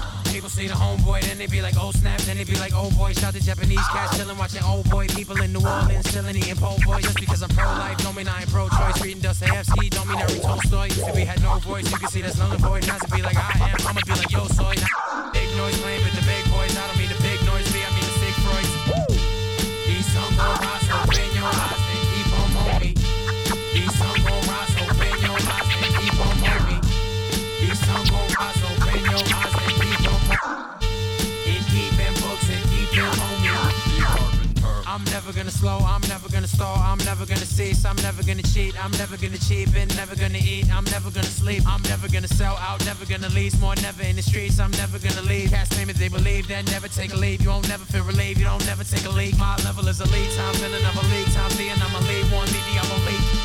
People 0.46 0.62
see 0.62 0.70
the 0.70 0.78
homeboy, 0.78 1.26
then 1.26 1.38
they 1.38 1.50
be 1.50 1.60
like, 1.60 1.74
oh 1.74 1.90
snap, 1.90 2.22
then 2.22 2.38
they 2.38 2.44
be 2.44 2.54
like, 2.62 2.70
oh 2.72 2.88
boy, 2.94 3.10
shout 3.10 3.34
to 3.34 3.42
Japanese 3.42 3.82
cats 3.90 4.14
chillin', 4.14 4.38
watching 4.38 4.62
old 4.62 4.88
boy. 4.88 5.08
People 5.08 5.34
in 5.42 5.52
New 5.52 5.58
Orleans 5.58 6.06
chillin', 6.06 6.38
eating 6.38 6.54
po' 6.54 6.78
boy. 6.86 7.02
Just 7.02 7.18
because 7.18 7.42
I'm 7.42 7.50
pro-life, 7.50 7.98
don't 7.98 8.14
mean 8.14 8.28
I 8.28 8.46
ain't 8.46 8.50
pro-choice. 8.54 9.02
Reading 9.02 9.22
Dostoevsky, 9.22 9.90
don't 9.90 10.06
mean 10.06 10.22
I 10.22 10.26
read 10.30 10.42
Tolstoy. 10.42 10.86
If 10.86 11.16
we 11.16 11.24
had 11.24 11.42
no 11.42 11.58
voice, 11.66 11.90
you 11.90 11.98
can 11.98 12.08
see 12.10 12.22
that's 12.22 12.38
and 12.38 12.62
void. 12.62 12.86
Not 12.86 13.00
to 13.02 13.10
be 13.10 13.22
like 13.22 13.34
I 13.34 13.74
am, 13.74 13.90
I'ma 13.90 14.00
be 14.06 14.14
like 14.14 14.30
yo 14.30 14.46
soy. 14.54 14.78
Now, 14.78 15.34
big 15.34 15.50
noise 15.58 15.82
playing 15.82 16.04
with 16.06 16.14
the 16.14 16.22
big 16.22 16.44
boys. 16.54 16.70
I 16.78 16.86
don't 16.86 16.98
mean 17.02 17.10
the 17.10 17.18
big 17.26 17.42
noise, 17.42 17.66
me, 17.74 17.82
I 17.82 17.90
mean 17.90 18.06
the 18.06 18.14
sick 18.22 18.36
Freud. 18.46 18.70
These 19.82 20.06
songs 20.14 20.30
oh, 20.30 20.46
gon' 20.46 20.62
rise, 20.62 20.86
open 20.94 21.26
your 21.34 21.50
eyes 21.50 21.82
and 21.90 22.06
keep 22.14 22.30
on 22.38 22.48
moving. 22.54 22.94
These 23.74 23.94
songs 23.98 24.15
I'm 34.96 35.04
never 35.12 35.30
gonna 35.30 35.50
slow, 35.50 35.76
I'm 35.84 36.00
never 36.08 36.26
gonna 36.30 36.48
stall, 36.48 36.78
I'm 36.78 36.96
never 37.04 37.26
gonna 37.26 37.44
cease, 37.44 37.84
I'm 37.84 37.96
never 37.96 38.22
gonna 38.22 38.42
cheat, 38.42 38.82
I'm 38.82 38.90
never 38.92 39.18
gonna 39.18 39.36
cheat, 39.36 39.68
and 39.76 39.94
never 39.94 40.16
gonna 40.16 40.38
eat, 40.38 40.72
I'm 40.72 40.84
never 40.84 41.10
gonna 41.10 41.26
sleep, 41.26 41.64
I'm 41.68 41.82
never 41.82 42.08
gonna 42.08 42.26
sell 42.28 42.56
out, 42.56 42.82
never 42.86 43.04
gonna 43.04 43.28
lease, 43.28 43.60
more 43.60 43.74
never 43.82 44.02
in 44.04 44.16
the 44.16 44.22
streets, 44.22 44.58
I'm 44.58 44.70
never 44.70 44.98
gonna 44.98 45.20
leave. 45.20 45.50
Cast 45.50 45.76
name 45.76 45.90
if 45.90 45.98
they 45.98 46.08
believe, 46.08 46.48
then 46.48 46.64
never 46.72 46.88
take 46.88 47.12
a 47.12 47.16
leave, 47.16 47.42
you 47.42 47.50
won't 47.50 47.68
never 47.68 47.84
feel 47.84 48.04
relieved, 48.04 48.38
you 48.38 48.46
don't 48.46 48.64
never 48.64 48.84
take 48.84 49.04
a 49.04 49.10
leak. 49.10 49.36
My 49.36 49.56
level 49.68 49.86
is 49.86 50.00
elite, 50.00 50.32
times 50.32 50.62
in 50.62 50.72
another 50.72 51.06
league, 51.08 51.30
times 51.34 51.58
the 51.58 51.68
and 51.68 51.82
I'm 51.82 51.94
a 51.94 52.00
lead, 52.08 52.32
one 52.32 52.48
BD, 52.48 52.82
I'm 52.82 52.90
a 52.90 53.04
leak. 53.04 53.35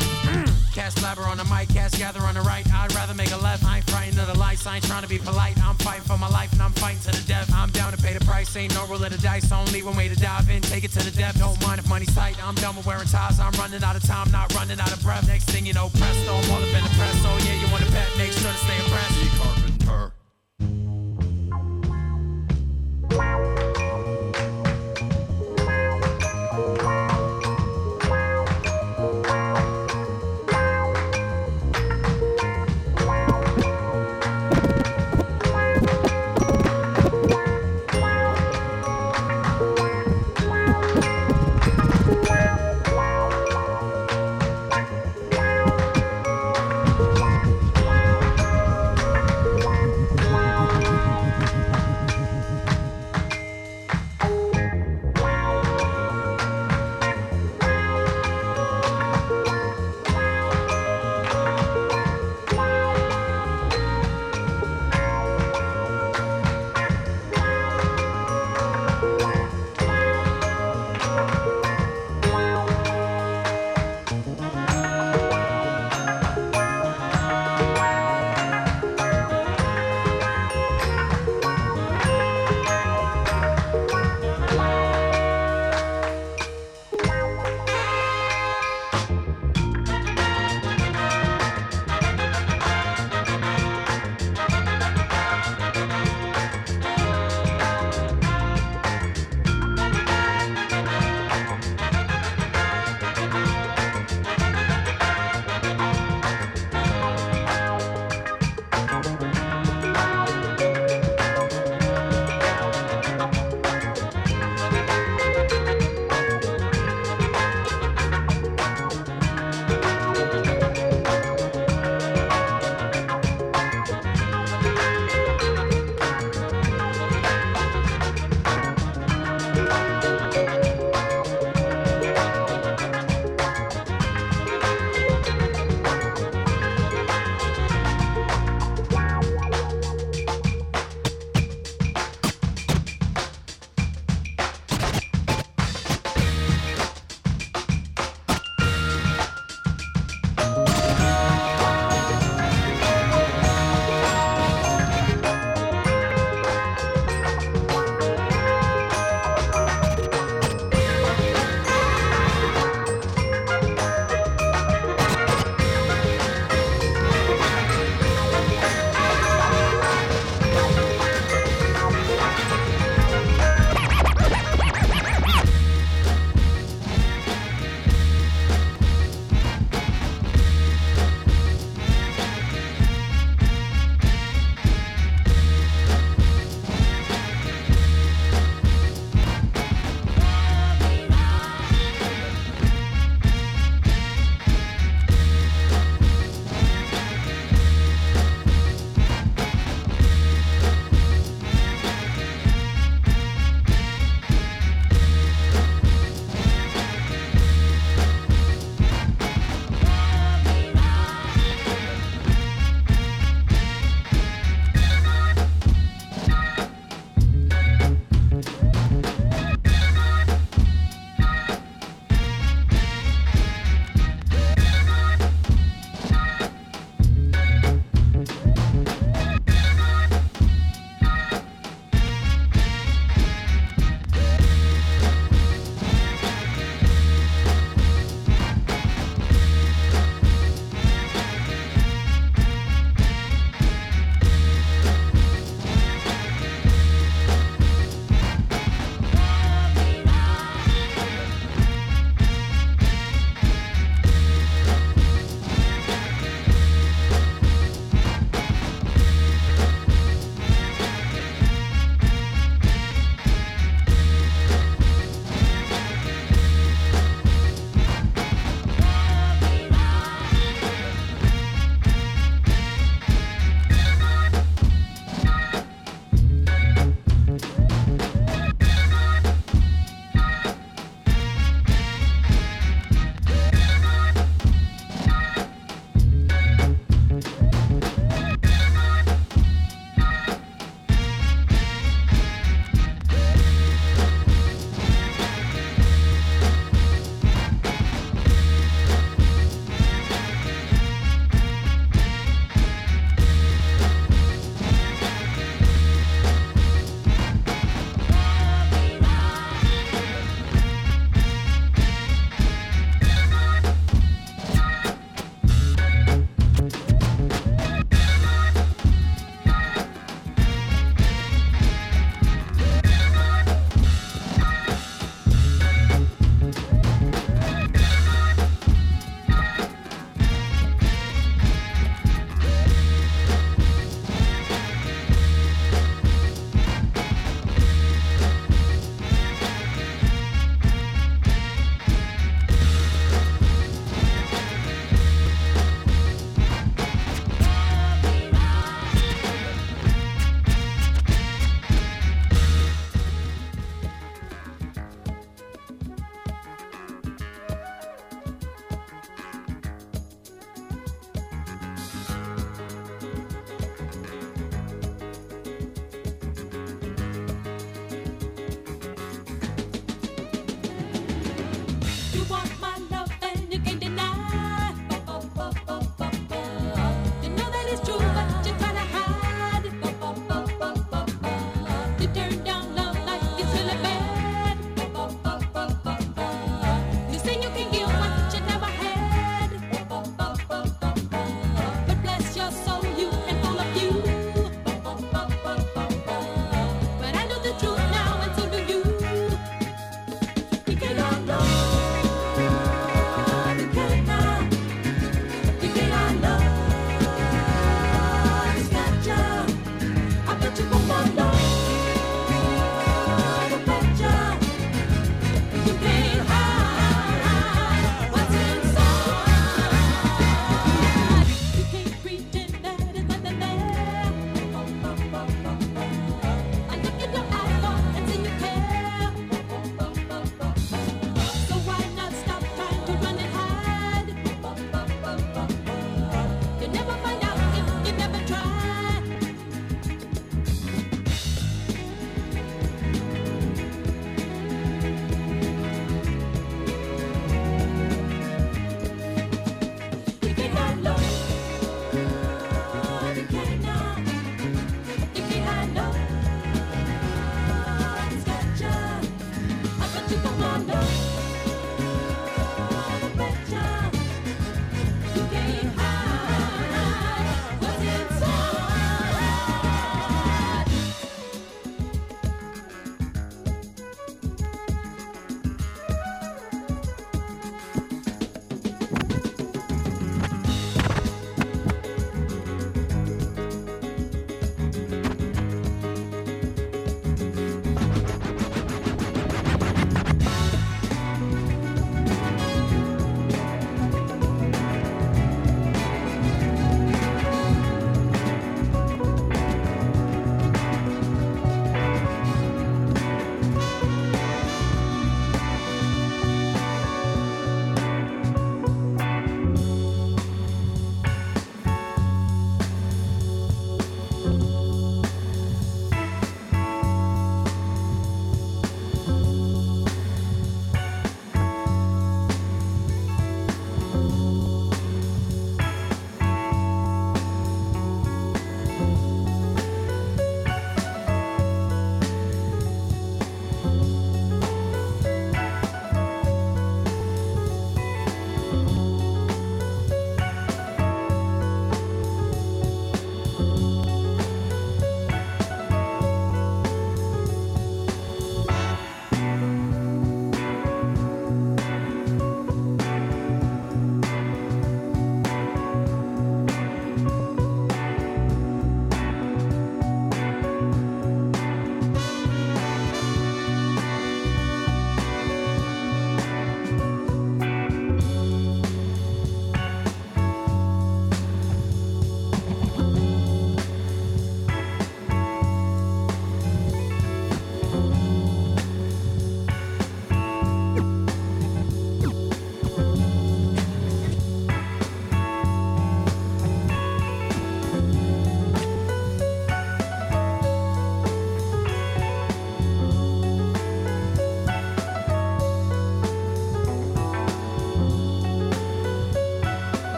Cast 0.72 1.00
blabber 1.00 1.22
on 1.22 1.36
the 1.36 1.44
mic, 1.44 1.68
cast 1.68 1.98
gather 1.98 2.20
on 2.20 2.34
the 2.34 2.40
right. 2.40 2.64
I'd 2.72 2.94
rather 2.94 3.12
make 3.12 3.30
a 3.30 3.36
left. 3.36 3.62
I 3.64 3.76
ain't 3.76 3.90
frightened 3.90 4.18
of 4.18 4.26
the 4.26 4.38
lights. 4.38 4.66
I 4.66 4.76
ain't 4.76 4.84
trying 4.84 5.02
to 5.02 5.08
be 5.08 5.18
polite. 5.18 5.60
I'm 5.62 5.76
fighting 5.76 6.04
for 6.04 6.16
my 6.16 6.28
life 6.28 6.50
and 6.52 6.62
I'm 6.62 6.72
fighting 6.72 7.00
to 7.02 7.12
the 7.12 7.26
death. 7.28 7.52
I'm 7.54 7.68
down 7.70 7.92
to 7.92 7.98
pay 8.00 8.14
the 8.14 8.24
price. 8.24 8.56
Ain't 8.56 8.72
no 8.74 8.86
roll 8.86 9.04
of 9.04 9.12
the 9.12 9.18
dice. 9.18 9.52
Only 9.52 9.82
one 9.82 9.96
way 9.96 10.08
to 10.08 10.16
dive 10.16 10.48
in. 10.48 10.62
Take 10.62 10.84
it 10.84 10.92
to 10.92 11.04
the 11.04 11.10
depth. 11.10 11.38
Don't 11.38 11.60
mind 11.60 11.78
if 11.78 11.88
money's 11.90 12.14
tight. 12.14 12.42
I'm 12.42 12.54
done 12.54 12.74
with 12.74 12.86
wearing 12.86 13.06
ties. 13.06 13.38
I'm 13.38 13.52
running 13.60 13.84
out 13.84 13.96
of 13.96 14.02
time, 14.04 14.30
not 14.30 14.54
running 14.54 14.80
out 14.80 14.92
of 14.92 15.02
breath. 15.02 15.26
Next 15.26 15.50
thing 15.50 15.66
you 15.66 15.74
know, 15.74 15.90
presto, 15.90 16.32
I'm 16.32 16.50
all 16.50 16.56
up 16.56 16.74
in 16.74 16.82
the 16.84 16.94
press. 16.96 17.20
So 17.20 17.28
yeah, 17.44 17.60
you 17.60 17.70
want 17.70 17.84
to 17.84 17.92
bet? 17.92 18.08
Make 18.16 18.32
sure 18.32 18.50
to 18.50 18.56
stay 18.56 18.76
impressed. 18.80 19.12
Carpenter. 19.36 20.12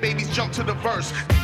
Grandbabies 0.00 0.32
jump 0.32 0.52
to 0.52 0.62
the 0.62 0.74
verse. 0.74 1.39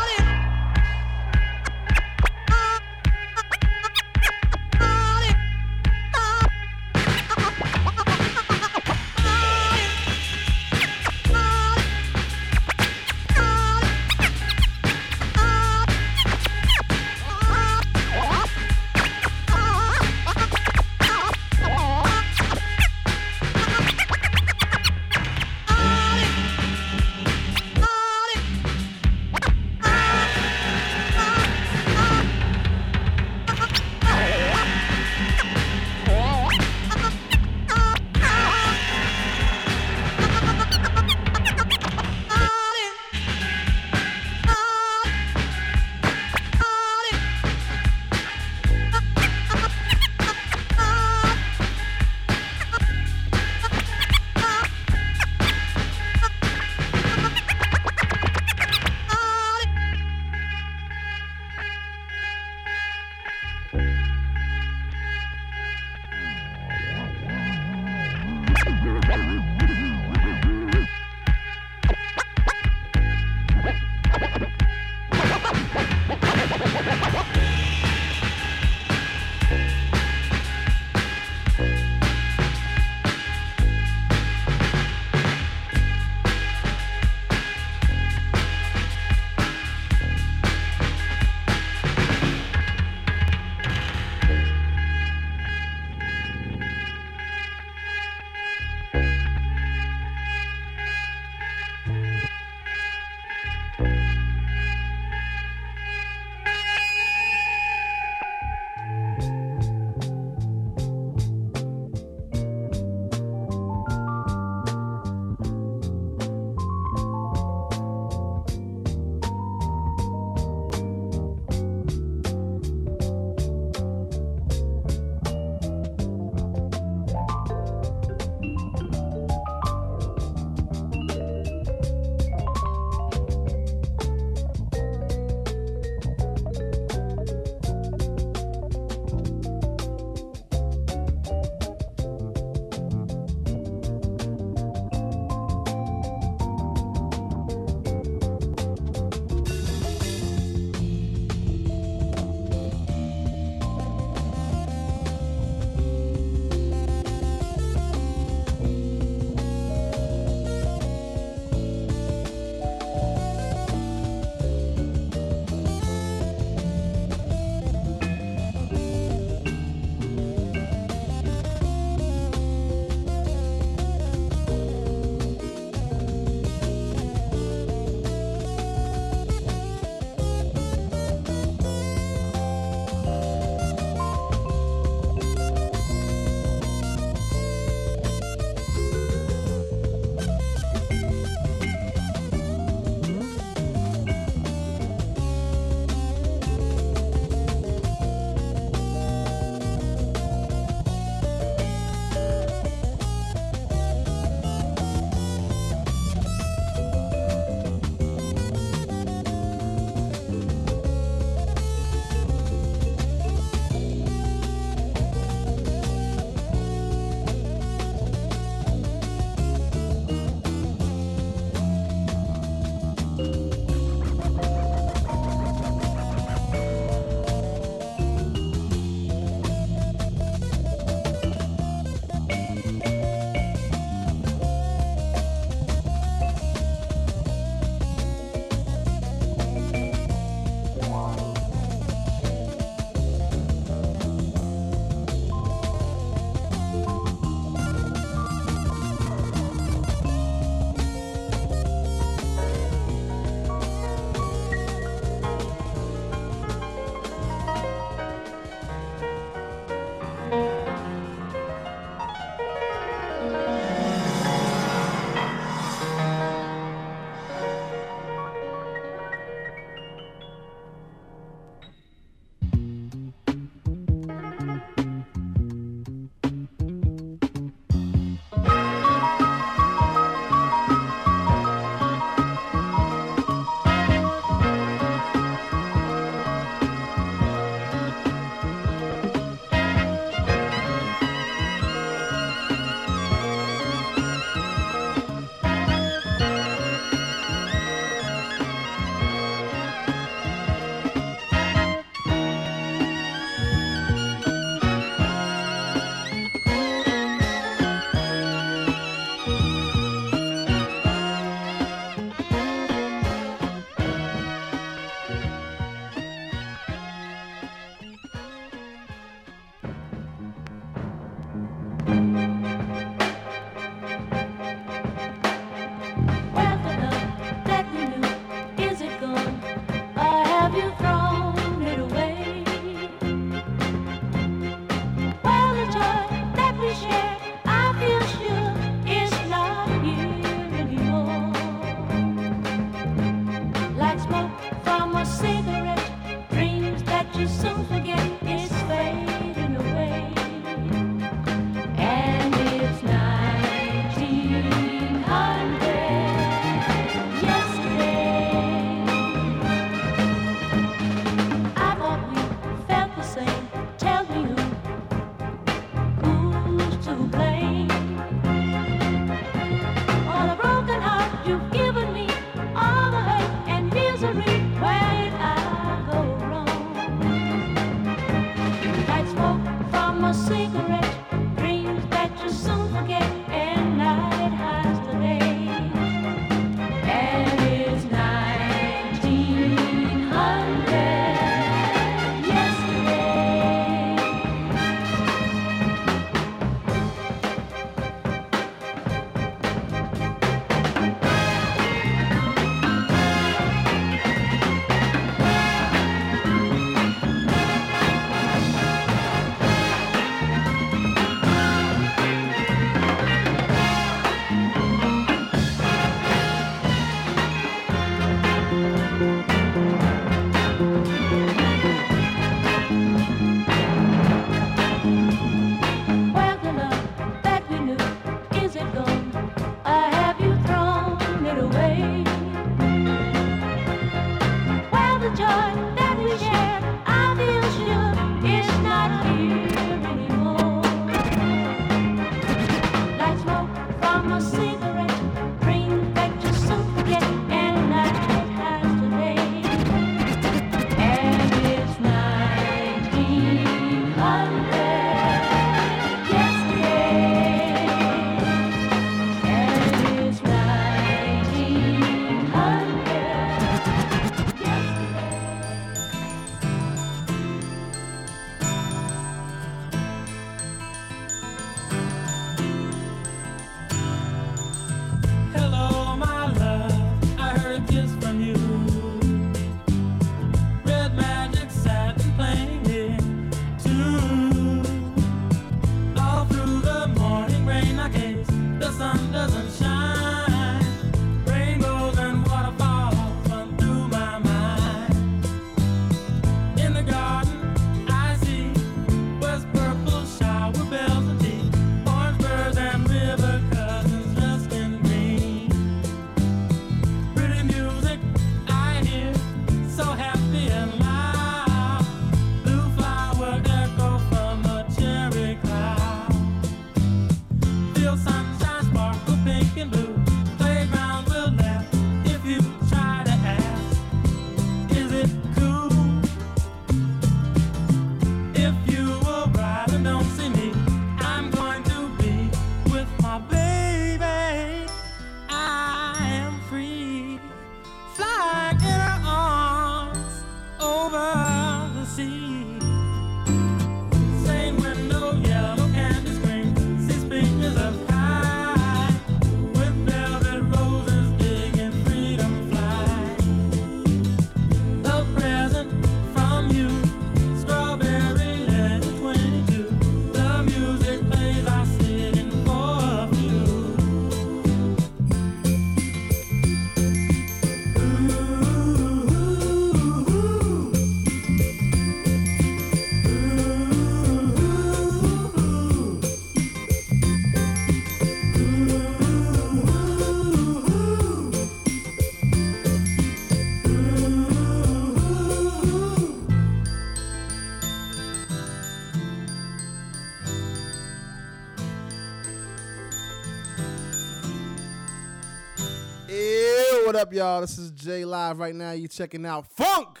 Up, 596.98 597.12
y'all? 597.12 597.40
This 597.40 597.58
is 597.58 597.70
J 597.70 598.04
Live 598.04 598.40
right 598.40 598.54
now. 598.54 598.72
You 598.72 598.88
checking 598.88 599.24
out 599.24 599.46
Funk 599.52 600.00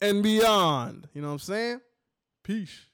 and 0.00 0.22
Beyond. 0.22 1.08
You 1.12 1.20
know 1.20 1.28
what 1.28 1.32
I'm 1.32 1.38
saying? 1.40 1.80
Peace. 2.44 2.86